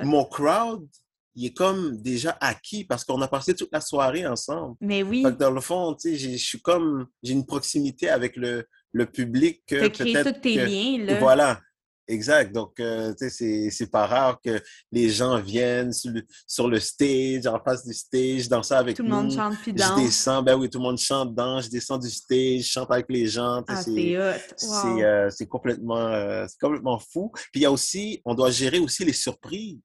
mon 0.04 0.26
crowd, 0.26 0.88
il 1.36 1.48
est 1.48 1.54
comme 1.54 2.00
déjà 2.02 2.38
acquis 2.39 2.84
parce 2.84 3.04
qu'on 3.04 3.22
a 3.22 3.28
passé 3.28 3.56
toute 3.56 3.72
la 3.72 3.82
soirée 3.82 4.28
ensemble. 4.28 4.76
Mais 4.82 5.02
oui. 5.02 5.24
Fait 5.24 5.32
que 5.32 5.38
dans 5.38 5.52
le 5.52 5.62
fond, 5.62 5.96
tu 5.96 6.15
sais, 6.15 6.15
je 6.15 6.38
suis 6.38 6.62
comme, 6.62 7.08
j'ai 7.24 7.34
une 7.34 7.46
proximité 7.46 8.10
avec 8.10 8.36
le, 8.36 8.67
le 8.91 9.06
public. 9.06 9.63
Tu 9.65 9.80
as 9.80 9.89
tous 9.89 10.39
tes 10.41 10.56
liens, 10.65 11.06
là. 11.06 11.19
Voilà. 11.19 11.60
Exact. 12.08 12.54
Donc, 12.54 12.80
euh, 12.80 13.13
c'est 13.18 13.89
pas 13.92 14.06
rare 14.06 14.39
que 14.44 14.62
les 14.92 15.10
gens 15.10 15.39
viennent 15.39 15.94
sur 15.94 16.12
le, 16.12 16.24
sur 16.46 16.68
le 16.68 16.80
stage, 16.80 17.48
en 17.48 17.60
face 17.63 17.86
du 17.86 17.94
stage, 17.94 18.50
danser 18.50 18.74
avec 18.74 19.00
nous. 19.00 19.06
Tout 19.06 19.10
le 19.10 19.16
monde 19.16 19.32
chante 19.32 19.58
puis 19.62 19.74
danse. 19.74 20.00
Je 20.00 20.06
descends, 20.06 20.44
ben 20.44 20.56
oui, 20.56 20.70
tout 20.70 20.80
le 20.80 20.84
monde 20.84 20.98
chante, 20.98 21.34
danse, 21.34 21.66
je 21.66 21.70
descends 21.70 21.98
du 21.98 22.10
stage, 22.10 22.62
je 22.62 22.70
chante 22.70 22.92
avec 22.92 23.06
les 23.10 23.28
gens. 23.28 23.63
Ah, 23.68 23.82
c'est 23.82 24.16
euh, 24.16 25.30
C'est 25.30 25.48
complètement, 25.48 26.08
euh, 26.08 26.46
complètement 26.60 27.00
fou. 27.00 27.32
Puis 27.34 27.62
il 27.62 27.62
y 27.62 27.66
a 27.66 27.72
aussi, 27.72 28.22
on 28.26 28.36
doit 28.36 28.52
gérer 28.52 28.80
aussi 28.80 29.06
les 29.06 29.13
surprises. 29.13 29.80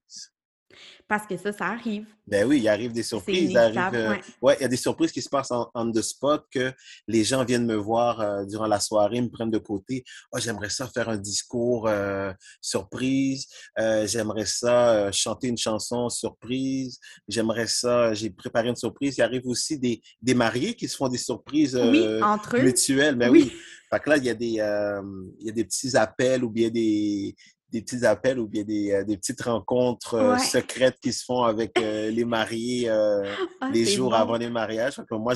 Parce 1.09 1.25
que 1.25 1.35
ça, 1.37 1.51
ça 1.51 1.65
arrive. 1.65 2.05
Ben 2.27 2.47
oui, 2.47 2.59
il 2.59 2.67
arrive 2.67 2.93
des 2.93 3.01
surprises. 3.01 3.49
Il 3.49 3.57
arrive, 3.57 3.95
euh, 3.95 4.15
ouais. 4.43 4.55
il 4.59 4.61
y 4.61 4.65
a 4.65 4.67
des 4.67 4.77
surprises 4.77 5.11
qui 5.11 5.23
se 5.23 5.27
passent 5.27 5.49
en, 5.49 5.67
on 5.73 5.91
the 5.91 6.03
spot 6.03 6.45
que 6.51 6.71
les 7.07 7.23
gens 7.23 7.43
viennent 7.43 7.65
me 7.65 7.75
voir 7.75 8.21
euh, 8.21 8.45
durant 8.45 8.67
la 8.67 8.79
soirée, 8.79 9.19
me 9.19 9.27
prennent 9.27 9.49
de 9.49 9.57
côté. 9.57 10.03
Oh, 10.31 10.37
j'aimerais 10.37 10.69
ça 10.69 10.87
faire 10.87 11.09
un 11.09 11.17
discours 11.17 11.87
euh, 11.87 12.31
surprise. 12.61 13.47
j'aimerais 13.75 14.45
ça 14.45 15.11
chanter 15.11 15.47
une 15.47 15.57
chanson 15.57 16.09
surprise. 16.09 16.99
J'aimerais 17.27 17.65
ça, 17.65 18.13
j'ai 18.13 18.29
préparé 18.29 18.69
une 18.69 18.75
surprise. 18.75 19.17
Il 19.17 19.23
arrive 19.23 19.47
aussi 19.47 19.79
des, 19.79 20.03
des 20.21 20.35
mariés 20.35 20.75
qui 20.75 20.87
se 20.87 20.95
font 20.95 21.07
des 21.07 21.17
surprises 21.17 21.75
mutuelles. 21.75 23.15
Ben 23.15 23.31
oui. 23.31 23.45
oui. 23.51 23.59
Fait 23.91 23.99
que 23.99 24.09
là, 24.11 24.17
il 24.17 24.25
y 24.25 24.29
a 24.29 24.35
des, 24.35 24.45
il 24.45 25.47
y 25.47 25.49
a 25.49 25.53
des 25.53 25.65
petits 25.65 25.97
appels 25.97 26.43
ou 26.43 26.51
bien 26.51 26.69
des, 26.69 27.35
des 27.71 27.81
petits 27.81 28.05
appels 28.05 28.39
ou 28.39 28.47
bien 28.47 28.63
des, 28.63 28.91
euh, 28.91 29.03
des 29.03 29.17
petites 29.17 29.41
rencontres 29.41 30.15
euh, 30.15 30.37
secrètes 30.37 30.97
qui 31.01 31.13
se 31.13 31.23
font 31.23 31.43
avec 31.43 31.77
euh, 31.77 32.09
les 32.09 32.25
mariés 32.25 32.89
ah, 32.89 33.69
les 33.71 33.85
jours 33.85 34.15
avant 34.15 34.37
les 34.37 34.49
mariages. 34.49 35.01
Moi, 35.11 35.33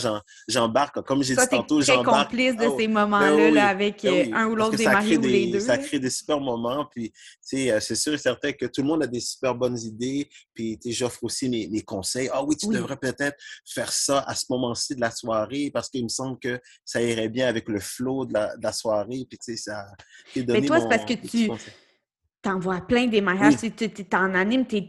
j'embarque, 0.48 1.02
comme 1.02 1.24
j'ai 1.24 1.36
dit 1.36 1.48
tantôt, 1.50 1.82
j'embarque. 1.82 2.30
complice 2.30 2.56
de 2.56 2.66
ah 2.66 2.76
ces 2.78 2.88
moments-là 2.88 3.52
ben 3.52 3.58
avec 3.58 4.04
ben 4.04 4.34
un 4.34 4.48
ou 4.48 4.56
l'autre 4.56 4.78
des 4.78 4.86
mariés 4.86 5.18
ou 5.18 5.22
les 5.22 5.52
deux. 5.52 5.60
Ça 5.60 5.78
crée 5.78 6.00
des 6.00 6.10
super 6.10 6.40
moments. 6.40 6.86
Puis, 6.86 7.12
c'est 7.42 7.96
sûr 7.96 8.14
et 8.14 8.18
certain 8.18 8.52
que 8.52 8.66
tout 8.66 8.82
le 8.82 8.88
monde 8.88 9.04
a 9.04 9.08
des 9.08 9.20
super 9.20 9.54
bonnes 9.54 9.78
idées. 9.80 10.28
Puis, 10.54 10.80
j'offre 10.86 11.24
aussi 11.24 11.50
mes, 11.50 11.82
conseils. 11.82 12.30
Ah 12.32 12.44
oui, 12.44 12.56
tu 12.56 12.68
devrais 12.68 12.98
peut-être 12.98 13.38
faire 13.66 13.92
ça 13.92 14.20
à 14.20 14.36
ce 14.36 14.46
moment-ci 14.50 14.96
de 14.96 15.02
la 15.02 15.12
soirée 15.12 15.70
parce 15.74 15.90
qu'il 15.90 16.04
me 16.04 16.10
semble 16.10 16.40
que 16.40 16.60
ça 16.86 17.02
irait 17.02 17.30
bien 17.30 17.48
avec 17.48 17.68
le 17.68 17.80
flow 17.80 18.26
de 18.26 18.34
la, 18.34 18.56
de 18.56 18.64
la 18.64 18.72
soirée. 18.72 19.26
Puis, 19.30 19.38
tu 19.38 19.56
sais, 19.56 19.58
ça... 19.58 19.86
Mais 20.36 20.62
toi, 20.62 20.80
c'est 20.80 20.90
parce 20.90 21.06
que 21.06 21.14
tu 21.14 21.50
t'en 22.44 22.60
vois 22.60 22.82
plein 22.82 23.08
des 23.08 23.22
mariages, 23.22 23.56
tu 23.58 23.90
t'en 23.90 24.36
animes, 24.36 24.68
tu 24.68 24.82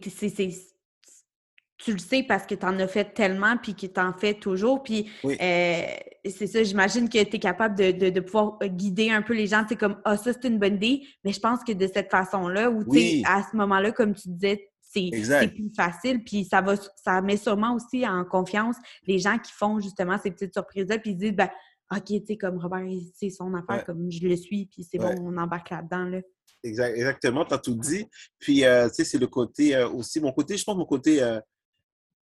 le 1.93 1.99
sais 1.99 2.23
parce 2.23 2.47
que 2.47 2.55
tu 2.55 2.67
en 2.67 2.79
as 2.79 2.89
fait 2.89 3.15
tellement, 3.15 3.57
puis 3.57 3.75
que 3.75 3.87
tu 3.87 4.01
en 4.01 4.13
fais 4.13 4.35
toujours. 4.35 4.83
Puis 4.83 5.11
euh, 5.25 5.83
c'est 6.25 6.47
ça, 6.47 6.63
j'imagine 6.63 7.09
que 7.09 7.23
tu 7.23 7.37
es 7.37 7.39
capable 7.39 7.77
de, 7.77 8.11
de, 8.11 8.21
pouvoir 8.21 8.59
guider 8.63 9.11
un 9.11 9.23
peu 9.23 9.35
les 9.35 9.47
gens. 9.47 9.65
C'est 9.69 9.77
comme, 9.77 9.99
ah, 10.05 10.17
ça, 10.17 10.33
c'est 10.33 10.49
une 10.49 10.59
bonne 10.59 10.77
idée. 10.77 11.03
Mais 11.25 11.33
je 11.33 11.41
pense 11.41 11.63
que 11.63 11.73
de 11.73 11.87
cette 11.87 12.11
façon-là, 12.11 12.71
ou 12.71 12.83
à 13.27 13.43
ce 13.43 13.57
moment-là, 13.57 13.93
comme 13.93 14.15
tu 14.15 14.29
disais, 14.31 14.71
c'est 14.81 15.11
plus 15.55 15.73
facile. 15.75 16.23
Puis 16.25 16.45
ça 16.45 16.61
va 16.61 16.75
ça 16.77 17.21
met 17.21 17.37
sûrement 17.37 17.75
aussi 17.75 18.07
en 18.07 18.25
confiance 18.25 18.77
les 19.07 19.19
gens 19.19 19.39
qui 19.39 19.53
font 19.53 19.81
justement 19.81 20.17
ces 20.23 20.31
petites 20.31 20.55
surprises-là. 20.55 20.99
Puis 20.99 21.11
ils 21.11 21.17
disent, 21.17 21.33
ben, 21.33 21.51
OK, 21.95 22.07
tu 22.07 22.27
sais, 22.27 22.37
comme 22.37 22.59
Robert, 22.59 22.87
c'est 23.15 23.31
son 23.31 23.53
affaire, 23.55 23.85
comme 23.85 24.11
je 24.11 24.27
le 24.27 24.37
suis, 24.37 24.67
puis 24.67 24.85
c'est 24.85 24.99
bon, 24.99 25.15
on 25.21 25.37
embarque 25.37 25.71
là-dedans. 25.71 26.05
Là. 26.05 26.21
Exactement, 26.65 27.45
tu 27.45 27.55
as 27.55 27.59
tout 27.59 27.75
dit. 27.75 28.07
Puis, 28.39 28.65
euh, 28.65 28.89
tu 28.89 28.97
sais, 28.97 29.05
c'est 29.05 29.19
le 29.19 29.27
côté 29.27 29.77
euh, 29.77 29.89
aussi, 29.89 30.21
mon 30.21 30.33
côté, 30.33 30.57
je 30.57 30.65
pense, 30.65 30.77
mon 30.77 30.87
côté 30.87 31.23
euh, 31.23 31.41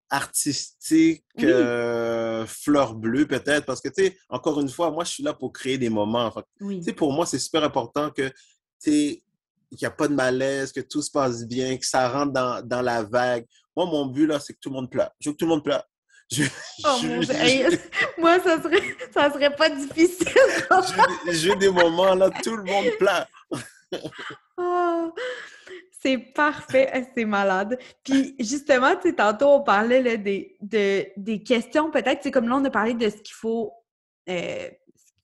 artistique, 0.09 1.23
fleur 1.39 2.95
bleue 2.95 3.25
peut-être, 3.25 3.65
parce 3.65 3.81
que, 3.81 3.89
tu 3.89 4.05
sais, 4.05 4.17
encore 4.29 4.59
une 4.59 4.69
fois, 4.69 4.91
moi, 4.91 5.03
je 5.03 5.11
suis 5.11 5.23
là 5.23 5.33
pour 5.33 5.51
créer 5.51 5.77
des 5.77 5.89
moments. 5.89 6.31
Tu 6.59 6.83
sais, 6.83 6.93
pour 6.93 7.11
moi, 7.13 7.25
c'est 7.25 7.39
super 7.39 7.63
important 7.63 8.11
que, 8.11 8.27
tu 8.27 8.33
sais, 8.79 9.23
qu'il 9.69 9.79
n'y 9.81 9.87
a 9.87 9.91
pas 9.91 10.07
de 10.07 10.13
malaise, 10.13 10.71
que 10.71 10.81
tout 10.81 11.01
se 11.01 11.09
passe 11.09 11.47
bien, 11.47 11.77
que 11.77 11.85
ça 11.85 12.07
rentre 12.09 12.33
dans, 12.33 12.61
dans 12.61 12.81
la 12.81 13.03
vague. 13.03 13.45
Moi, 13.75 13.85
mon 13.87 14.05
but, 14.05 14.27
là, 14.27 14.39
c'est 14.39 14.53
que 14.53 14.59
tout 14.59 14.69
le 14.69 14.75
monde 14.75 14.91
pleure. 14.91 15.09
Je 15.19 15.29
veux 15.29 15.33
que 15.33 15.37
tout 15.37 15.45
le 15.45 15.51
monde 15.51 15.63
pleure. 15.63 15.83
oh 16.85 16.99
mon 17.03 17.19
Dieu. 17.19 17.69
Moi, 18.17 18.39
ça 18.39 18.61
serait, 18.61 18.97
ça 19.13 19.31
serait 19.31 19.55
pas 19.55 19.69
difficile. 19.69 20.27
J'ai 21.31 21.55
des 21.55 21.69
moments 21.69 22.15
là, 22.15 22.29
tout 22.43 22.55
le 22.55 22.63
monde 22.63 22.87
pleure. 22.97 23.27
Oh, 24.57 25.11
c'est 26.01 26.17
parfait, 26.17 26.89
ah, 26.93 27.01
c'est 27.15 27.25
malade. 27.25 27.77
Puis 28.03 28.35
justement, 28.39 28.95
tu 28.95 29.09
sais, 29.09 29.15
tantôt 29.15 29.49
on 29.49 29.63
parlait 29.63 30.01
là, 30.01 30.17
des, 30.17 30.57
de, 30.61 31.05
des 31.17 31.43
questions, 31.43 31.91
peut-être, 31.91 32.21
c'est 32.23 32.31
comme 32.31 32.47
là, 32.49 32.57
on 32.57 32.65
a 32.65 32.69
parlé 32.69 32.93
de 32.93 33.09
ce 33.09 33.17
qu'il 33.17 33.35
faut 33.35 33.73
euh, 34.29 34.69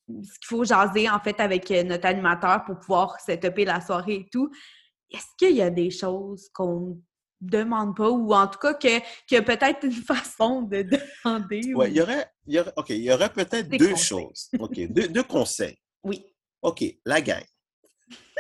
ce 0.10 0.40
qu'il 0.40 0.48
faut 0.48 0.64
jaser 0.64 1.10
en 1.10 1.20
fait 1.20 1.40
avec 1.40 1.70
euh, 1.72 1.84
notre 1.84 2.08
animateur 2.08 2.64
pour 2.66 2.80
pouvoir 2.80 3.20
setuper 3.20 3.66
la 3.66 3.82
soirée 3.82 4.16
et 4.16 4.30
tout. 4.32 4.50
Est-ce 5.12 5.28
qu'il 5.38 5.56
y 5.56 5.62
a 5.62 5.70
des 5.70 5.92
choses 5.92 6.50
qu'on 6.54 7.00
demande 7.42 7.96
pas 7.96 8.10
ou 8.10 8.34
en 8.34 8.48
tout 8.48 8.60
cas 8.60 8.74
qu'il 8.74 9.02
y 9.32 9.36
a 9.36 9.42
peut-être 9.42 9.84
une 9.84 9.92
façon 9.92 10.64
de 10.64 10.84
demander? 10.84 11.74
Oui, 11.76 11.88
il 11.90 11.98
y 11.98 12.02
aurait, 12.02 12.30
il 12.48 12.56
y 12.56 12.60
aurait, 12.60 12.74
OK, 12.76 12.90
il 12.90 13.04
y 13.04 13.12
aurait 13.12 13.32
peut-être 13.32 13.70
deux 13.70 13.96
choses. 13.96 14.50
OK, 14.60 14.80
deux, 14.90 15.24
conseils. 15.24 15.78
Oui. 16.04 16.26
OK, 16.62 16.84
la 17.06 17.22
gang. 17.22 17.44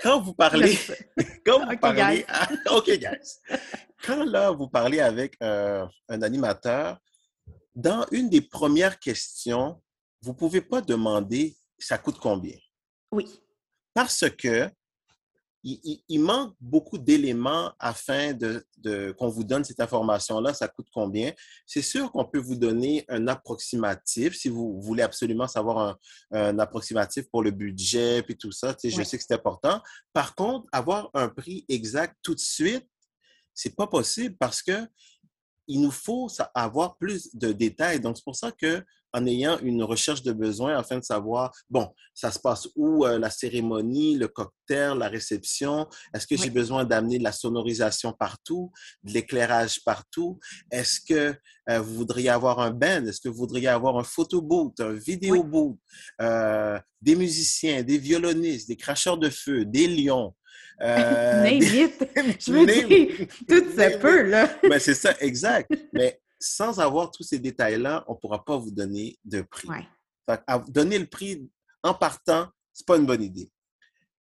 Quand 0.01 0.21
vous 0.21 0.33
parlez, 0.33 0.77
quand 1.45 1.65
vous 1.65 1.77
parlez, 1.77 2.25
OK, 2.71 2.89
guys. 2.89 3.59
Quand 4.03 4.23
là, 4.25 4.51
vous 4.51 4.67
parlez 4.67 4.99
avec 4.99 5.35
euh, 5.43 5.85
un 6.07 6.21
animateur, 6.21 6.97
dans 7.75 8.05
une 8.11 8.29
des 8.29 8.41
premières 8.41 8.99
questions, 8.99 9.81
vous 10.21 10.31
ne 10.31 10.37
pouvez 10.37 10.61
pas 10.61 10.81
demander 10.81 11.55
ça 11.77 11.97
coûte 11.97 12.17
combien? 12.19 12.57
Oui. 13.11 13.41
Parce 13.93 14.29
que 14.29 14.69
il, 15.63 16.19
manque 16.19 16.55
beaucoup 16.59 16.97
d'éléments 16.97 17.73
afin 17.79 18.33
de, 18.33 18.65
qu'on 19.17 19.27
vous 19.27 19.43
donne 19.43 19.63
cette 19.63 19.79
information-là, 19.79 20.53
ça 20.53 20.67
coûte 20.67 20.87
combien? 20.93 21.33
C'est 21.65 21.81
sûr 21.81 22.11
qu'on 22.11 22.25
peut 22.25 22.39
vous 22.39 22.55
donner 22.55 23.05
un 23.09 23.27
approximatif 23.27 24.35
si 24.35 24.49
vous 24.49 24.81
voulez 24.81 25.03
absolument 25.03 25.47
savoir 25.47 25.97
un, 26.31 26.59
approximatif 26.59 27.29
pour 27.29 27.43
le 27.43 27.51
budget 27.51 28.23
puis 28.23 28.37
tout 28.37 28.51
ça. 28.51 28.75
Je 28.83 29.03
sais 29.03 29.17
que 29.17 29.23
c'est 29.25 29.33
important. 29.33 29.81
Par 30.13 30.35
contre, 30.35 30.67
avoir 30.71 31.09
un 31.13 31.29
prix 31.29 31.65
exact 31.67 32.15
tout 32.23 32.35
de 32.35 32.39
suite, 32.39 32.87
c'est 33.53 33.75
pas 33.75 33.87
possible 33.87 34.35
parce 34.39 34.61
que 34.61 34.87
il 35.67 35.81
nous 35.81 35.91
faut 35.91 36.27
avoir 36.55 36.97
plus 36.97 37.35
de 37.35 37.51
détails. 37.51 37.99
Donc, 37.99 38.17
c'est 38.17 38.23
pour 38.23 38.35
ça 38.35 38.51
que 38.51 38.83
en 39.13 39.25
ayant 39.25 39.57
une 39.59 39.83
recherche 39.83 40.23
de 40.23 40.31
besoin 40.31 40.77
afin 40.77 40.99
de 40.99 41.03
savoir, 41.03 41.51
bon, 41.69 41.89
ça 42.13 42.31
se 42.31 42.39
passe 42.39 42.67
où 42.75 43.05
euh, 43.05 43.17
la 43.17 43.29
cérémonie, 43.29 44.17
le 44.17 44.27
cocktail, 44.27 44.97
la 44.97 45.07
réception? 45.07 45.87
Est-ce 46.13 46.27
que 46.27 46.37
j'ai 46.37 46.49
besoin 46.49 46.85
d'amener 46.85 47.17
de 47.17 47.23
la 47.23 47.31
sonorisation 47.31 48.13
partout, 48.13 48.71
de 49.03 49.13
l'éclairage 49.13 49.83
partout? 49.83 50.39
Est-ce 50.71 50.99
que 51.01 51.35
euh, 51.69 51.79
vous 51.79 51.95
voudriez 51.95 52.29
avoir 52.29 52.59
un 52.59 52.71
band? 52.71 53.05
Est-ce 53.05 53.21
que 53.21 53.29
vous 53.29 53.37
voudriez 53.37 53.67
avoir 53.67 53.97
un 53.97 54.03
photo 54.03 54.41
booth, 54.41 54.79
un 54.79 54.93
vidéo 54.93 55.43
booth, 55.43 55.77
euh, 56.21 56.79
des 57.01 57.15
musiciens, 57.15 57.83
des 57.83 57.97
violonistes, 57.97 58.67
des 58.67 58.77
cracheurs 58.77 59.17
de 59.17 59.29
feu, 59.29 59.65
des 59.65 59.87
lions? 59.87 60.33
Euh, 60.81 61.43
Je 62.39 62.53
veux 62.53 62.65
dire, 62.65 63.27
tout 63.49 63.65
ça 63.75 63.89
peut, 63.97 64.23
là. 64.23 64.49
Mais 64.63 64.79
c'est 64.79 64.93
ça, 64.93 65.13
exact. 65.19 65.69
Mais 65.91 66.21
sans 66.39 66.79
avoir 66.79 67.11
tous 67.11 67.23
ces 67.23 67.39
détails-là, 67.39 68.03
on 68.07 68.13
ne 68.13 68.17
pourra 68.17 68.43
pas 68.43 68.57
vous 68.57 68.71
donner 68.71 69.17
de 69.25 69.41
prix. 69.41 69.67
donner 70.69 70.99
le 70.99 71.07
prix 71.07 71.49
en 71.83 71.93
partant, 71.93 72.49
ce 72.73 72.81
n'est 72.81 72.85
pas 72.85 72.97
une 72.97 73.05
bonne 73.05 73.23
idée. 73.23 73.51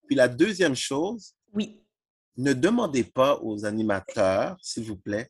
Puis 0.07 0.15
la 0.15 0.27
deuxième 0.27 0.75
chose, 0.75 1.35
oui. 1.53 1.83
ne 2.37 2.53
demandez 2.53 3.03
pas 3.03 3.39
aux 3.41 3.65
animateurs, 3.65 4.57
s'il 4.61 4.85
vous 4.85 4.97
plaît, 4.97 5.29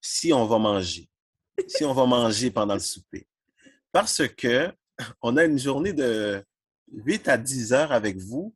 si 0.00 0.32
on 0.32 0.46
va 0.46 0.58
manger, 0.58 1.08
si 1.66 1.84
on 1.84 1.92
va 1.92 2.06
manger 2.06 2.50
pendant 2.50 2.74
le 2.74 2.80
souper. 2.80 3.26
Parce 3.92 4.26
que 4.28 4.72
on 5.22 5.36
a 5.36 5.44
une 5.44 5.58
journée 5.58 5.92
de 5.92 6.44
8 6.92 7.28
à 7.28 7.36
10 7.36 7.72
heures 7.72 7.92
avec 7.92 8.16
vous, 8.18 8.54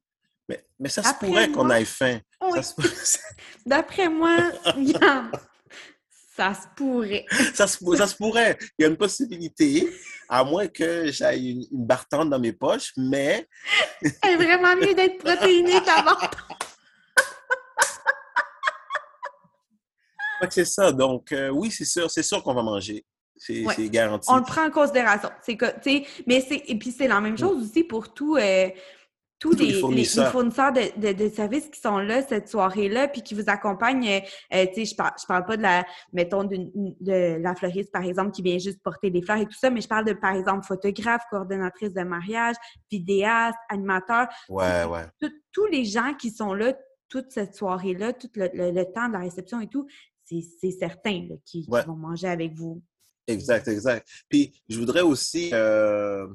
mais, 0.49 0.65
mais 0.79 0.89
ça 0.89 1.03
se 1.03 1.15
pourrait 1.19 1.51
qu'on 1.51 1.71
ait 1.71 1.85
faim. 1.85 2.21
D'après 3.67 4.09
moi, 4.09 4.39
Ça 6.35 6.55
se 6.55 6.67
pourrait. 6.75 7.27
ça, 7.55 7.67
se, 7.67 7.79
ça 7.97 8.07
se 8.07 8.17
pourrait. 8.17 8.57
Il 8.79 8.83
y 8.83 8.85
a 8.87 8.89
une 8.89 8.97
possibilité, 8.97 9.93
à 10.29 10.45
moins 10.45 10.67
que 10.67 11.11
j'aille 11.13 11.51
une, 11.51 11.67
une 11.71 11.87
bartende 11.87 12.31
dans 12.31 12.39
mes 12.39 12.53
poches, 12.53 12.93
mais. 12.97 13.47
C'est 14.03 14.37
vraiment 14.37 14.75
mieux 14.77 14.95
d'être 14.95 15.19
protéiné 15.19 15.81
d'abord. 15.87 16.31
c'est 20.51 20.65
ça. 20.65 20.91
Donc, 20.91 21.33
euh, 21.33 21.51
oui, 21.51 21.71
c'est 21.71 21.85
sûr, 21.85 22.11
c'est 22.11 22.23
sûr 22.23 22.43
qu'on 22.43 22.55
va 22.55 22.63
manger. 22.63 23.05
C'est 23.37 23.65
garanti. 23.89 24.29
On 24.31 24.37
le 24.37 24.43
prend 24.43 24.67
en 24.67 24.71
considération. 24.71 25.31
C'est 25.43 25.59
mais 26.27 26.41
c'est, 26.41 26.63
et 26.67 26.79
puis 26.79 26.93
c'est 26.97 27.09
la 27.09 27.21
même 27.21 27.35
mm. 27.35 27.39
chose 27.39 27.65
aussi 27.65 27.83
pour 27.83 28.15
tout. 28.15 28.37
Euh, 28.37 28.69
tous 29.43 29.57
les, 29.57 29.73
fournisseurs, 29.73 30.33
de, 30.73 31.29
services 31.29 31.69
qui 31.69 31.81
sont 31.81 31.99
là 31.99 32.23
cette 32.23 32.49
soirée-là, 32.49 33.09
puis 33.09 33.23
qui 33.23 33.35
vous 33.35 33.49
accompagnent. 33.49 34.07
Euh, 34.07 34.21
euh, 34.55 34.67
tu 34.67 34.75
sais, 34.75 34.93
je 34.93 34.95
parle, 34.95 35.11
je 35.21 35.27
parle 35.27 35.45
pas 35.45 35.57
de 35.57 35.63
la, 35.63 35.85
mettons, 36.13 36.45
de, 36.45 37.43
la 37.43 37.55
fleuriste, 37.57 37.91
par 37.91 38.05
exemple, 38.05 38.31
qui 38.31 38.41
vient 38.43 38.59
juste 38.59 38.81
porter 38.85 39.11
des 39.11 39.21
fleurs 39.21 39.39
et 39.39 39.47
tout 39.47 39.59
ça, 39.59 39.69
mais 39.69 39.81
je 39.81 39.89
parle 39.89 40.05
de, 40.05 40.13
par 40.13 40.37
exemple, 40.37 40.65
photographe, 40.65 41.23
coordonnatrice 41.29 41.93
de 41.93 42.03
mariage, 42.03 42.55
vidéaste, 42.89 43.59
animateur. 43.69 44.29
Ouais, 44.49 44.85
ouais. 44.85 45.31
tous 45.51 45.67
les 45.67 45.87
gens 45.87 46.15
qui 46.15 46.31
sont 46.31 46.55
là 46.55 46.73
toute 47.09 47.33
cette 47.33 47.57
soirée-là, 47.57 48.13
tout 48.13 48.31
le, 48.37 48.85
temps 48.95 49.09
de 49.09 49.15
la 49.15 49.19
réception 49.19 49.61
et 49.61 49.67
tout, 49.67 49.89
c'est 50.25 50.71
certain 50.71 51.27
qui, 51.45 51.67
vont 51.69 51.97
manger 51.97 52.29
avec 52.29 52.55
vous. 52.55 52.81
Exact, 53.27 53.67
exact. 53.67 54.07
Puis, 54.29 54.63
je 54.69 54.79
voudrais 54.79 55.01
aussi 55.01 55.51
euh, 55.53 56.29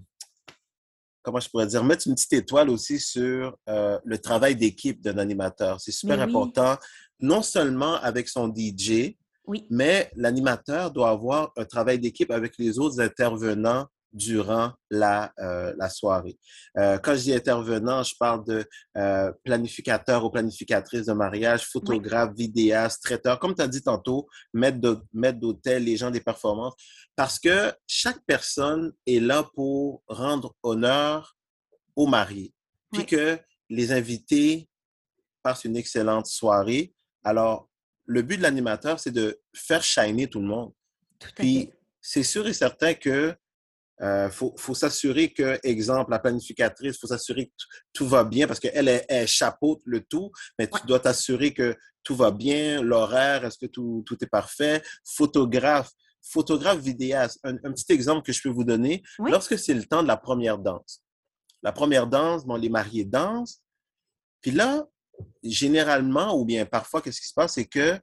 comment 1.27 1.41
je 1.41 1.49
pourrais 1.49 1.67
dire, 1.67 1.83
mettre 1.83 2.07
une 2.07 2.15
petite 2.15 2.31
étoile 2.31 2.69
aussi 2.69 3.01
sur 3.01 3.57
euh, 3.67 3.99
le 4.05 4.17
travail 4.17 4.55
d'équipe 4.55 5.01
d'un 5.01 5.17
animateur. 5.17 5.81
C'est 5.81 5.91
super 5.91 6.21
important, 6.21 6.77
non 7.19 7.41
seulement 7.41 7.95
avec 7.95 8.29
son 8.29 8.47
DJ, 8.47 9.17
mais 9.69 10.09
l'animateur 10.15 10.89
doit 10.89 11.09
avoir 11.09 11.51
un 11.57 11.65
travail 11.65 11.99
d'équipe 11.99 12.31
avec 12.31 12.53
les 12.57 12.79
autres 12.79 13.01
intervenants 13.01 13.87
durant 14.13 14.73
la, 14.89 15.33
euh, 15.39 15.73
la 15.77 15.89
soirée. 15.89 16.37
Euh, 16.77 16.97
quand 16.97 17.13
je 17.15 17.21
dis 17.21 17.33
intervenant, 17.33 18.03
je 18.03 18.15
parle 18.19 18.45
de 18.45 18.65
euh, 18.97 19.31
planificateur 19.43 20.23
ou 20.23 20.29
planificatrice 20.29 21.05
de 21.05 21.13
mariage, 21.13 21.65
photographe, 21.65 22.33
vidéaste, 22.35 23.03
traiteur, 23.03 23.39
comme 23.39 23.55
tu 23.55 23.61
as 23.61 23.67
dit 23.67 23.81
tantôt, 23.81 24.27
maître 24.53 24.79
d'hôtel, 25.39 25.83
les 25.83 25.97
gens 25.97 26.11
des 26.11 26.21
performances, 26.21 26.75
parce 27.15 27.39
que 27.39 27.73
chaque 27.85 28.19
personne 28.25 28.93
est 29.05 29.19
là 29.19 29.43
pour 29.55 30.03
rendre 30.07 30.55
honneur 30.63 31.35
aux 31.95 32.07
mariés, 32.07 32.53
puis 32.91 33.05
que 33.05 33.37
les 33.69 33.91
invités 33.91 34.69
passent 35.43 35.65
une 35.65 35.77
excellente 35.77 36.27
soirée. 36.27 36.93
Alors, 37.23 37.69
le 38.05 38.21
but 38.21 38.37
de 38.37 38.43
l'animateur, 38.43 38.99
c'est 38.99 39.11
de 39.11 39.39
faire 39.53 39.83
shiner 39.83 40.27
tout 40.27 40.39
le 40.39 40.47
monde. 40.47 40.71
Tout 41.19 41.29
puis, 41.35 41.71
c'est 42.01 42.23
sûr 42.23 42.47
et 42.47 42.53
certain 42.53 42.93
que 42.93 43.35
il 43.99 44.05
euh, 44.05 44.29
faut, 44.29 44.75
s'assurer 44.75 45.33
que, 45.33 45.59
exemple, 45.63 46.11
la 46.11 46.19
planificatrice, 46.19 46.95
il 46.95 46.99
faut 46.99 47.07
s'assurer 47.07 47.47
que 47.47 47.65
tout 47.93 48.07
va 48.07 48.23
bien 48.23 48.45
parce 48.45 48.59
qu'elle, 48.59 48.87
elle, 48.87 49.05
elle 49.09 49.27
chapeaute 49.27 49.81
le 49.85 50.01
tout, 50.01 50.31
mais 50.59 50.67
tu 50.67 50.85
dois 50.85 50.99
t'assurer 50.99 51.51
que 51.53 51.75
tout 52.03 52.15
va 52.15 52.29
bien, 52.29 52.81
l'horaire, 52.83 53.43
est-ce 53.43 53.57
que 53.57 53.65
tout, 53.65 54.03
tout, 54.05 54.23
est 54.23 54.27
parfait? 54.27 54.83
Photographe, 55.03 55.91
photographe 56.21 56.79
vidéaste. 56.79 57.39
Un, 57.43 57.55
petit 57.55 57.91
exemple 57.91 58.23
que 58.23 58.31
je 58.31 58.41
peux 58.41 58.49
vous 58.49 58.63
donner, 58.63 59.01
lorsque 59.19 59.57
c'est 59.57 59.73
le 59.73 59.83
temps 59.83 60.03
de 60.03 60.07
la 60.07 60.17
première 60.17 60.59
danse. 60.59 61.01
La 61.63 61.71
première 61.71 62.05
danse, 62.05 62.45
bon, 62.45 62.55
les 62.55 62.69
mariés 62.69 63.03
dansent. 63.03 63.61
Puis 64.41 64.51
là, 64.51 64.85
généralement, 65.43 66.39
ou 66.39 66.45
bien 66.45 66.65
parfois, 66.67 67.01
qu'est-ce 67.01 67.19
qui 67.19 67.29
se 67.29 67.33
passe, 67.33 67.55
c'est 67.55 67.65
que 67.65 67.99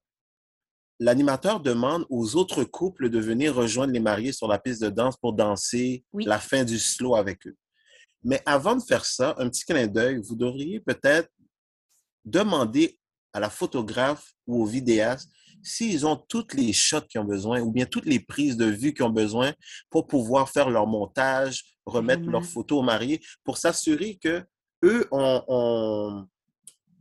l'animateur 1.01 1.61
demande 1.61 2.07
aux 2.09 2.37
autres 2.37 2.65
couples 2.65 3.11
de 3.11 3.19
venir 3.19 3.55
rejoindre 3.55 3.93
les 3.93 4.01
mariés 4.01 4.33
sur 4.33 4.49
la 4.49 4.59
piste 4.59 4.83
de 4.83 4.91
danse 4.91 5.17
pour 5.17 5.33
danser 5.33 6.05
la 6.13 6.39
fin 6.39 6.65
du 6.65 6.79
slow 6.79 7.15
avec 7.15 7.47
eux. 7.47 7.57
Mais 8.23 8.43
avant 8.47 8.77
de 8.77 8.83
faire 8.83 9.05
ça, 9.05 9.35
un 9.39 9.49
petit 9.49 9.65
clin 9.65 9.87
d'œil, 9.87 10.21
vous 10.23 10.37
devriez 10.37 10.81
peut-être 10.81 11.29
demander 12.25 12.99
à 13.33 13.41
la 13.41 13.51
photographe 13.51 14.33
ou 14.47 14.63
au 14.63 14.67
vidéaste 14.67 15.31
s'ils 15.63 16.07
ont 16.07 16.17
toutes 16.17 16.55
les 16.55 16.73
shots 16.73 17.03
qu'ils 17.03 17.21
ont 17.21 17.25
besoin 17.25 17.61
ou 17.61 17.71
bien 17.71 17.87
toutes 17.87 18.07
les 18.07 18.21
prises 18.21 18.57
de 18.57 18.67
vue 18.67 18.95
qu'ils 18.95 19.05
ont 19.05 19.11
besoin 19.11 19.53
pour 19.91 20.07
pouvoir 20.07 20.49
faire 20.49 20.71
leur 20.71 20.87
montage, 20.87 21.65
remettre 21.87 22.29
leurs 22.29 22.45
photos 22.45 22.79
aux 22.79 22.83
mariés, 22.83 23.21
pour 23.45 23.57
s'assurer 23.57 24.17
que 24.17 24.45
eux 24.85 25.09
on, 25.11 26.27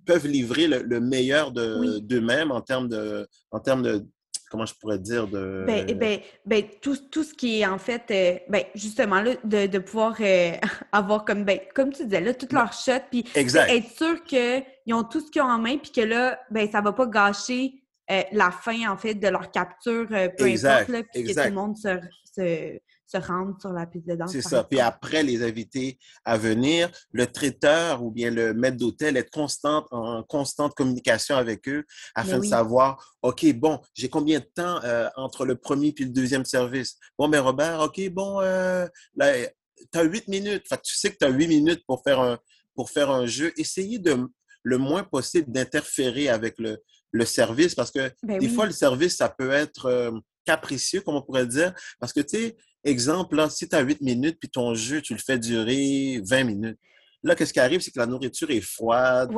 peuvent 0.05 0.27
livrer 0.27 0.67
le, 0.67 0.99
meilleur 0.99 1.51
d'eux-mêmes 1.51 2.51
en 2.51 2.61
termes 2.61 2.87
de, 2.87 3.27
en 3.51 3.59
termes 3.59 3.81
de, 3.81 4.05
comment 4.49 4.65
je 4.65 4.75
pourrais 4.75 4.99
dire 4.99 5.27
de 5.27 5.63
ben, 5.65 5.85
eh 5.87 5.95
ben, 5.95 6.19
ben 6.45 6.63
tout, 6.79 6.95
tout, 7.09 7.23
ce 7.23 7.33
qui 7.33 7.61
est 7.61 7.65
en 7.65 7.79
fait 7.79 8.03
euh, 8.11 8.39
ben, 8.49 8.63
justement 8.75 9.19
là, 9.21 9.33
de, 9.43 9.65
de 9.65 9.79
pouvoir 9.79 10.15
euh, 10.19 10.51
avoir 10.91 11.25
comme 11.25 11.43
ben, 11.43 11.59
comme 11.73 11.91
tu 11.91 12.03
disais 12.03 12.21
là 12.21 12.33
toutes 12.33 12.53
leurs 12.53 12.73
shots 12.73 13.07
puis 13.09 13.25
être 13.35 13.89
sûr 13.97 14.23
qu'ils 14.23 14.93
ont 14.93 15.03
tout 15.03 15.21
ce 15.21 15.31
qu'ils 15.31 15.41
ont 15.41 15.49
en 15.49 15.57
main 15.57 15.77
puis 15.77 15.91
que 15.91 16.01
là 16.01 16.39
ben 16.51 16.69
ça 16.71 16.81
va 16.81 16.93
pas 16.93 17.07
gâcher 17.07 17.73
euh, 18.11 18.21
la 18.31 18.51
fin 18.51 18.91
en 18.91 18.97
fait 18.97 19.15
de 19.15 19.27
leur 19.27 19.49
capture 19.49 20.07
peu 20.07 20.45
importe 20.45 20.87
là, 20.89 21.01
puis 21.11 21.23
que 21.23 21.33
tout 21.33 21.49
le 21.49 21.51
monde 21.51 21.75
se 21.77 21.99
se 22.35 22.79
rendre 23.17 23.59
sur 23.59 23.71
la 23.71 23.85
piste 23.85 24.07
de 24.07 24.15
danse. 24.15 24.31
C'est 24.31 24.41
ça. 24.41 24.63
Puis 24.63 24.79
après, 24.79 25.23
les 25.23 25.43
invités 25.43 25.97
à 26.25 26.37
venir, 26.37 26.89
le 27.11 27.27
traiteur 27.27 28.03
ou 28.03 28.11
bien 28.11 28.29
le 28.29 28.53
maître 28.53 28.77
d'hôtel 28.77 29.17
est 29.17 29.29
constant, 29.29 29.85
en 29.91 30.23
constante 30.23 30.73
communication 30.73 31.35
avec 31.35 31.67
eux 31.67 31.85
afin 32.15 32.39
de 32.39 32.45
savoir, 32.45 33.15
OK, 33.21 33.45
bon, 33.53 33.79
j'ai 33.93 34.09
combien 34.09 34.39
de 34.39 34.45
temps 34.45 34.79
euh, 34.83 35.09
entre 35.15 35.45
le 35.45 35.55
premier 35.55 35.91
puis 35.91 36.05
le 36.05 36.11
deuxième 36.11 36.45
service? 36.45 36.97
Bon, 37.17 37.27
mais 37.27 37.39
Robert, 37.39 37.79
OK, 37.81 38.09
bon, 38.09 38.41
euh, 38.41 38.87
tu 39.19 39.99
as 39.99 40.03
huit 40.03 40.27
minutes. 40.27 40.67
Fait 40.67 40.77
que 40.77 40.83
tu 40.83 40.95
sais 40.95 41.11
que 41.11 41.17
tu 41.17 41.25
as 41.25 41.29
huit 41.29 41.47
minutes 41.47 41.83
pour 41.87 42.03
faire 42.03 42.19
un, 42.19 42.37
pour 42.75 42.89
faire 42.89 43.09
un 43.09 43.25
jeu. 43.25 43.53
Essayez 43.57 43.99
de 43.99 44.27
le 44.63 44.77
moins 44.77 45.03
possible 45.03 45.51
d'interférer 45.51 46.29
avec 46.29 46.57
le, 46.57 46.77
le 47.11 47.25
service 47.25 47.75
parce 47.75 47.91
que 47.91 48.11
ben 48.23 48.39
des 48.39 48.49
fois, 48.49 48.65
le 48.65 48.71
service, 48.71 49.17
ça 49.17 49.29
peut 49.29 49.51
être 49.51 49.85
euh, 49.85 50.11
capricieux, 50.45 51.01
comme 51.01 51.15
on 51.15 51.21
pourrait 51.21 51.47
dire, 51.47 51.73
parce 51.99 52.11
que, 52.11 52.21
tu 52.21 52.37
sais, 52.37 52.57
Exemple, 52.83 53.35
là, 53.35 53.49
si 53.49 53.67
tu 53.67 53.75
as 53.75 53.81
8 53.81 54.01
minutes, 54.01 54.37
puis 54.39 54.49
ton 54.49 54.75
jeu, 54.75 55.01
tu 55.01 55.13
le 55.13 55.19
fais 55.19 55.39
durer 55.39 56.21
20 56.23 56.43
minutes. 56.43 56.79
Là, 57.23 57.35
qu'est-ce 57.35 57.53
qui 57.53 57.59
arrive, 57.59 57.79
c'est 57.79 57.91
que 57.91 57.99
la 57.99 58.05
nourriture 58.05 58.51
est 58.51 58.61
froide. 58.61 59.31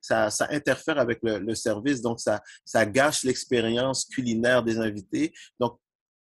Ça, 0.00 0.30
ça, 0.30 0.48
interfère 0.50 0.98
avec 0.98 1.20
le, 1.22 1.54
service, 1.54 2.00
donc 2.00 2.18
ça, 2.18 2.42
ça 2.64 2.84
gâche 2.84 3.22
l'expérience 3.22 4.04
culinaire 4.04 4.64
des 4.64 4.78
invités. 4.78 5.32
Donc, 5.60 5.78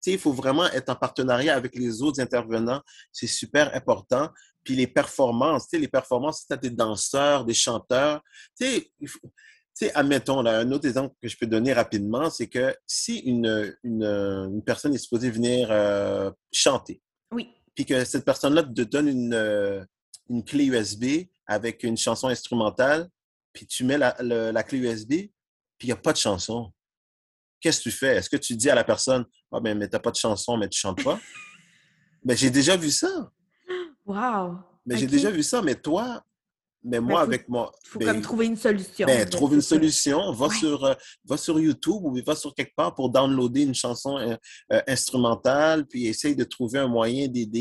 il 0.06 0.18
faut 0.18 0.32
vraiment 0.32 0.66
être 0.66 0.88
en 0.90 0.94
partenariat 0.94 1.56
avec 1.56 1.74
les 1.74 2.00
autres 2.02 2.20
intervenants. 2.20 2.80
C'est 3.10 3.26
super 3.26 3.74
important. 3.74 4.30
Puis 4.62 4.76
les 4.76 4.86
performances, 4.86 5.66
les 5.72 5.88
performances, 5.88 6.40
si 6.40 6.46
tu 6.46 6.52
as 6.52 6.56
des 6.56 6.70
danseurs, 6.70 7.44
des 7.44 7.54
chanteurs, 7.54 8.20
tu 8.58 8.66
sais, 8.66 8.90
sais, 9.76 9.92
admettons, 9.94 10.42
là, 10.42 10.58
un 10.60 10.72
autre 10.72 10.86
exemple 10.86 11.14
que 11.20 11.28
je 11.28 11.36
peux 11.36 11.46
donner 11.46 11.72
rapidement, 11.72 12.30
c'est 12.30 12.48
que 12.48 12.74
si 12.86 13.18
une, 13.18 13.76
une, 13.84 14.62
personne 14.64 14.94
est 14.94 14.98
supposée 14.98 15.30
venir 15.30 15.68
euh, 15.70 16.30
chanter, 16.50 17.02
oui. 17.30 17.50
puis 17.74 17.84
que 17.84 18.04
cette 18.04 18.24
personne-là 18.24 18.62
te 18.62 18.82
donne 18.82 19.08
une, 19.08 19.34
euh, 19.34 19.84
une 20.30 20.44
clé 20.44 20.64
USB 20.64 21.28
avec 21.46 21.82
une 21.82 21.96
chanson 21.96 22.28
instrumentale, 22.28 23.08
puis 23.52 23.66
tu 23.66 23.84
mets 23.84 23.98
la, 23.98 24.16
la 24.20 24.62
clé 24.62 24.78
USB, 24.78 25.10
puis 25.78 25.82
il 25.82 25.86
n'y 25.86 25.92
a 25.92 25.96
pas 25.96 26.12
de 26.12 26.18
chanson. 26.18 26.72
Qu'est-ce 27.60 27.78
que 27.78 27.84
tu 27.84 27.90
fais? 27.90 28.16
Est-ce 28.16 28.30
que 28.30 28.36
tu 28.36 28.56
dis 28.56 28.70
à 28.70 28.74
la 28.74 28.84
personne, 28.84 29.24
ah 29.52 29.60
ben, 29.60 29.76
mais 29.76 29.88
t'as 29.88 29.98
pas 29.98 30.10
de 30.10 30.16
chanson, 30.16 30.56
mais 30.56 30.68
tu 30.68 30.78
chantes 30.78 31.04
pas? 31.04 31.20
ben, 32.24 32.36
j'ai 32.36 32.50
déjà 32.50 32.76
vu 32.76 32.90
ça. 32.90 33.30
Wow! 34.06 34.58
Mais 34.86 34.96
j'ai 34.96 35.08
déjà 35.08 35.32
vu 35.32 35.42
ça, 35.42 35.60
mais 35.62 35.74
toi, 35.74 36.24
mais 36.86 37.00
moi, 37.00 37.20
avec 37.20 37.48
moi. 37.48 37.72
Il 37.84 37.88
faut 37.88 37.98
comme 37.98 38.22
trouver 38.22 38.46
une 38.46 38.56
solution. 38.56 39.06
Ben, 39.06 39.28
trouve 39.28 39.54
une 39.54 39.60
solution. 39.60 40.32
Va, 40.32 40.48
sur, 40.50 40.84
euh, 40.84 40.94
va 41.24 41.36
sur 41.36 41.58
YouTube 41.58 42.00
ou 42.02 42.16
va 42.24 42.36
sur 42.36 42.54
quelque 42.54 42.74
part 42.76 42.94
pour 42.94 43.10
downloader 43.10 43.62
une 43.62 43.74
chanson 43.74 44.16
euh, 44.18 44.36
euh, 44.72 44.80
instrumentale, 44.86 45.86
puis 45.86 46.06
essaye 46.06 46.36
de 46.36 46.44
trouver 46.44 46.78
un 46.78 46.86
moyen 46.86 47.26
d'aider 47.28 47.56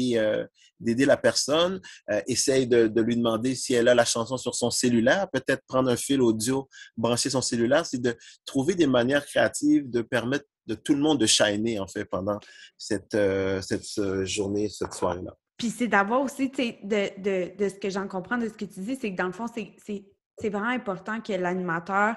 d'aider 0.79 1.05
la 1.05 1.15
personne. 1.17 1.79
essaye 2.27 2.67
de, 2.67 2.87
de, 2.87 3.01
lui 3.01 3.15
demander 3.15 3.55
si 3.55 3.73
elle 3.73 3.87
a 3.87 3.95
la 3.95 4.03
chanson 4.03 4.37
sur 4.37 4.53
son 4.53 4.69
cellulaire. 4.69 5.27
Peut-être 5.31 5.63
prendre 5.67 5.89
un 5.89 5.95
fil 5.95 6.21
audio, 6.21 6.67
brancher 6.97 7.29
son 7.29 7.41
cellulaire. 7.41 7.85
C'est 7.85 8.01
de 8.01 8.15
trouver 8.45 8.75
des 8.75 8.85
manières 8.85 9.25
créatives 9.25 9.89
de 9.89 10.01
permettre 10.01 10.45
de 10.67 10.75
tout 10.75 10.93
le 10.93 10.99
monde 10.99 11.19
de 11.19 11.25
shiner, 11.25 11.79
en 11.79 11.87
fait, 11.87 12.05
pendant 12.05 12.39
cette, 12.77 13.17
cette 13.61 14.25
journée, 14.25 14.67
cette 14.69 14.93
soirée-là. 14.93 15.33
Puis 15.57 15.69
c'est 15.69 15.87
d'avoir 15.87 16.21
aussi, 16.21 16.51
tu 16.51 16.63
sais, 16.63 16.79
de, 16.83 17.21
de, 17.21 17.57
de, 17.57 17.69
ce 17.69 17.75
que 17.75 17.89
j'en 17.89 18.07
comprends 18.07 18.37
de 18.37 18.47
ce 18.47 18.53
que 18.53 18.65
tu 18.65 18.81
dis, 18.81 18.97
c'est 18.99 19.11
que 19.11 19.17
dans 19.17 19.27
le 19.27 19.31
fond, 19.31 19.45
c'est 19.47 20.49
vraiment 20.49 20.67
important 20.67 21.21
que 21.21 21.33
l'animateur 21.33 22.15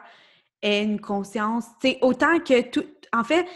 ait 0.62 0.82
une 0.82 1.01
conscience, 1.01 1.66
tu 1.80 1.91
sais, 1.91 1.99
autant 2.03 2.41
que 2.41 2.62
tout. 2.68 2.84
En 3.12 3.24
fait, 3.24 3.47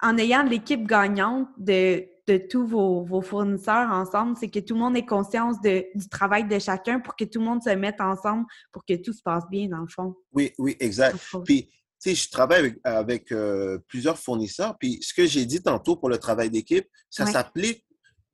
en 0.00 0.16
ayant 0.18 0.42
l'équipe 0.42 0.86
gagnante 0.86 1.48
de, 1.58 2.04
de 2.26 2.36
tous 2.38 2.66
vos, 2.66 3.04
vos, 3.04 3.20
fournisseurs 3.20 3.90
ensemble, 3.90 4.36
c'est 4.38 4.48
que 4.48 4.58
tout 4.58 4.74
le 4.74 4.80
monde 4.80 4.96
ait 4.96 5.04
conscience 5.04 5.60
de, 5.60 5.84
du 5.94 6.08
travail 6.08 6.48
de 6.48 6.58
chacun 6.58 6.98
pour 7.00 7.14
que 7.14 7.24
tout 7.24 7.38
le 7.38 7.44
monde 7.44 7.62
se 7.62 7.70
mette 7.70 8.00
ensemble 8.00 8.46
pour 8.72 8.84
que 8.84 8.94
tout 8.94 9.12
se 9.12 9.22
passe 9.22 9.44
bien, 9.50 9.68
dans 9.68 9.80
le 9.80 9.88
fond. 9.88 10.14
Oui, 10.32 10.52
oui, 10.58 10.76
exact. 10.80 11.16
Puis, 11.44 11.66
tu 11.66 11.74
sais, 11.98 12.14
je 12.14 12.30
travaille 12.30 12.58
avec, 12.58 12.80
avec 12.84 13.32
euh, 13.32 13.78
plusieurs 13.86 14.18
fournisseurs, 14.18 14.76
puis 14.78 14.98
ce 15.02 15.14
que 15.14 15.26
j'ai 15.26 15.44
dit 15.44 15.62
tantôt 15.62 15.96
pour 15.96 16.08
le 16.08 16.18
travail 16.18 16.50
d'équipe, 16.50 16.88
ça 17.10 17.26
s'applique 17.26 17.84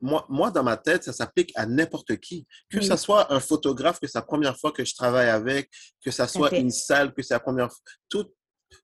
moi, 0.00 0.24
moi, 0.28 0.50
dans 0.50 0.62
ma 0.62 0.76
tête, 0.76 1.04
ça 1.04 1.12
s'applique 1.12 1.52
à 1.54 1.66
n'importe 1.66 2.16
qui. 2.16 2.46
Que 2.70 2.80
ce 2.80 2.96
soit 2.96 3.32
un 3.32 3.40
photographe, 3.40 3.98
que 4.00 4.06
c'est 4.06 4.18
la 4.18 4.22
première 4.22 4.58
fois 4.58 4.72
que 4.72 4.84
je 4.84 4.94
travaille 4.94 5.28
avec, 5.28 5.70
que 6.04 6.10
ce 6.10 6.26
soit 6.26 6.54
une 6.54 6.70
salle, 6.70 7.12
que 7.12 7.22
c'est 7.22 7.34
la 7.34 7.40
première 7.40 7.68
fois. 7.68 7.80
Tout, 8.08 8.26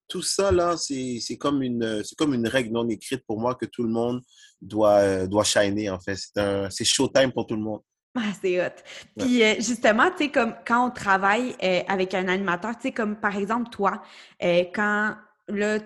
tout 0.09 0.23
ça, 0.23 0.51
là, 0.51 0.77
c'est 0.77 1.37
comme, 1.39 1.63
une, 1.63 2.03
comme 2.17 2.35
une 2.35 2.49
règle 2.49 2.73
non 2.73 2.89
écrite 2.89 3.23
pour 3.27 3.39
moi 3.39 3.55
que 3.55 3.67
tout 3.67 3.83
le 3.83 3.91
monde 3.91 4.23
doit, 4.61 4.99
euh, 4.99 5.27
doit 5.27 5.45
shiner, 5.45 5.91
en 5.91 6.01
fait. 6.01 6.19
C'est 6.71 6.85
showtime 6.85 7.33
pour 7.33 7.47
tout 7.47 7.57
le 7.57 7.63
monde. 7.63 7.81
Ah, 8.17 8.33
c'est 8.41 8.65
hot. 8.65 8.71
Puis 9.19 9.43
euh, 9.43 9.55
justement, 9.57 10.09
tu 10.13 10.25
sais, 10.25 10.31
comme 10.31 10.55
quand 10.65 10.87
on 10.87 10.91
travaille 10.93 11.57
euh, 11.61 11.83
avec 11.89 12.15
un 12.15 12.29
animateur, 12.29 12.77
tu 12.77 12.83
sais, 12.83 12.93
comme 12.93 13.17
par 13.17 13.37
exemple 13.37 13.71
toi, 13.71 14.01
quand 14.41 15.17
là, 15.49 15.81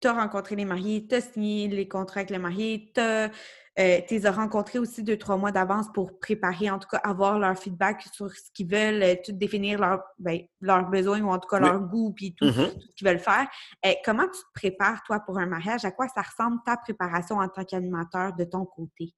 tu 0.00 0.08
as 0.08 0.12
rencontré 0.12 0.56
les 0.56 0.64
mariés, 0.64 1.06
tu 1.08 1.14
as 1.14 1.20
signé 1.20 1.68
les 1.68 1.86
contrats 1.86 2.20
avec 2.20 2.30
les 2.30 2.38
mariés, 2.38 2.90
tu 2.92 3.00
as 3.00 3.30
euh, 3.78 4.00
tu 4.06 4.14
les 4.14 4.26
as 4.26 4.32
rencontrés 4.32 4.78
aussi 4.78 5.02
deux, 5.02 5.16
trois 5.16 5.38
mois 5.38 5.50
d'avance 5.50 5.86
pour 5.94 6.18
préparer, 6.18 6.70
en 6.70 6.78
tout 6.78 6.88
cas, 6.88 6.98
avoir 6.98 7.38
leur 7.38 7.58
feedback 7.58 8.02
sur 8.12 8.30
ce 8.30 8.50
qu'ils 8.52 8.68
veulent, 8.68 9.02
euh, 9.02 9.14
tout 9.24 9.32
définir 9.32 9.80
ben, 10.18 10.40
leurs 10.60 10.90
besoins 10.90 11.22
ou 11.22 11.30
en 11.30 11.38
tout 11.38 11.48
cas 11.48 11.58
leur 11.58 11.80
goût, 11.80 12.12
puis 12.12 12.34
tout, 12.34 12.44
mm-hmm. 12.44 12.70
ce 12.70 12.86
qu'ils 12.94 13.08
veulent 13.08 13.18
faire. 13.18 13.46
Euh, 13.86 13.92
comment 14.04 14.24
tu 14.24 14.40
te 14.40 14.52
prépares, 14.54 15.02
toi, 15.06 15.20
pour 15.20 15.38
un 15.38 15.46
mariage? 15.46 15.86
À 15.86 15.90
quoi 15.90 16.06
ça 16.08 16.20
ressemble 16.20 16.58
ta 16.66 16.76
préparation 16.76 17.36
en 17.36 17.48
tant 17.48 17.64
qu'animateur 17.64 18.34
de 18.34 18.44
ton 18.44 18.66
côté? 18.66 19.14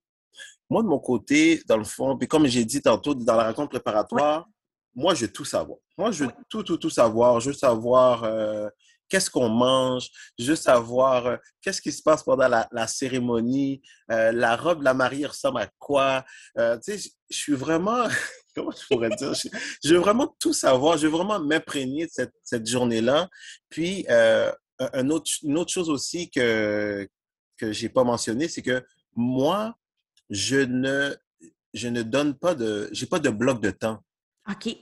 Moi, 0.71 0.83
de 0.83 0.89
mon 0.89 1.01
côté, 1.01 1.61
dans 1.67 1.77
le 1.77 1.85
fond, 1.85 2.17
puis 2.17 2.29
comme 2.29 2.47
j'ai 2.47 2.65
dit 2.65 2.81
tantôt 2.81 3.15
dans 3.15 3.37
la 3.37 3.49
rencontre 3.49 3.71
préparatoire, 3.71 4.47
moi, 4.95 5.15
je 5.15 5.27
veux 5.27 5.33
tout 5.33 5.45
savoir. 5.45 5.79
Moi, 5.99 6.13
je 6.13 6.25
veux 6.25 6.31
tout, 6.49 6.63
tout, 6.63 6.77
tout 6.77 6.91
savoir. 6.91 7.41
Je 7.41 7.51
veux 7.51 7.57
savoir 7.57 8.23
qu'est-ce 9.09 9.31
qu'on 9.31 9.49
mange, 9.49 10.09
juste 10.39 10.65
savoir 10.65 11.27
euh, 11.27 11.37
qu'est-ce 11.61 11.81
qui 11.81 11.93
se 11.93 12.03
passe 12.03 12.23
pendant 12.23 12.49
la, 12.49 12.87
cérémonie, 12.87 13.83
euh, 14.11 14.33
la 14.33 14.57
robe 14.57 14.83
la 14.83 14.95
mariée 14.95 15.27
ressemble 15.27 15.61
à 15.61 15.69
quoi? 15.79 16.25
Euh, 16.59 16.79
tu 16.79 16.99
sais, 16.99 17.11
je 17.31 17.37
suis 17.37 17.55
vraiment, 17.55 18.07
comment 18.55 18.71
je 18.71 18.87
pourrais 18.87 19.11
dire, 19.11 19.33
je, 19.35 19.95
veux 19.95 20.01
vraiment 20.01 20.35
tout 20.39 20.53
savoir, 20.53 20.99
je 20.99 21.07
veux 21.07 21.13
vraiment 21.13 21.39
m'imprégner 21.39 22.07
de 22.07 22.31
cette, 22.43 22.67
journée-là. 22.67 23.29
Puis, 23.69 24.07
une 24.09 25.13
autre 25.13 25.73
chose 25.73 25.91
aussi 25.91 26.31
que, 26.31 27.09
que 27.57 27.73
je 27.73 27.83
n'ai 27.83 27.89
pas 27.89 28.05
mentionné, 28.05 28.49
c'est 28.49 28.63
que 28.63 28.85
moi, 29.15 29.77
je 30.31 30.57
ne, 30.57 31.15
je 31.73 31.89
ne 31.89 32.03
donne 32.03 32.35
pas 32.35 32.55
de, 32.55 32.89
j'ai 32.93 33.07
pas 33.07 33.19
de 33.19 33.31
bloc 33.31 33.61
de 33.61 33.71
temps. 33.71 34.01
OK. 34.51 34.77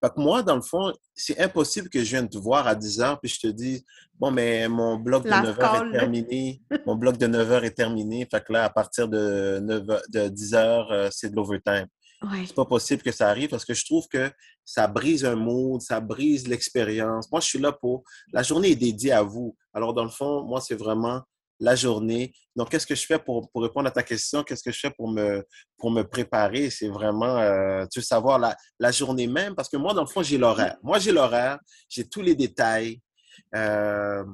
Fait 0.00 0.10
que 0.10 0.20
moi, 0.20 0.42
dans 0.42 0.54
le 0.54 0.62
fond, 0.62 0.92
c'est 1.14 1.38
impossible 1.40 1.88
que 1.88 2.04
je 2.04 2.10
vienne 2.10 2.28
te 2.28 2.38
voir 2.38 2.66
à 2.66 2.74
10 2.74 3.00
heures 3.00 3.20
puis 3.20 3.30
je 3.30 3.40
te 3.40 3.46
dis 3.48 3.84
Bon, 4.18 4.30
mais 4.32 4.68
mon 4.68 4.96
bloc 4.96 5.24
de 5.24 5.30
9 5.30 5.60
heures 5.60 5.86
est 5.86 5.98
terminé. 5.98 6.62
mon 6.86 6.96
bloc 6.96 7.18
de 7.18 7.26
9 7.26 7.52
heures 7.52 7.64
est 7.64 7.76
terminé. 7.76 8.26
Fait 8.30 8.44
que 8.44 8.52
là, 8.52 8.64
à 8.64 8.70
partir 8.70 9.08
de, 9.08 9.60
9 9.60 9.82
de 10.08 10.28
10 10.28 10.54
heures, 10.54 10.90
euh, 10.90 11.08
c'est 11.12 11.30
de 11.30 11.36
l'overtime. 11.36 11.86
Ouais. 12.22 12.44
C'est 12.46 12.54
pas 12.54 12.64
possible 12.64 13.02
que 13.02 13.12
ça 13.12 13.28
arrive 13.28 13.48
parce 13.48 13.64
que 13.64 13.74
je 13.74 13.84
trouve 13.84 14.08
que 14.08 14.30
ça 14.64 14.88
brise 14.88 15.24
un 15.24 15.36
mood, 15.36 15.80
ça 15.80 16.00
brise 16.00 16.48
l'expérience. 16.48 17.30
Moi, 17.30 17.40
je 17.40 17.46
suis 17.46 17.60
là 17.60 17.70
pour. 17.70 18.02
La 18.32 18.42
journée 18.42 18.72
est 18.72 18.76
dédiée 18.76 19.12
à 19.12 19.22
vous. 19.22 19.56
Alors, 19.72 19.94
dans 19.94 20.02
le 20.02 20.10
fond, 20.10 20.42
moi, 20.42 20.60
c'est 20.60 20.74
vraiment 20.74 21.22
la 21.60 21.74
journée. 21.74 22.32
Donc, 22.56 22.70
qu'est-ce 22.70 22.86
que 22.86 22.94
je 22.94 23.04
fais 23.04 23.18
pour, 23.18 23.50
pour 23.50 23.62
répondre 23.62 23.88
à 23.88 23.90
ta 23.90 24.02
question? 24.02 24.42
Qu'est-ce 24.42 24.62
que 24.62 24.72
je 24.72 24.78
fais 24.78 24.90
pour 24.90 25.10
me, 25.10 25.44
pour 25.76 25.90
me 25.90 26.02
préparer? 26.02 26.70
C'est 26.70 26.88
vraiment, 26.88 27.38
euh, 27.38 27.84
tu 27.90 27.98
veux 27.98 28.04
savoir 28.04 28.38
la, 28.38 28.56
la, 28.78 28.90
journée 28.90 29.26
même, 29.26 29.54
parce 29.54 29.68
que 29.68 29.76
moi, 29.76 29.94
dans 29.94 30.02
le 30.02 30.08
fond, 30.08 30.22
j'ai 30.22 30.38
l'horaire. 30.38 30.76
Moi, 30.82 30.98
j'ai 30.98 31.12
l'horaire, 31.12 31.58
j'ai 31.88 32.08
tous 32.08 32.22
les 32.22 32.34
détails. 32.34 33.00
Euh, 33.54 34.24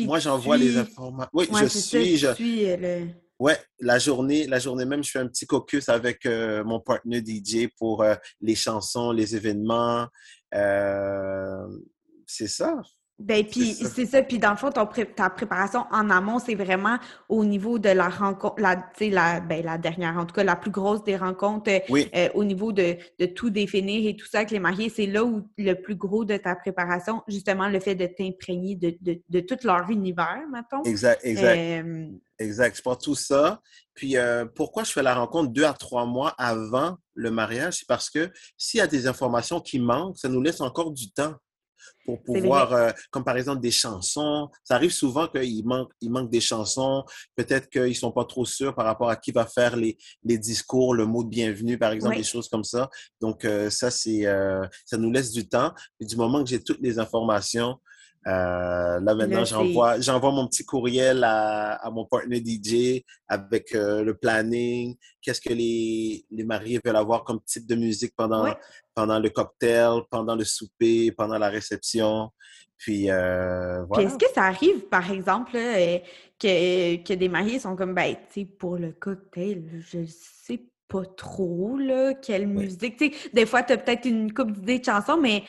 moi, 0.00 0.18
j'envoie 0.18 0.56
les 0.56 0.76
informations. 0.76 1.30
Oui, 1.32 1.46
je 1.52 1.66
suis. 1.66 2.16
je... 2.16 2.34
suis 2.34 2.70
euh, 2.70 3.06
Ouais, 3.40 3.58
la 3.80 3.98
journée, 3.98 4.46
la 4.46 4.60
journée 4.60 4.84
même, 4.84 5.02
je 5.02 5.10
fais 5.10 5.18
un 5.18 5.26
petit 5.26 5.44
caucus 5.44 5.88
avec 5.88 6.24
mon 6.24 6.78
partenaire 6.78 7.20
DJ 7.20 7.66
pour 7.76 8.04
les 8.40 8.54
chansons, 8.54 9.10
les 9.10 9.34
événements. 9.34 10.06
c'est 10.52 12.46
ça. 12.46 12.80
Ben, 13.20 13.44
puis 13.44 13.74
c'est 13.74 14.06
ça. 14.06 14.22
Puis 14.22 14.38
dans 14.40 14.50
le 14.50 14.56
fond, 14.56 14.70
ton 14.70 14.86
ta 14.86 15.30
préparation 15.30 15.84
en 15.92 16.10
amont, 16.10 16.40
c'est 16.40 16.56
vraiment 16.56 16.98
au 17.28 17.44
niveau 17.44 17.78
de 17.78 17.90
la 17.90 18.08
rencontre, 18.08 18.60
la, 18.60 18.90
la, 19.00 19.40
ben, 19.40 19.64
la 19.64 19.78
dernière, 19.78 20.16
en 20.18 20.26
tout 20.26 20.34
cas, 20.34 20.42
la 20.42 20.56
plus 20.56 20.72
grosse 20.72 21.04
des 21.04 21.16
rencontres, 21.16 21.70
euh, 21.70 22.28
au 22.34 22.42
niveau 22.42 22.72
de, 22.72 22.96
de, 23.20 23.26
tout 23.26 23.50
définir 23.50 24.08
et 24.08 24.16
tout 24.16 24.26
ça 24.26 24.38
avec 24.38 24.50
les 24.50 24.58
mariés. 24.58 24.88
C'est 24.88 25.06
là 25.06 25.24
où 25.24 25.48
le 25.56 25.74
plus 25.74 25.94
gros 25.94 26.24
de 26.24 26.36
ta 26.36 26.56
préparation, 26.56 27.22
justement, 27.28 27.68
le 27.68 27.78
fait 27.78 27.94
de 27.94 28.06
t'imprégner 28.06 28.74
de, 28.74 28.96
de, 29.00 29.20
de, 29.28 29.40
tout 29.40 29.58
leur 29.62 29.88
univers, 29.90 30.42
mettons. 30.52 30.82
Exact, 30.82 31.20
exact. 31.22 31.56
Euh, 31.56 32.08
exact. 32.40 32.76
Je 32.76 32.82
pense 32.82 32.98
tout 32.98 33.14
ça. 33.14 33.60
Puis 33.94 34.16
euh, 34.16 34.44
pourquoi 34.44 34.82
je 34.82 34.90
fais 34.90 35.04
la 35.04 35.14
rencontre 35.14 35.52
deux 35.52 35.64
à 35.64 35.72
trois 35.72 36.04
mois 36.04 36.34
avant 36.36 36.96
le 37.14 37.30
mariage? 37.30 37.78
C'est 37.78 37.88
parce 37.88 38.10
que 38.10 38.28
s'il 38.58 38.78
y 38.78 38.80
a 38.80 38.88
des 38.88 39.06
informations 39.06 39.60
qui 39.60 39.78
manquent, 39.78 40.18
ça 40.18 40.28
nous 40.28 40.42
laisse 40.42 40.60
encore 40.60 40.90
du 40.90 41.12
temps 41.12 41.34
pour 42.04 42.22
pouvoir, 42.22 42.72
euh, 42.72 42.90
comme 43.10 43.24
par 43.24 43.36
exemple 43.36 43.60
des 43.60 43.70
chansons. 43.70 44.48
Ça 44.62 44.74
arrive 44.74 44.92
souvent 44.92 45.26
qu'il 45.26 45.66
manque, 45.66 45.90
il 46.00 46.10
manque 46.10 46.30
des 46.30 46.40
chansons. 46.40 47.04
Peut-être 47.34 47.68
qu'ils 47.70 47.82
ne 47.88 47.92
sont 47.92 48.12
pas 48.12 48.24
trop 48.24 48.44
sûrs 48.44 48.74
par 48.74 48.84
rapport 48.84 49.08
à 49.08 49.16
qui 49.16 49.32
va 49.32 49.46
faire 49.46 49.76
les, 49.76 49.96
les 50.22 50.38
discours, 50.38 50.94
le 50.94 51.06
mot 51.06 51.24
de 51.24 51.28
bienvenue, 51.28 51.78
par 51.78 51.92
exemple, 51.92 52.16
des 52.16 52.24
choses 52.24 52.48
comme 52.48 52.64
ça. 52.64 52.90
Donc, 53.20 53.44
euh, 53.44 53.70
ça, 53.70 53.90
c'est, 53.90 54.26
euh, 54.26 54.66
ça 54.84 54.96
nous 54.96 55.10
laisse 55.10 55.32
du 55.32 55.48
temps. 55.48 55.72
Et 56.00 56.04
du 56.04 56.16
moment 56.16 56.42
que 56.42 56.50
j'ai 56.50 56.62
toutes 56.62 56.80
les 56.80 56.98
informations, 56.98 57.78
euh, 58.26 59.00
là, 59.00 59.14
maintenant, 59.14 59.44
j'envoie, 59.44 60.00
j'envoie 60.00 60.30
mon 60.30 60.46
petit 60.46 60.64
courriel 60.64 61.22
à, 61.24 61.74
à 61.74 61.90
mon 61.90 62.06
partenaire 62.06 62.40
DJ 62.40 63.02
avec 63.28 63.74
euh, 63.74 64.02
le 64.02 64.14
planning, 64.14 64.96
qu'est-ce 65.20 65.40
que 65.40 65.52
les, 65.52 66.24
les 66.30 66.44
mariés 66.44 66.80
veulent 66.84 66.96
avoir 66.96 67.24
comme 67.24 67.40
type 67.44 67.66
de 67.66 67.74
musique 67.74 68.14
pendant, 68.16 68.54
pendant 68.94 69.18
le 69.18 69.28
cocktail, 69.28 70.00
pendant 70.10 70.36
le 70.36 70.44
souper, 70.44 71.12
pendant 71.12 71.38
la 71.38 71.50
réception. 71.50 72.30
Puis, 72.78 73.10
euh, 73.10 73.84
voilà. 73.84 74.08
est-ce 74.08 74.16
que 74.16 74.32
ça 74.34 74.44
arrive, 74.44 74.88
par 74.88 75.10
exemple, 75.10 75.52
que, 75.52 76.96
que 77.02 77.12
des 77.12 77.28
mariés 77.28 77.58
sont 77.58 77.76
comme, 77.76 77.94
ben, 77.94 78.14
tu 78.32 78.40
sais, 78.40 78.46
pour 78.46 78.76
le 78.76 78.92
cocktail, 78.92 79.64
je 79.80 80.06
sais 80.06 80.64
pas 80.88 81.04
trop, 81.04 81.76
là, 81.76 82.14
quelle 82.14 82.46
musique. 82.46 82.96
Tu 82.96 83.12
sais, 83.12 83.30
des 83.32 83.46
fois, 83.46 83.62
tu 83.62 83.74
as 83.74 83.78
peut-être 83.78 84.06
une 84.06 84.32
coupe 84.32 84.52
d'idées 84.52 84.78
de 84.78 84.84
chansons, 84.84 85.18
mais 85.20 85.44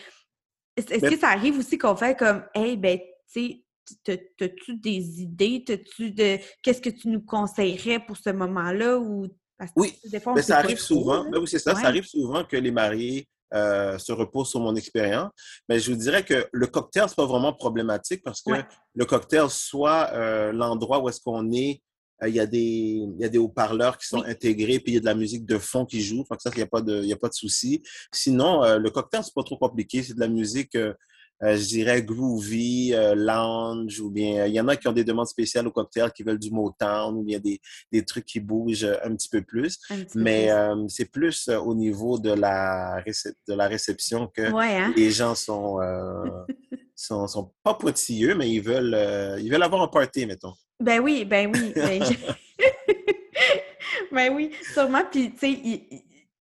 est-ce 0.76 1.10
que 1.10 1.18
ça 1.18 1.30
arrive 1.30 1.58
aussi 1.58 1.78
qu'on 1.78 1.96
fait 1.96 2.18
comme, 2.18 2.44
hey, 2.54 2.78
ben, 2.78 3.00
tu 3.32 3.64
sais, 4.06 4.20
t'as-tu 4.38 4.76
des 4.76 5.22
idées? 5.22 5.64
T'as-tu 5.66 6.12
de. 6.12 6.38
Qu'est-ce 6.62 6.82
que 6.82 6.90
tu 6.90 7.10
nous 7.10 7.22
conseillerais 7.22 8.00
pour 8.00 8.18
ce 8.18 8.32
moment-là? 8.32 8.98
Ou... 8.98 9.28
oui, 9.76 9.94
des 10.06 10.20
fois, 10.20 10.34
mais 10.34 10.42
ça 10.42 10.58
arrive 10.58 10.80
souvent. 10.80 11.24
Ben 11.30 11.40
oui, 11.40 11.48
c'est 11.48 11.60
ça. 11.60 11.76
Ça 11.76 11.88
arrive 11.88 12.06
souvent 12.06 12.44
que 12.44 12.58
les 12.58 12.72
mariés 12.72 13.28
euh, 13.54 13.98
se 13.98 14.12
reposent 14.12 14.50
sur 14.50 14.60
mon 14.60 14.76
expérience. 14.76 15.32
Mais 15.70 15.80
je 15.80 15.92
vous 15.92 15.98
dirais 15.98 16.26
que 16.26 16.48
le 16.52 16.68
cocktail, 16.68 17.06
c'est 17.08 17.16
pas 17.16 17.26
vraiment 17.26 17.54
problématique 17.54 18.22
parce 18.24 18.42
que 18.42 18.52
le 18.96 19.06
cocktail, 19.06 19.50
soit 19.50 20.10
euh, 20.14 20.52
l'endroit 20.52 21.00
où 21.00 21.10
est-ce 21.10 21.22
qu'on 21.22 21.52
est, 21.52 21.82
il 22.24 22.34
y 22.34 22.40
a 22.40 22.46
des, 22.46 22.60
il 22.60 23.18
y 23.20 23.26
a 23.26 23.30
des 23.30 23.38
haut-parleurs 23.38 23.98
qui 23.98 24.08
sont 24.08 24.24
intégrés, 24.24 24.80
puis 24.80 24.94
il 24.94 24.96
y 24.96 24.98
a 24.98 25.02
de 25.02 25.06
la 25.06 25.16
musique 25.16 25.46
de 25.46 25.58
fond 25.58 25.86
qui 25.86 26.02
joue. 26.02 26.24
Fait 26.26 26.36
que 26.36 26.42
ça, 26.42 26.50
il 26.54 26.58
n'y 26.58 26.64
a 26.64 26.68
pas 26.68 26.82
de, 26.82 27.02
il 27.02 27.08
y 27.08 27.14
a 27.14 27.18
pas 27.18 27.30
de 27.30 27.34
souci. 27.34 27.84
Sinon, 28.14 28.64
euh, 28.64 28.78
le 28.78 28.90
cocktail, 28.90 29.22
c'est 29.24 29.34
pas 29.34 29.44
trop 29.44 29.58
compliqué. 29.58 30.02
C'est 30.02 30.14
de 30.14 30.20
la 30.22 30.30
musique, 30.30 30.76
euh, 30.76 30.94
je 31.42 31.68
dirais, 31.68 32.02
groovy, 32.04 32.94
lounge, 33.16 34.00
ou 34.00 34.10
bien, 34.10 34.46
il 34.46 34.54
y 34.54 34.62
en 34.62 34.68
a 34.70 34.78
qui 34.78 34.88
ont 34.88 34.94
des 34.94 35.04
demandes 35.04 35.28
spéciales 35.28 35.68
au 35.68 35.72
cocktail, 35.72 36.12
qui 36.14 36.24
veulent 36.24 36.40
du 36.40 36.52
Motown, 36.52 37.18
ou 37.18 37.24
bien 37.24 37.40
des, 37.40 37.60
des 37.92 38.06
trucs 38.06 38.26
qui 38.26 38.40
bougent 38.40 38.90
un 39.04 39.14
petit 39.16 39.30
peu 39.30 39.42
plus. 39.42 39.78
Mais 40.16 40.50
c'est 40.88 41.12
plus 41.12 41.50
au 41.50 41.76
niveau 41.76 42.18
de 42.18 42.32
la, 42.32 43.04
de 43.06 43.54
la 43.54 43.68
réception 43.68 44.28
que 44.34 44.42
hein? 44.42 44.94
les 44.96 45.12
gens 45.12 45.36
sont, 45.36 45.80
sont, 46.96 47.28
sont, 47.28 47.52
pas 47.62 47.74
pointilleux, 47.74 48.36
mais 48.36 48.50
ils 48.50 48.62
veulent, 48.62 49.38
ils 49.42 49.52
veulent 49.52 49.64
avoir 49.64 49.82
un 49.82 49.90
party, 49.90 50.26
mettons. 50.26 50.54
Ben 50.80 51.00
oui, 51.00 51.26
ben 51.26 51.52
oui. 51.54 51.74
Ben, 51.76 52.04
ben 54.12 54.34
oui, 54.34 54.52
sûrement. 54.74 55.04
Puis, 55.10 55.32
tu 55.32 55.40
sais, 55.40 55.82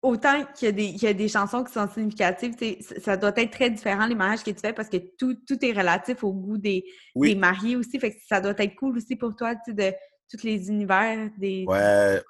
autant 0.02 0.44
qu'il 0.56 0.78
y, 0.78 1.04
y, 1.04 1.06
a 1.06 1.12
des 1.12 1.28
chansons 1.28 1.64
qui 1.64 1.72
sont 1.72 1.88
significatives, 1.88 2.54
ça 3.02 3.16
doit 3.16 3.32
être 3.36 3.50
très 3.50 3.70
différent 3.70 4.06
les 4.06 4.14
mariages 4.14 4.42
que 4.42 4.50
tu 4.50 4.60
fais 4.60 4.72
parce 4.72 4.88
que 4.88 4.98
tout, 5.18 5.36
tout 5.46 5.64
est 5.64 5.72
relatif 5.72 6.22
au 6.24 6.32
goût 6.32 6.58
des, 6.58 6.84
des, 7.14 7.34
mariés 7.34 7.76
aussi. 7.76 7.98
Fait 7.98 8.12
que 8.12 8.18
ça 8.28 8.40
doit 8.40 8.54
être 8.56 8.74
cool 8.76 8.96
aussi 8.96 9.16
pour 9.16 9.34
toi, 9.34 9.54
tu 9.54 9.60
sais, 9.66 9.74
de 9.74 9.96
tous 10.30 10.44
les 10.44 10.68
univers 10.68 11.30
des, 11.38 11.64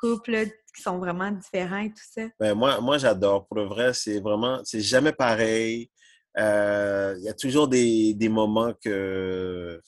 couples 0.00 0.46
qui 0.74 0.82
sont 0.82 0.98
vraiment 0.98 1.30
différents 1.30 1.78
et 1.78 1.90
tout 1.90 2.04
ça. 2.10 2.22
Ben 2.38 2.54
moi, 2.54 2.80
moi 2.80 2.98
j'adore. 2.98 3.46
Pour 3.46 3.56
le 3.56 3.64
vrai, 3.64 3.94
c'est 3.94 4.20
vraiment, 4.20 4.60
c'est 4.64 4.80
jamais 4.80 5.12
pareil. 5.12 5.90
Euh, 6.38 7.14
il 7.18 7.24
y 7.24 7.30
a 7.30 7.34
toujours 7.34 7.66
des, 7.66 8.12
des 8.12 8.28
moments 8.28 8.74
que 8.84 9.80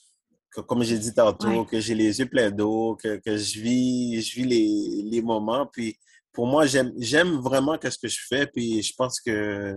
comme 0.67 0.83
j'ai 0.83 0.97
dit 0.97 1.13
tantôt, 1.13 1.65
que 1.65 1.79
j'ai 1.79 1.95
les 1.95 2.19
yeux 2.19 2.27
pleins 2.27 2.51
d'eau, 2.51 2.97
que, 3.01 3.17
que, 3.17 3.37
je 3.37 3.59
vis, 3.59 4.21
je 4.21 4.35
vis 4.35 4.45
les, 4.45 5.09
les 5.09 5.21
moments. 5.21 5.67
Puis 5.67 5.97
pour 6.31 6.47
moi, 6.47 6.65
j'aime 6.65 7.37
vraiment 7.41 7.77
ce 7.81 7.97
que 7.97 8.07
je 8.07 8.19
fais. 8.27 8.47
Puis 8.47 8.81
je 8.81 8.93
pense 8.95 9.19
que, 9.19 9.75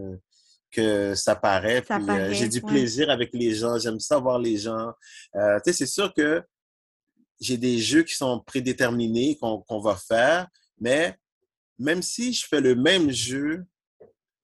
que 0.70 1.14
ça 1.14 1.36
paraît. 1.36 1.82
puis 1.82 2.10
euh, 2.10 2.32
j'ai 2.32 2.48
du 2.48 2.60
plaisir 2.60 3.10
avec 3.10 3.30
les 3.32 3.54
gens. 3.54 3.78
J'aime 3.78 4.00
savoir 4.00 4.38
les 4.38 4.56
gens. 4.56 4.92
Euh, 5.36 5.58
tu 5.64 5.72
sais, 5.72 5.78
c'est 5.78 5.92
sûr 5.92 6.12
que 6.14 6.42
j'ai 7.40 7.56
des 7.56 7.78
jeux 7.78 8.02
qui 8.02 8.14
sont 8.14 8.40
prédéterminés 8.40 9.38
qu'on 9.38 9.80
va 9.80 9.96
faire. 9.96 10.46
Mais 10.80 11.16
même 11.78 12.02
si 12.02 12.32
je 12.32 12.46
fais 12.46 12.60
le 12.60 12.74
même 12.74 13.10
jeu 13.10 13.64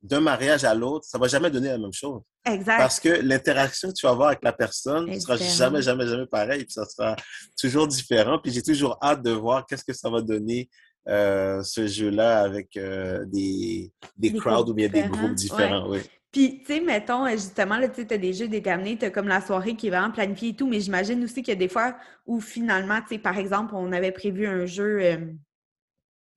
d'un 0.02 0.20
mariage 0.20 0.64
à 0.64 0.74
l'autre, 0.74 1.04
ça 1.06 1.18
ne 1.18 1.22
va 1.22 1.28
jamais 1.28 1.50
donner 1.50 1.68
la 1.68 1.78
même 1.78 1.92
chose. 1.92 2.22
Exact. 2.44 2.78
Parce 2.78 3.00
que 3.00 3.08
l'interaction 3.08 3.88
que 3.88 3.94
tu 3.94 4.06
vas 4.06 4.12
avoir 4.12 4.28
avec 4.28 4.42
la 4.42 4.52
personne 4.52 5.06
ne 5.06 5.18
sera 5.18 5.36
jamais, 5.36 5.82
jamais, 5.82 6.06
jamais 6.06 6.26
pareil. 6.26 6.64
Puis 6.64 6.72
ça 6.72 6.84
sera 6.86 7.16
toujours 7.60 7.88
différent. 7.88 8.38
Puis 8.38 8.52
j'ai 8.52 8.62
toujours 8.62 8.96
hâte 9.02 9.22
de 9.22 9.30
voir 9.30 9.66
qu'est-ce 9.66 9.84
que 9.84 9.92
ça 9.92 10.08
va 10.08 10.22
donner 10.22 10.68
euh, 11.08 11.62
ce 11.62 11.86
jeu-là 11.86 12.40
avec 12.40 12.76
euh, 12.76 13.24
des, 13.26 13.90
des, 14.16 14.32
crowds 14.34 14.68
ou 14.68 14.74
bien 14.74 14.88
des 14.88 15.02
groupes 15.02 15.34
différents. 15.34 15.88
Oui. 15.88 16.00
Puis, 16.30 16.60
tu 16.60 16.74
sais, 16.74 16.80
mettons, 16.80 17.24
euh, 17.24 17.30
justement, 17.30 17.78
tu 17.88 18.06
as 18.10 18.18
des 18.18 18.34
jeux 18.34 18.48
déterminés, 18.48 18.98
tu 18.98 19.06
as 19.06 19.10
comme 19.10 19.28
la 19.28 19.40
soirée 19.40 19.74
qui 19.74 19.86
est 19.86 19.90
vraiment 19.90 20.10
planifiée 20.10 20.50
et 20.50 20.56
tout, 20.56 20.68
mais 20.68 20.80
j'imagine 20.80 21.24
aussi 21.24 21.42
qu'il 21.42 21.48
y 21.48 21.56
a 21.56 21.58
des 21.58 21.68
fois 21.68 21.96
où 22.26 22.40
finalement, 22.40 23.00
tu 23.00 23.14
sais, 23.14 23.18
par 23.18 23.38
exemple, 23.38 23.74
on 23.74 23.90
avait 23.92 24.12
prévu 24.12 24.46
un 24.46 24.66
jeu 24.66 25.34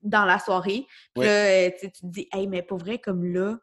dans 0.01 0.25
la 0.25 0.39
soirée. 0.39 0.85
Puis 1.15 1.25
là, 1.25 1.71
tu 1.71 1.91
te 1.91 1.99
dis, 2.03 2.27
hey, 2.33 2.47
mais 2.47 2.61
pour 2.61 2.77
vrai, 2.77 2.99
comme 2.99 3.25
là, 3.25 3.57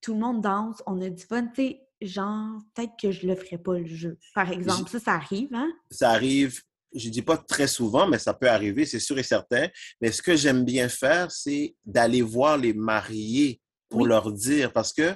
tout 0.00 0.14
le 0.14 0.20
monde 0.20 0.40
danse, 0.42 0.82
on 0.86 1.00
a 1.02 1.10
du 1.10 1.24
fun, 1.24 1.46
tu 1.46 1.62
sais, 1.62 1.80
genre, 2.00 2.60
peut-être 2.74 2.92
que 3.00 3.10
je 3.10 3.26
le 3.26 3.34
ferais 3.34 3.58
pas 3.58 3.78
le 3.78 3.86
jeu. 3.86 4.18
Par 4.34 4.50
exemple, 4.50 4.88
ça, 4.90 5.00
ça 5.00 5.14
arrive, 5.14 5.52
hein? 5.52 5.70
Ça 5.90 6.10
arrive, 6.10 6.60
je 6.94 7.08
dis 7.08 7.22
pas 7.22 7.36
très 7.36 7.66
souvent, 7.66 8.06
mais 8.06 8.18
ça 8.18 8.32
peut 8.34 8.48
arriver, 8.48 8.86
c'est 8.86 9.00
sûr 9.00 9.18
et 9.18 9.24
certain. 9.24 9.68
Mais 10.00 10.12
ce 10.12 10.22
que 10.22 10.36
j'aime 10.36 10.64
bien 10.64 10.88
faire, 10.88 11.30
c'est 11.32 11.74
d'aller 11.84 12.22
voir 12.22 12.56
les 12.56 12.72
mariés 12.72 13.60
pour 13.88 14.06
leur 14.06 14.30
dire, 14.32 14.72
parce 14.72 14.92
que 14.92 15.14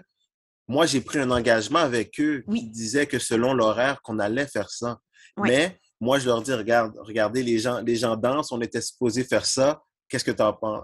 moi, 0.67 0.87
j'ai 0.87 1.01
pris 1.01 1.19
un 1.19 1.31
engagement 1.31 1.81
avec 1.81 2.19
eux 2.21 2.45
qui 2.53 2.69
disait 2.69 3.07
que 3.07 3.19
selon 3.19 3.55
l'horaire, 3.55 4.01
qu'on 4.03 4.19
allait 4.19 4.47
faire 4.47 4.71
ça. 4.71 4.99
Mais 5.37 5.79
moi, 6.01 6.19
je 6.19 6.27
leur 6.27 6.43
dis, 6.43 6.53
regarde, 6.53 6.99
regardez, 6.99 7.43
les 7.43 7.59
gens, 7.59 7.81
les 7.81 7.97
gens 7.97 8.17
dansent, 8.17 8.51
on 8.51 8.61
était 8.61 8.81
supposé 8.81 9.23
faire 9.23 9.47
ça 9.47 9.83
qu'est-ce 10.13 10.25
que 10.25 10.31
tu 10.31 10.43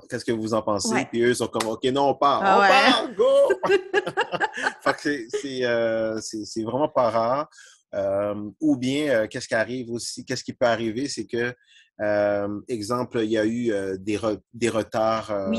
qu'est-ce 0.08 0.24
que 0.24 0.32
vous 0.32 0.54
en 0.54 0.62
pensez? 0.62 1.06
Puis 1.10 1.20
eux 1.20 1.34
sont 1.34 1.48
comme, 1.48 1.68
OK, 1.68 1.84
non, 1.84 2.08
on 2.08 2.14
part, 2.14 2.40
ah 2.42 2.56
on 2.56 3.04
part, 3.04 3.14
go! 3.14 3.24
Euh, 5.44 6.18
c'est, 6.20 6.62
vraiment 6.62 6.88
pas 6.88 7.10
rare. 7.10 7.50
Euh, 7.94 8.50
ou 8.60 8.76
bien, 8.76 9.10
euh, 9.10 9.26
qu'est-ce 9.26 9.46
qui 9.46 9.54
arrive 9.54 9.90
aussi, 9.90 10.24
qu'est-ce 10.24 10.42
qui 10.42 10.54
peut 10.54 10.66
arriver, 10.66 11.08
c'est 11.08 11.26
que, 11.26 11.54
exemple, 12.68 13.20
il 13.22 13.30
y 13.30 13.38
a 13.38 13.44
eu 13.44 13.70
des, 13.98 14.18
des 14.54 14.68
retards 14.70 15.50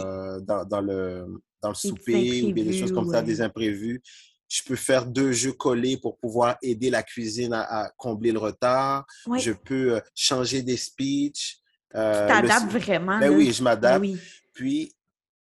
dans, 0.42 0.82
le, 0.82 1.26
dans 1.62 1.70
le 1.70 1.76
souper 1.76 2.44
ou 2.44 2.54
bien 2.54 2.66
des 2.66 2.78
choses 2.78 2.92
comme 2.92 3.10
ça, 3.10 3.22
des 3.22 3.40
imprévus. 3.42 4.02
Je 4.48 4.64
peux 4.64 4.76
faire 4.76 5.06
deux 5.06 5.32
jeux 5.32 5.54
collés 5.54 5.98
pour 5.98 6.18
pouvoir 6.18 6.58
aider 6.64 6.90
la 6.90 7.04
cuisine 7.04 7.54
à, 7.54 7.92
combler 7.98 8.32
le 8.32 8.40
retard. 8.40 9.06
Je 9.38 9.52
peux 9.52 10.02
changer 10.16 10.64
des 10.64 10.78
speeches. 10.78 11.60
Euh, 11.96 12.28
tu 12.28 12.34
t'adaptes 12.34 12.72
vraiment. 12.72 13.20
Ben 13.20 13.32
oui, 13.32 13.52
je 13.52 13.64
m'adapte. 13.64 14.06
Puis, 14.54 14.94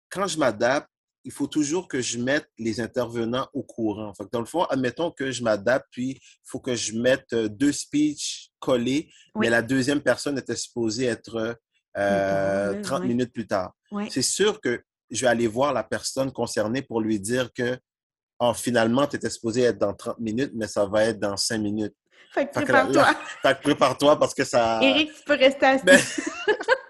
quand 0.10 0.28
je 0.28 0.38
m'adapte, 0.38 0.90
il 1.26 1.32
faut 1.32 1.48
toujours 1.48 1.88
que 1.88 2.02
je 2.02 2.18
mette 2.18 2.50
les 2.58 2.82
intervenants 2.82 3.48
au 3.54 3.64
courant. 3.64 4.14
Fait 4.14 4.26
dans 4.32 4.40
le 4.40 4.46
fond, 4.46 4.64
admettons 4.66 5.12
que 5.12 5.32
je 5.32 5.42
m'adapte, 5.44 5.88
puis 5.92 6.12
il 6.12 6.20
faut 6.44 6.60
que 6.60 6.76
je 6.76 6.98
mette 6.98 7.32
euh, 7.34 7.48
deux 7.48 7.72
speeches 7.72 8.50
collés, 8.60 9.10
mais 9.36 9.50
la 9.50 9.62
deuxième 9.62 10.02
personne 10.02 10.38
était 10.38 10.56
supposée 10.56 11.06
être 11.06 11.58
30 11.96 12.04
euh, 12.04 13.00
minutes 13.06 13.32
plus 13.32 13.48
tard. 13.48 13.74
C'est 14.10 14.22
sûr 14.22 14.60
que 14.60 14.84
je 15.10 15.22
vais 15.22 15.28
aller 15.28 15.48
voir 15.48 15.74
la 15.74 15.84
personne 15.84 16.32
concernée 16.32 16.82
pour 16.82 17.00
lui 17.00 17.20
dire 17.20 17.54
que 17.54 17.78
oh, 18.40 18.54
finalement, 18.54 19.08
tu 19.08 19.16
étais 19.16 19.30
supposé 19.30 19.62
être 19.62 19.78
dans 19.78 19.94
30 19.94 20.20
minutes, 20.20 20.52
mais 20.56 20.68
ça 20.68 20.86
va 20.86 21.04
être 21.04 21.20
dans 21.20 21.38
5 21.38 21.58
minutes. 21.60 21.96
Fait 22.34 22.48
que 22.48 22.54
prépare-toi. 22.54 23.06
Fait 23.42 23.56
que 23.56 23.62
prépare-toi 23.62 24.20
parce 24.20 24.34
que 24.34 24.44
ça. 24.44 24.80
Eric, 24.82 25.14
tu 25.14 25.24
peux 25.24 25.36
rester 25.36 25.66
assis. 25.66 25.86
Ben 25.86 26.00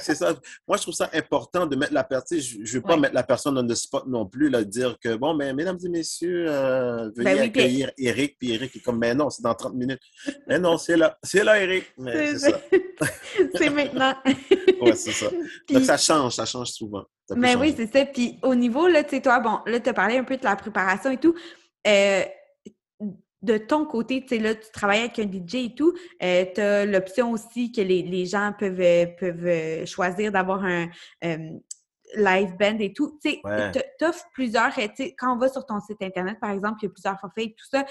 c'est 0.00 0.14
ça. 0.14 0.34
Moi, 0.66 0.76
je 0.76 0.82
trouve 0.82 0.94
ça 0.94 1.08
important 1.14 1.66
de 1.66 1.76
mettre 1.76 1.94
la 1.94 2.04
personne. 2.04 2.38
Je 2.38 2.58
ne 2.58 2.66
veux 2.66 2.82
pas 2.82 2.96
mettre 2.96 3.14
la 3.14 3.22
personne 3.22 3.56
on 3.56 3.66
the 3.66 3.74
spot 3.74 4.06
non 4.06 4.26
plus, 4.26 4.50
là, 4.50 4.62
dire 4.62 4.98
que, 5.02 5.14
bon, 5.14 5.34
mais 5.34 5.54
mesdames 5.54 5.78
et 5.82 5.88
messieurs, 5.88 6.46
euh, 6.48 7.10
veuillez 7.16 7.36
ben 7.36 7.42
accueillir 7.42 7.90
Eric. 7.96 8.36
Puis 8.38 8.52
Eric 8.52 8.76
est 8.76 8.80
comme, 8.80 8.98
mais 8.98 9.14
non, 9.14 9.30
c'est 9.30 9.42
dans 9.42 9.54
30 9.54 9.74
minutes. 9.74 10.00
Mais 10.46 10.58
non, 10.58 10.76
c'est 10.76 10.96
là. 10.96 11.16
C'est 11.22 11.44
là, 11.44 11.60
Eric. 11.60 11.84
c'est 11.96 12.38
ça. 12.38 12.60
c'est 13.54 13.70
maintenant. 13.70 14.14
oui, 14.26 14.92
c'est 14.96 15.12
ça. 15.12 15.26
Donc, 15.70 15.84
ça 15.84 15.96
change, 15.96 16.34
ça 16.34 16.44
change 16.44 16.68
souvent. 16.68 17.04
mais 17.36 17.54
oui, 17.54 17.74
c'est 17.76 17.90
ça. 17.90 18.04
Puis 18.04 18.38
au 18.42 18.54
niveau, 18.54 18.88
là, 18.88 19.04
tu 19.04 19.16
sais, 19.16 19.22
toi, 19.22 19.40
bon, 19.40 19.60
là, 19.66 19.80
tu 19.80 19.88
as 19.88 19.94
parlé 19.94 20.18
un 20.18 20.24
peu 20.24 20.36
de 20.36 20.44
la 20.44 20.56
préparation 20.56 21.10
et 21.10 21.18
tout. 21.18 21.34
Euh, 21.86 22.22
de 23.44 23.58
ton 23.58 23.84
côté, 23.84 24.22
tu 24.22 24.28
sais, 24.28 24.38
là, 24.38 24.54
tu 24.54 24.70
travailles 24.72 25.00
avec 25.00 25.18
un 25.18 25.30
DJ 25.30 25.66
et 25.66 25.74
tout, 25.74 25.94
euh, 26.22 26.44
tu 26.54 26.60
as 26.60 26.86
l'option 26.86 27.32
aussi 27.32 27.70
que 27.70 27.80
les, 27.80 28.26
gens 28.26 28.52
peuvent, 28.58 28.80
euh, 28.80 29.06
peuvent 29.18 29.46
euh, 29.46 29.86
choisir 29.86 30.32
d'avoir 30.32 30.64
un 30.64 30.88
live 31.22 32.56
band 32.58 32.78
et 32.78 32.92
tout. 32.92 33.18
Tu 33.22 33.30
sais, 33.30 33.82
tu 33.98 34.04
offres 34.04 34.24
plusieurs, 34.32 34.72
tu 34.74 34.88
sais, 34.96 35.14
quand 35.18 35.34
on 35.34 35.38
va 35.38 35.48
sur 35.48 35.66
ton 35.66 35.80
site 35.80 36.00
Internet, 36.02 36.38
par 36.40 36.50
exemple, 36.50 36.78
il 36.82 36.86
y 36.86 36.88
a 36.88 36.92
plusieurs 36.92 37.20
forfaits 37.20 37.44
et 37.44 37.54
tout 37.54 37.66
ça. 37.70 37.84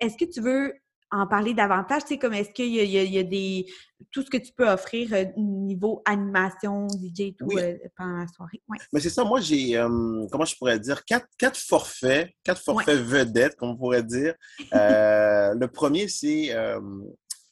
Est-ce 0.00 0.16
que 0.16 0.30
tu 0.30 0.40
veux 0.40 0.72
en 1.10 1.26
parler 1.26 1.54
davantage? 1.54 2.02
Tu 2.02 2.08
sais, 2.08 2.18
comme 2.18 2.34
est-ce 2.34 2.50
qu'il 2.50 2.68
y, 2.68 3.18
a 3.18 3.22
des... 3.22 3.66
Tout 4.10 4.22
ce 4.22 4.30
que 4.30 4.38
tu 4.38 4.52
peux 4.52 4.68
offrir 4.68 5.12
euh, 5.12 5.24
niveau 5.36 6.02
animation, 6.06 6.88
DJ 6.88 7.20
et 7.20 7.36
tout 7.38 7.48
euh, 7.56 7.76
pendant 7.96 8.18
la 8.18 8.26
soirée. 8.28 8.62
Mais 8.92 9.00
c'est 9.00 9.10
ça, 9.10 9.24
moi 9.24 9.40
j'ai, 9.40 9.76
euh, 9.76 10.26
comment 10.32 10.46
je 10.46 10.56
pourrais 10.56 10.78
dire, 10.78 11.04
quatre, 11.04 11.26
quatre 11.36 11.58
forfaits, 11.58 12.30
quatre 12.42 12.62
forfaits 12.62 12.98
vedettes, 12.98 13.56
comme 13.56 13.70
on 13.70 13.76
pourrait 13.76 14.02
dire. 14.02 14.34
le 14.72 15.66
premier, 15.66 16.08
c'est 16.08 16.54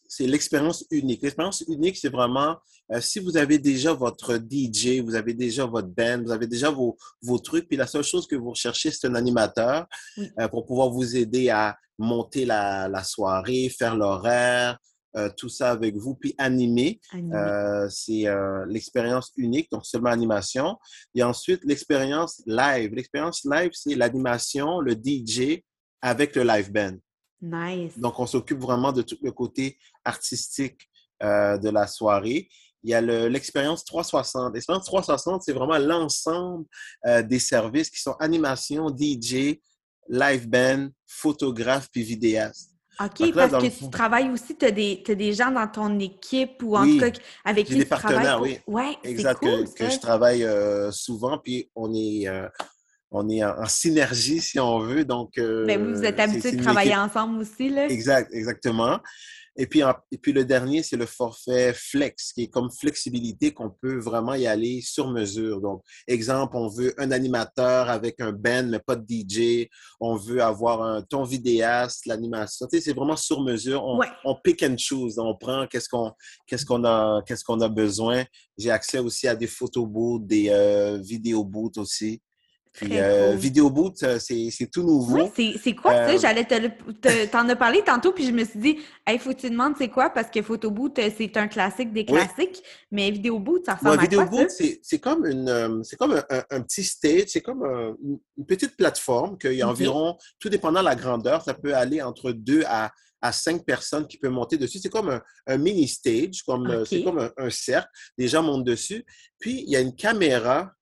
c'est 0.08 0.26
l'expérience 0.26 0.84
unique. 0.90 1.22
L'expérience 1.22 1.62
unique, 1.68 1.96
c'est 1.96 2.08
vraiment 2.08 2.56
si 3.00 3.20
vous 3.20 3.36
avez 3.36 3.58
déjà 3.58 3.92
votre 3.92 4.36
DJ, 4.36 5.00
vous 5.00 5.14
avez 5.14 5.34
déjà 5.34 5.66
votre 5.66 5.88
band, 5.88 6.22
vous 6.24 6.32
avez 6.32 6.46
déjà 6.46 6.70
vos, 6.70 6.96
vos 7.22 7.38
trucs, 7.38 7.68
puis 7.68 7.76
la 7.76 7.86
seule 7.86 8.02
chose 8.02 8.26
que 8.26 8.34
vous 8.34 8.50
recherchez, 8.50 8.90
c'est 8.90 9.06
un 9.06 9.14
animateur 9.14 9.86
pour 10.50 10.64
pouvoir 10.64 10.88
vous 10.88 11.14
aider 11.14 11.50
à 11.50 11.76
monter 11.98 12.46
la, 12.46 12.88
la 12.88 13.04
soirée, 13.04 13.68
faire 13.68 13.94
l'horaire, 13.94 14.78
euh, 15.16 15.30
tout 15.36 15.48
ça 15.48 15.70
avec 15.70 15.96
vous, 15.96 16.14
puis 16.14 16.34
animer. 16.38 17.00
Euh, 17.14 17.88
c'est 17.90 18.28
euh, 18.28 18.64
l'expérience 18.66 19.32
unique, 19.36 19.70
donc 19.70 19.86
seulement 19.86 20.10
animation. 20.10 20.78
Et 21.14 21.22
ensuite, 21.22 21.64
l'expérience 21.64 22.42
live. 22.46 22.94
L'expérience 22.94 23.44
live, 23.44 23.70
c'est 23.72 23.94
l'animation, 23.94 24.80
le 24.80 24.92
DJ 24.92 25.62
avec 26.02 26.36
le 26.36 26.44
live 26.44 26.70
band. 26.70 26.96
Nice. 27.40 27.98
Donc, 27.98 28.18
on 28.18 28.26
s'occupe 28.26 28.58
vraiment 28.58 28.92
de 28.92 29.02
tout 29.02 29.16
le 29.22 29.32
côté 29.32 29.78
artistique 30.08 30.88
de 31.20 31.70
la 31.70 31.86
soirée. 31.86 32.48
Il 32.84 32.90
y 32.90 32.94
a 32.94 33.00
l'expérience 33.00 33.84
360. 33.84 34.54
L'expérience 34.54 34.84
360, 34.86 35.42
c'est 35.42 35.52
vraiment 35.52 35.78
l'ensemble 35.78 36.64
des 37.24 37.38
services 37.38 37.90
qui 37.90 38.00
sont 38.00 38.14
animation, 38.20 38.88
DJ, 38.88 39.58
live 40.08 40.48
band, 40.48 40.88
photographe 41.06 41.88
puis 41.92 42.02
vidéaste. 42.02 42.70
OK, 43.00 43.32
parce 43.32 43.52
que 43.52 43.84
tu 43.84 43.90
travailles 43.90 44.30
aussi, 44.30 44.56
tu 44.56 44.66
as, 44.66 44.72
des 44.72 45.32
gens 45.32 45.52
dans 45.52 45.68
ton 45.68 46.00
équipe 46.00 46.60
ou 46.64 46.76
en 46.76 46.84
tout 46.84 46.98
cas 46.98 47.10
avec 47.44 47.66
qui 47.66 47.74
des 47.74 47.82
tu 47.82 47.86
partenaires, 47.86 48.42
oui. 48.42 48.58
Ouais, 48.66 48.96
exact, 49.04 49.40
que, 49.40 49.88
je 49.88 49.98
travaille 50.00 50.42
euh, 50.42 50.90
souvent, 50.90 51.38
puis 51.38 51.70
on 51.76 51.94
est, 51.94 52.26
euh, 52.26 52.48
on 53.12 53.28
est 53.28 53.44
en, 53.44 53.66
synergie, 53.66 54.40
si 54.40 54.58
on 54.58 54.80
veut. 54.80 55.04
Donc, 55.04 55.38
euh, 55.38 55.64
Mais 55.64 55.76
vous 55.76 56.02
êtes 56.02 56.18
habitués 56.18 56.52
de 56.52 56.62
travailler 56.62 56.96
ensemble 56.96 57.38
aussi, 57.38 57.68
là? 57.68 57.86
Exact, 57.86 58.34
exactement. 58.34 58.98
Et 59.60 59.66
puis, 59.66 59.82
et 60.12 60.18
puis 60.18 60.32
le 60.32 60.44
dernier, 60.44 60.84
c'est 60.84 60.96
le 60.96 61.04
forfait 61.04 61.74
flex, 61.74 62.32
qui 62.32 62.44
est 62.44 62.48
comme 62.48 62.70
flexibilité 62.70 63.52
qu'on 63.52 63.70
peut 63.70 63.98
vraiment 63.98 64.34
y 64.34 64.46
aller 64.46 64.80
sur 64.80 65.10
mesure. 65.10 65.60
Donc, 65.60 65.82
exemple, 66.06 66.56
on 66.56 66.68
veut 66.68 66.94
un 66.96 67.10
animateur 67.10 67.90
avec 67.90 68.20
un 68.20 68.30
band, 68.30 68.68
mais 68.68 68.78
pas 68.78 68.94
de 68.94 69.04
DJ. 69.04 69.66
On 69.98 70.14
veut 70.14 70.40
avoir 70.40 70.82
un 70.82 71.02
ton 71.02 71.24
vidéaste, 71.24 72.06
l'animation. 72.06 72.68
Tu 72.70 72.78
sais, 72.78 72.84
c'est 72.84 72.92
vraiment 72.92 73.16
sur 73.16 73.42
mesure. 73.42 73.84
On, 73.84 73.98
on 74.24 74.36
pick 74.36 74.62
and 74.62 74.76
choose. 74.78 75.18
On 75.18 75.34
prend 75.34 75.66
qu'est-ce 75.66 75.88
qu'on 75.88 76.12
qu'est-ce 76.46 76.64
qu'on 76.64 76.84
a 76.84 77.20
qu'est-ce 77.26 77.42
qu'on 77.42 77.60
a 77.60 77.68
besoin. 77.68 78.24
J'ai 78.56 78.70
accès 78.70 79.00
aussi 79.00 79.26
à 79.26 79.34
des 79.34 79.48
photo 79.48 79.86
booths, 79.86 80.24
des 80.24 80.50
euh, 80.50 80.98
vidéo 80.98 81.42
booths 81.42 81.78
aussi. 81.78 82.22
Puis, 82.78 82.96
euh, 82.96 83.34
Vidéo 83.34 83.70
Boot, 83.70 84.00
euh, 84.04 84.20
c'est 84.20 84.70
tout 84.72 84.84
nouveau. 84.84 85.28
Oui, 85.36 85.52
c'est 85.60 85.74
quoi 85.74 85.92
ça? 85.92 86.10
Euh, 86.10 86.18
J'allais 86.18 86.46
t'en 87.26 87.48
as 87.48 87.56
parlé 87.56 87.82
tantôt, 87.82 88.12
puis 88.12 88.24
je 88.24 88.30
me 88.30 88.44
suis 88.44 88.60
dit, 88.60 88.78
il 89.10 89.18
faut 89.18 89.30
que 89.30 89.40
tu 89.40 89.50
demandes 89.50 89.74
c'est 89.76 89.88
quoi, 89.88 90.10
parce 90.10 90.30
que 90.30 90.42
Photo 90.42 90.70
Boot, 90.70 91.00
c'est 91.16 91.36
un 91.36 91.48
classique 91.48 91.92
des 91.92 92.04
classiques, 92.04 92.62
mais 92.92 93.10
Vidéo 93.10 93.40
Boot, 93.40 93.64
ça 93.66 93.74
ressemble 93.74 93.98
à 93.98 94.02
Vidéo 94.02 94.20
quoi, 94.20 94.44
Boot, 94.44 94.48
c'est 94.50 94.98
comme, 95.00 95.26
une, 95.26 95.82
comme 95.98 96.22
un, 96.30 96.60
petit 96.60 96.84
stage, 96.84 97.24
c'est 97.28 97.40
comme 97.40 97.64
une 98.36 98.46
petite 98.46 98.76
plateforme 98.76 99.36
qu'il 99.38 99.54
y 99.54 99.62
a 99.62 99.68
environ, 99.68 100.16
tout 100.38 100.48
dépendant 100.48 100.80
de 100.80 100.84
la 100.84 100.94
grandeur, 100.94 101.42
ça 101.42 101.54
peut 101.54 101.74
aller 101.74 102.00
entre 102.00 102.30
deux 102.30 102.62
à, 102.68 102.92
à 103.20 103.32
cinq 103.32 103.64
personnes 103.64 104.06
qui 104.06 104.18
peuvent 104.18 104.30
monter 104.30 104.56
dessus. 104.56 104.78
C'est 104.78 104.88
comme 104.88 105.20
un, 105.48 105.58
mini 105.58 105.88
stage, 105.88 106.44
comme 106.46 106.84
c'est 106.86 107.02
comme 107.02 107.18
un, 107.18 107.32
un 107.36 107.50
cercle. 107.50 107.88
Les 108.16 108.28
gens 108.28 108.44
montent 108.44 108.64
dessus. 108.64 109.04
Puis, 109.40 109.64
il 109.66 109.70
y 109.70 109.74
a 109.74 109.80
une 109.80 109.96
caméra 109.96 110.72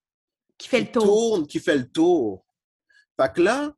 qui 0.57 0.67
fait 0.67 0.81
le 0.81 0.91
tour. 0.91 1.03
Tourne, 1.03 1.47
qui 1.47 1.59
fait 1.59 1.77
le 1.77 1.87
tour. 1.89 2.45
Fait 3.19 3.33
que 3.33 3.41
là, 3.41 3.73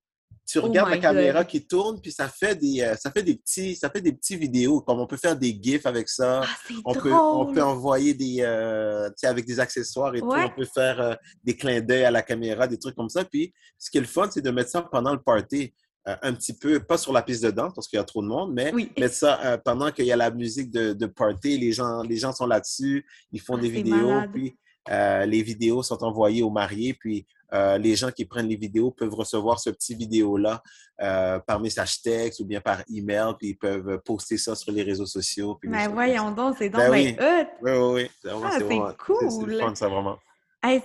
tu 0.50 0.58
oh 0.58 0.64
regardes 0.64 0.90
la 0.90 0.98
caméra 0.98 1.46
qui 1.46 1.66
tourne, 1.66 2.02
puis 2.02 2.12
ça 2.12 2.28
fait 2.28 2.56
des, 2.56 2.82
euh, 2.82 2.96
ça 2.96 3.12
fait 3.12 3.22
des 3.22 3.36
petits, 3.36 3.76
ça 3.76 3.88
fait 3.90 4.02
des 4.02 4.14
petits 4.14 4.36
vidéos. 4.36 4.82
Comme 4.82 5.00
on 5.00 5.06
peut 5.06 5.18
faire 5.18 5.38
des 5.38 5.58
gifs 5.62 5.86
avec 5.86 6.10
ça. 6.10 6.42
Ah, 6.44 6.48
on 6.86 6.94
drôle. 6.94 7.04
peut, 7.04 7.14
on 7.14 7.54
peut 7.54 7.62
envoyer 7.62 8.16
des, 8.16 8.38
euh, 8.40 9.10
avec 9.24 9.46
des 9.46 9.60
accessoires 9.60 10.16
et 10.16 10.22
tout. 10.22 10.32
On 10.32 10.50
peut 10.50 10.66
faire 10.66 11.00
euh, 11.00 11.14
des 11.44 11.56
clins 11.56 11.82
d'œil 11.82 12.04
à 12.04 12.12
la 12.12 12.24
caméra, 12.24 12.68
des 12.68 12.80
trucs 12.80 12.96
comme 12.96 13.10
ça. 13.10 13.24
Puis, 13.24 13.54
ce 13.78 13.92
qui 13.92 14.00
est 14.00 14.02
le 14.02 14.08
fun, 14.08 14.28
c'est 14.32 14.42
de 14.42 14.50
mettre 14.50 14.72
ça 14.72 14.82
pendant 14.82 15.14
le 15.14 15.22
party. 15.22 15.72
un 16.06 16.34
petit 16.34 16.54
peu, 16.54 16.80
pas 16.80 16.98
sur 16.98 17.14
la 17.14 17.22
piste 17.22 17.44
de 17.44 17.52
danse 17.52 17.74
parce 17.76 17.88
qu'il 17.88 17.98
y 17.98 18.00
a 18.00 18.04
trop 18.04 18.24
de 18.24 18.28
monde, 18.28 18.52
mais 18.52 18.72
mettre 18.98 19.14
ça 19.14 19.60
pendant 19.64 19.92
qu'il 19.92 20.06
y 20.06 20.12
a 20.12 20.16
la 20.16 20.32
musique 20.32 20.72
de, 20.72 20.94
de, 20.94 21.06
party, 21.06 21.60
les 21.60 21.72
gens, 21.72 22.02
les 22.02 22.18
gens 22.18 22.32
sont 22.32 22.48
là-dessus, 22.48 23.06
ils 23.32 23.42
font 23.42 23.58
ah, 23.58 23.62
des 23.62 23.70
vidéos, 23.70 24.22
puis 24.34 24.58
euh, 24.90 25.26
les 25.26 25.42
vidéos 25.42 25.84
sont 25.84 26.04
envoyées 26.04 26.44
aux 26.44 26.50
mariés, 26.50 26.94
puis 26.94 27.26
euh, 27.54 27.78
les 27.78 27.96
gens 27.96 28.12
qui 28.12 28.26
prennent 28.26 28.48
les 28.48 28.56
vidéos 28.56 28.92
peuvent 28.92 29.14
recevoir 29.14 29.60
ce 29.60 29.70
petit 29.72 29.96
vidéo-là 29.96 30.62
euh, 31.02 31.40
par 31.40 31.60
message 31.60 32.02
texte 32.02 32.40
ou 32.40 32.46
bien 32.46 32.62
par 32.62 32.82
email, 32.92 33.34
puis 33.38 33.50
ils 33.50 33.58
peuvent 33.58 34.00
poster 34.06 34.38
ça 34.38 34.56
sur 34.56 34.72
les 34.72 34.84
réseaux 34.84 35.06
sociaux. 35.06 35.58
Mais 35.64 35.88
ben 35.88 35.94
voyons 35.94 36.32
donc, 36.32 36.56
c'est 36.58 36.70
donc 36.70 36.82
ben 36.82 36.92
oui. 36.92 37.16
oui, 37.20 37.72
oui, 37.72 37.94
oui. 37.94 38.32
Ah, 38.44 38.58
c'est 38.58 38.66
cool. 38.98 39.52
C'est 39.52 39.60
fun, 39.60 39.76
ça, 39.76 39.88
vraiment 39.88 40.18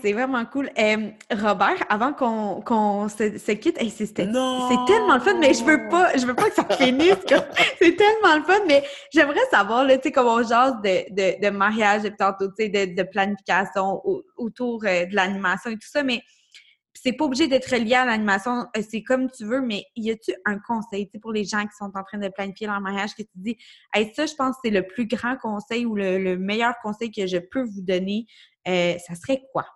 c'est 0.01 0.13
vraiment 0.13 0.45
cool. 0.47 0.71
Robert, 1.31 1.85
avant 1.89 2.13
qu'on 2.13 3.09
se, 3.09 3.53
quitte, 3.53 3.79
c'est 3.91 4.15
tellement 4.15 5.15
le 5.15 5.21
fun, 5.21 5.39
mais 5.39 5.53
je 5.53 5.65
veux 5.65 5.89
pas, 5.89 6.17
je 6.17 6.27
veux 6.27 6.35
pas 6.35 6.49
que 6.49 6.55
ça 6.55 6.67
finisse. 6.77 7.17
c'est 7.79 7.97
tellement 7.97 8.37
le 8.37 8.43
fun, 8.45 8.61
mais 8.67 8.85
j'aimerais 9.13 9.45
savoir, 9.51 9.87
tu 9.87 9.95
sais, 10.03 10.13
comment 10.13 10.37
on 10.37 10.43
jase 10.43 10.75
de, 10.83 11.41
de, 11.41 11.51
mariage, 11.51 12.03
tantôt, 12.19 12.49
tu 12.49 12.65
sais, 12.65 12.69
de, 12.69 12.95
de, 12.95 13.03
planification 13.03 14.01
autour 14.37 14.85
euh, 14.85 15.07
de 15.07 15.15
l'animation 15.15 15.71
et 15.71 15.75
tout 15.75 15.89
ça, 15.91 16.03
mais 16.03 16.23
c'est 16.97 17.13
pas 17.13 17.25
obligé 17.25 17.49
d'être 17.49 17.75
lié 17.77 17.95
à 17.95 18.05
l'animation, 18.05 18.67
euh, 18.77 18.83
c'est 18.89 19.03
comme 19.03 19.29
tu 19.31 19.45
veux, 19.45 19.61
mais 19.61 19.85
y 19.97 20.11
a-tu 20.11 20.33
un 20.47 20.59
conseil, 20.59 21.11
pour 21.21 21.33
les 21.33 21.45
gens 21.45 21.63
qui 21.63 21.77
sont 21.77 21.91
en 21.95 22.05
train 22.05 22.19
de 22.19 22.29
planifier 22.29 22.69
leur 22.69 22.81
mariage, 22.81 23.15
que 23.15 23.23
tu 23.23 23.29
dis, 23.35 23.59
hey, 23.93 24.13
ça, 24.15 24.25
je 24.27 24.35
pense 24.35 24.55
que 24.55 24.61
c'est 24.65 24.71
le 24.71 24.87
plus 24.87 25.07
grand 25.07 25.37
conseil 25.37 25.85
ou 25.85 25.97
le 25.97 26.37
meilleur 26.37 26.75
conseil 26.83 27.11
que 27.11 27.27
je 27.27 27.39
peux 27.39 27.65
vous 27.65 27.83
donner 27.83 28.27
euh, 28.67 28.99
ça 28.99 29.15
serait 29.15 29.43
quoi? 29.53 29.67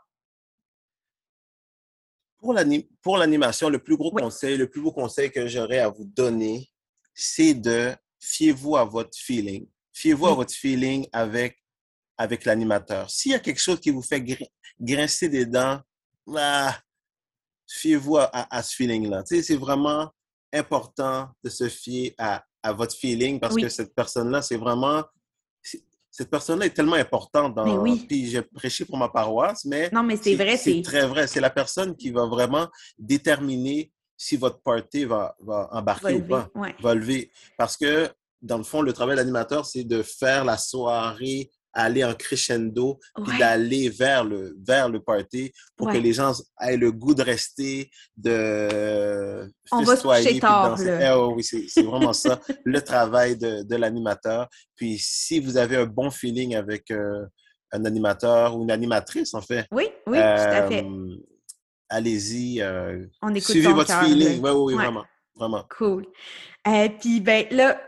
Pour 3.02 3.16
l'animation, 3.18 3.68
le 3.68 3.82
plus 3.82 3.96
gros 3.96 4.12
conseil, 4.12 4.56
le 4.56 4.70
plus 4.70 4.80
beau 4.80 4.92
conseil 4.92 5.30
que 5.30 5.46
j'aurais 5.48 5.80
à 5.80 5.88
vous 5.88 6.04
donner, 6.04 6.70
c'est 7.12 7.54
de 7.54 7.94
fiez-vous 8.20 8.76
à 8.76 8.84
votre 8.84 9.16
feeling. 9.18 9.66
Fiez-vous 9.92 10.28
à 10.28 10.34
votre 10.34 10.54
feeling 10.54 11.08
avec, 11.12 11.58
avec 12.16 12.44
l'animateur. 12.44 13.10
S'il 13.10 13.32
y 13.32 13.34
a 13.34 13.40
quelque 13.40 13.60
chose 13.60 13.80
qui 13.80 13.90
vous 13.90 14.02
fait 14.02 14.24
grincer 14.80 15.28
des 15.28 15.46
dents, 15.46 15.80
ah, 16.36 16.78
fiez-vous 17.68 18.18
à, 18.18 18.62
ce 18.62 18.74
feeling-là. 18.76 19.24
c'est 19.26 19.56
vraiment 19.56 20.10
important 20.52 21.28
de 21.42 21.50
se 21.50 21.68
fier 21.68 22.14
à, 22.18 22.44
votre 22.72 22.94
feeling 22.94 23.40
parce 23.40 23.56
que 23.56 23.68
cette 23.68 23.94
personne-là, 23.94 24.42
c'est 24.42 24.56
vraiment 24.56 25.02
cette 26.18 26.30
personne-là 26.30 26.66
est 26.66 26.70
tellement 26.70 26.96
importante 26.96 27.54
dans. 27.54 27.84
Puis 28.08 28.26
j'ai 28.26 28.42
prêché 28.42 28.84
pour 28.84 28.98
ma 28.98 29.08
paroisse, 29.08 29.64
mais. 29.64 29.88
Non, 29.92 30.02
mais 30.02 30.16
c'est 30.16 30.34
vrai. 30.34 30.56
C'est 30.56 30.82
très 30.82 31.06
vrai. 31.06 31.28
C'est 31.28 31.40
la 31.40 31.48
personne 31.48 31.94
qui 31.94 32.10
va 32.10 32.26
vraiment 32.26 32.66
déterminer 32.98 33.92
si 34.16 34.36
votre 34.36 34.60
party 34.60 35.04
va, 35.04 35.36
va 35.38 35.68
embarquer 35.70 36.14
ou 36.14 36.26
pas, 36.26 36.48
va 36.80 36.94
lever. 36.96 37.30
Parce 37.56 37.76
que, 37.76 38.08
dans 38.42 38.58
le 38.58 38.64
fond, 38.64 38.82
le 38.82 38.92
travail 38.92 39.14
d'animateur, 39.14 39.64
c'est 39.64 39.84
de 39.84 40.02
faire 40.02 40.44
la 40.44 40.58
soirée 40.58 41.52
aller 41.78 42.04
en 42.04 42.14
crescendo, 42.14 42.98
puis 43.24 43.38
d'aller 43.38 43.88
vers 43.88 44.24
le, 44.24 44.56
vers 44.66 44.88
le 44.88 45.00
party 45.00 45.52
pour 45.76 45.90
que 45.90 45.96
les 45.96 46.12
gens 46.12 46.32
aient 46.60 46.76
le 46.76 46.90
goût 46.90 47.14
de 47.14 47.22
rester, 47.22 47.90
de 48.16 49.48
On 49.70 49.82
va 49.82 49.96
se 49.96 50.02
coucher 50.02 50.40
tard. 50.40 50.78
Eh 50.80 51.12
oui, 51.34 51.44
c'est 51.44 51.82
vraiment 51.82 52.12
ça, 52.12 52.40
le 52.64 52.80
travail 52.82 53.36
de, 53.36 53.62
de 53.62 53.76
l'animateur. 53.76 54.48
Puis 54.74 54.98
si 54.98 55.38
vous 55.38 55.56
avez 55.56 55.76
un 55.76 55.86
bon 55.86 56.10
feeling 56.10 56.56
avec, 56.56 56.90
euh, 56.90 57.24
un 57.70 57.84
animateur 57.84 58.56
ou 58.56 58.62
une 58.62 58.70
animatrice, 58.70 59.34
en 59.34 59.42
fait. 59.42 59.66
Oui, 59.70 59.84
oui, 60.06 60.16
tout 60.16 60.22
à 60.22 60.68
fait. 60.68 60.86
Allez-y. 61.88 62.62
On 63.22 63.34
écoute 63.34 63.50
Suivez 63.50 63.72
votre 63.72 63.92
feeling. 64.00 64.42
Oui, 64.42 64.50
oui, 64.50 64.74
vraiment. 64.74 65.04
Vraiment. 65.36 65.64
Cool. 65.70 66.06
Puis, 66.98 67.20
ben 67.20 67.46
là, 67.52 67.80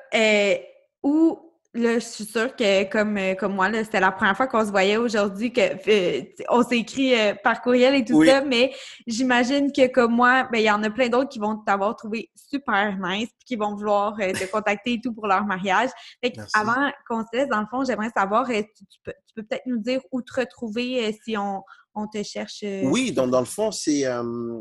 où 1.03 1.49
Là, 1.72 2.00
je 2.00 2.04
suis 2.04 2.24
sûre 2.24 2.56
que 2.56 2.90
comme, 2.90 3.16
euh, 3.16 3.36
comme 3.36 3.54
moi, 3.54 3.70
c'était 3.72 4.00
la 4.00 4.10
première 4.10 4.36
fois 4.36 4.48
qu'on 4.48 4.66
se 4.66 4.72
voyait 4.72 4.96
aujourd'hui, 4.96 5.52
que 5.52 5.60
euh, 5.60 6.24
on 6.48 6.64
s'est 6.64 6.78
écrit 6.78 7.14
euh, 7.14 7.34
par 7.44 7.62
courriel 7.62 7.94
et 7.94 8.04
tout 8.04 8.24
ça, 8.24 8.40
mais 8.40 8.74
j'imagine 9.06 9.70
que 9.70 9.86
comme 9.86 10.16
moi, 10.16 10.48
ben, 10.50 10.58
il 10.58 10.64
y 10.64 10.70
en 10.70 10.82
a 10.82 10.90
plein 10.90 11.08
d'autres 11.08 11.28
qui 11.28 11.38
vont 11.38 11.58
t'avoir 11.58 11.94
trouvé 11.94 12.28
super 12.34 12.98
nice, 12.98 13.28
puis 13.38 13.46
qui 13.46 13.56
vont 13.56 13.76
vouloir 13.76 14.16
te 14.16 14.50
contacter 14.50 14.94
et 14.94 15.00
tout 15.00 15.14
pour 15.14 15.28
leur 15.28 15.44
mariage. 15.44 15.90
Fait 16.20 16.32
avant 16.54 16.90
qu'on 17.08 17.20
se 17.20 17.36
laisse, 17.36 17.48
dans 17.48 17.60
le 17.60 17.66
fond, 17.70 17.84
j'aimerais 17.84 18.10
savoir, 18.16 18.48
tu, 18.48 18.64
peux, 19.04 19.12
peut-être 19.36 19.62
nous 19.66 19.78
dire 19.78 20.00
où 20.10 20.22
te 20.22 20.40
retrouver 20.40 21.16
si 21.24 21.36
on, 21.36 21.62
on 21.94 22.08
te 22.08 22.20
cherche? 22.24 22.64
Oui, 22.82 23.12
donc 23.12 23.30
dans 23.30 23.38
le 23.38 23.46
fond, 23.46 23.70
c'est 23.70 24.06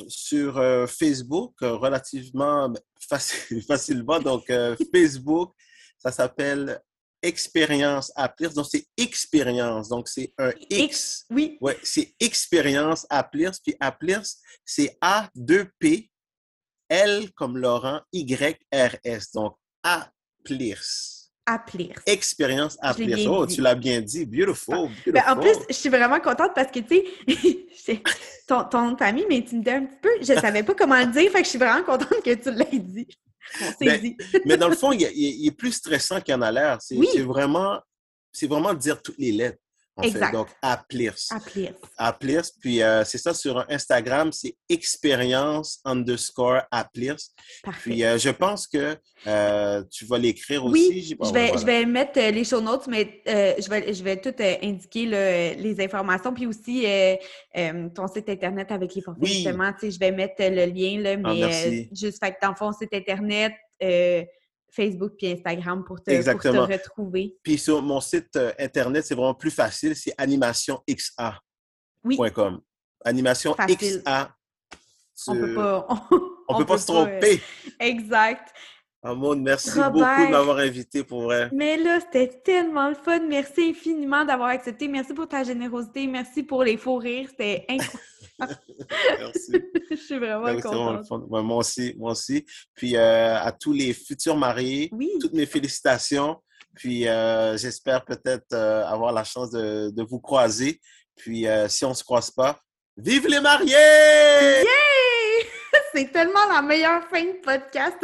sur 0.07 0.64
Facebook, 0.88 1.55
relativement 1.62 2.70
ben, 2.70 2.80
facile, 2.99 3.64
facilement. 3.68 4.20
Donc, 4.20 4.43
Facebook, 4.93 5.53
ça 5.97 6.12
s'appelle 6.12 6.80
expérience 7.22 8.11
Applirs. 8.15 8.53
Donc, 8.53 8.67
c'est 8.70 8.86
expérience. 8.97 9.89
Donc, 9.89 10.07
c'est 10.07 10.34
un 10.38 10.51
X. 10.70 11.26
Oui. 11.30 11.57
Ouais, 11.61 11.78
c'est 11.84 12.13
expérience 12.20 13.05
Applirs. 13.09 13.53
Puis 13.63 13.76
Applirs, 13.80 14.26
c'est 14.65 14.97
A-2-P, 15.01 16.09
L 16.89 17.32
comme 17.34 17.57
Laurent, 17.57 18.01
Y-R-S. 18.11 19.32
Donc, 19.34 19.55
Applirs. 19.84 21.20
Applirs. 21.45 21.99
Expérience 22.05 22.78
Applirs. 22.80 23.32
Oh, 23.32 23.47
tu 23.47 23.61
l'as 23.61 23.76
bien 23.76 24.01
dit. 24.01 24.26
Beautiful. 24.26 24.89
Ben, 25.07 25.24
en 25.28 25.36
plus, 25.36 25.55
je 25.67 25.74
suis 25.74 25.89
vraiment 25.89 26.20
contente 26.20 26.51
parce 26.53 26.72
que, 26.72 26.80
tu 26.80 27.01
sais, 27.76 28.03
ton, 28.47 28.65
ton 28.65 28.95
famille 28.95 29.26
m'intimidait 29.28 29.72
un 29.72 29.86
petit 29.86 29.97
peu. 29.99 30.09
Je 30.22 30.34
ne 30.34 30.39
savais 30.39 30.61
pas 30.61 30.76
comment 30.76 30.99
le 30.99 31.07
dire. 31.07 31.32
Fait 31.32 31.39
que 31.39 31.45
je 31.45 31.49
suis 31.49 31.59
vraiment 31.59 31.84
contente 31.84 32.22
que 32.24 32.34
tu 32.36 32.51
l'aies 32.51 32.80
dit. 32.80 33.07
Mais, 33.82 34.16
mais, 34.46 34.58
dans 34.58 34.68
le 34.68 34.76
fond, 34.76 34.92
il, 34.92 35.04
est 35.04 35.52
plus 35.52 35.72
stressant 35.72 36.22
qu'il 36.22 36.34
en 36.36 36.42
a 36.42 36.52
l'air. 36.52 36.78
C'est 36.82 36.96
vraiment, 37.22 37.80
vraiment 38.44 38.74
dire 38.74 39.02
toutes 39.02 39.18
les 39.18 39.32
lettres. 39.32 39.60
En 40.00 40.32
Donc, 40.32 40.47
Applirs. 40.62 41.16
Applirs. 41.97 42.43
Puis, 42.62 42.82
euh, 42.82 43.04
c'est 43.04 43.18
ça 43.18 43.34
sur 43.34 43.66
Instagram, 43.70 44.32
c'est 44.32 44.56
expérience 44.68 45.80
underscore 45.86 46.62
Applirs. 46.72 47.18
Puis, 47.82 48.04
euh, 48.04 48.18
je 48.18 48.30
pense 48.30 48.68
que 48.68 48.95
euh, 49.28 49.84
tu 49.91 50.06
vas 50.06 50.18
l'écrire 50.18 50.66
aussi. 50.66 50.89
Oui, 50.89 51.18
je 51.22 51.34
vais, 51.34 51.58
je 51.58 51.66
vais 51.66 51.86
mettre 51.86 52.20
les 52.20 52.43
show 52.43 52.62
notes, 52.62 52.88
mais 52.88 53.22
je, 53.26 53.70
vais, 53.70 53.93
je 53.93 54.04
vais 54.04 54.18
tout 54.18 54.34
indiquer 54.39 55.06
les 55.58 55.76
informations. 55.82 56.34
Puis 56.34 56.45
aussi, 56.45 56.86
ton 57.93 58.08
site 58.08 58.30
Internet 58.30 58.72
avec 58.72 58.95
les 58.95 59.02
forfaits, 59.02 59.26
justement. 59.26 59.72
Je 59.82 60.00
vais 60.00 60.12
mettre 60.12 60.36
le 60.39 60.66
lien, 60.66 61.02
là, 61.02 61.16
ah, 61.24 61.34
mais 61.34 61.89
juste 61.91 62.24
fait 62.24 62.32
que 62.32 62.38
dans 62.41 62.54
ton 62.54 62.72
site 62.72 62.93
Internet, 62.93 63.54
Facebook 64.72 65.13
puis 65.17 65.32
Instagram 65.32 65.84
pour 65.84 66.01
te, 66.01 66.11
retrouver. 66.11 67.38
Puis 67.43 67.57
sur 67.57 67.82
mon 67.82 67.99
site 68.01 68.36
euh, 68.36 68.51
internet, 68.59 69.05
c'est 69.05 69.15
vraiment 69.15 69.34
plus 69.34 69.51
facile, 69.51 69.95
c'est 69.95 70.13
animationxa.com. 70.17 71.34
Oui. 72.03 72.17
Animationxa. 73.05 73.65
On 75.28 75.36
peut 75.36 75.53
pas. 75.53 75.88
On, 76.51 76.57
peut, 76.57 76.65
pas 76.65 76.78
se 76.80 76.88
tromper. 76.88 77.41
exact. 77.80 78.53
Amon, 79.03 79.36
merci 79.36 79.80
beaucoup 79.80 79.99
de 79.99 80.32
m'avoir 80.32 80.57
invité 80.57 81.03
pour 81.03 81.22
vrai. 81.24 81.49
Mais 81.53 81.78
là, 81.78 81.99
c'était 81.99 82.41
tellement 82.43 82.89
le 82.89 82.95
fun. 82.95 83.20
Merci 83.20 83.70
infiniment 83.70 84.26
d'avoir 84.26 84.49
accepté. 84.49 84.88
Merci 84.88 85.13
pour 85.13 85.28
ta 85.28 85.43
générosité. 85.43 86.07
Merci 86.07 86.43
pour 86.43 86.63
les 86.63 86.76
faux 86.76 86.97
rires. 86.97 87.30
C'était 87.30 87.65
incroyable. 87.70 87.99
Merci. 89.20 89.52
je 89.92 89.96
suis 89.96 90.18
vraiment 90.18 90.60
contente. 90.60 91.30
moi 91.30 91.58
aussi, 91.58 91.94
moi 91.98 92.12
aussi. 92.12 92.46
Puis 92.76 92.96
euh, 92.96 93.38
à 93.38 93.52
tous 93.52 93.74
les 93.74 93.94
futurs 93.94 94.38
mariés, 94.38 94.92
toutes 95.20 95.34
mes 95.34 95.46
félicitations. 95.46 96.38
Puis 96.76 97.08
euh, 97.08 97.58
j'espère 97.58 98.06
peut-être 98.06 98.54
euh, 98.54 98.86
avoir 98.86 99.12
la 99.12 99.24
chance 99.24 99.52
de, 99.52 99.90
de 99.90 100.04
vous 100.04 100.20
croiser. 100.20 100.80
Puis 101.16 101.46
si 101.68 101.84
on 101.84 101.90
ne 101.90 101.94
se 101.94 102.04
croise 102.04 102.32
pas, 102.32 102.58
vive 102.96 103.28
les 103.28 103.42
mariés! 103.42 103.74
Yay! 103.74 105.48
C'est 105.94 106.12
tellement 106.12 106.46
la 106.50 106.62
meilleure 106.62 107.04
fin 107.10 107.24
de 107.24 107.42
podcast. 107.44 107.98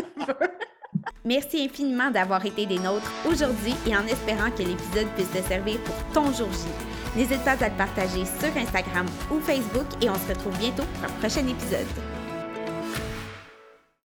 Merci 1.24 1.66
infiniment 1.66 2.12
d'avoir 2.12 2.46
été 2.46 2.66
des 2.66 2.80
nôtres 2.80 3.12
aujourd'hui 3.26 3.74
et 3.88 3.96
en 3.96 4.06
espérant 4.08 4.52
que 4.52 4.64
l'épisode 4.64 5.08
puisse 5.16 5.32
te 5.32 5.48
servir 5.48 5.80
pour 5.84 5.96
ton 6.14 6.32
jour 6.34 6.52
J. 6.52 6.95
N'hésite 7.16 7.44
pas 7.44 7.52
à 7.52 7.70
le 7.70 7.76
partager 7.76 8.26
sur 8.26 8.56
Instagram 8.58 9.06
ou 9.32 9.40
Facebook 9.40 9.86
et 10.02 10.10
on 10.10 10.16
se 10.16 10.28
retrouve 10.30 10.58
bientôt 10.58 10.84
pour 10.84 11.06
un 11.06 11.14
prochain 11.20 11.48
épisode. 11.48 11.88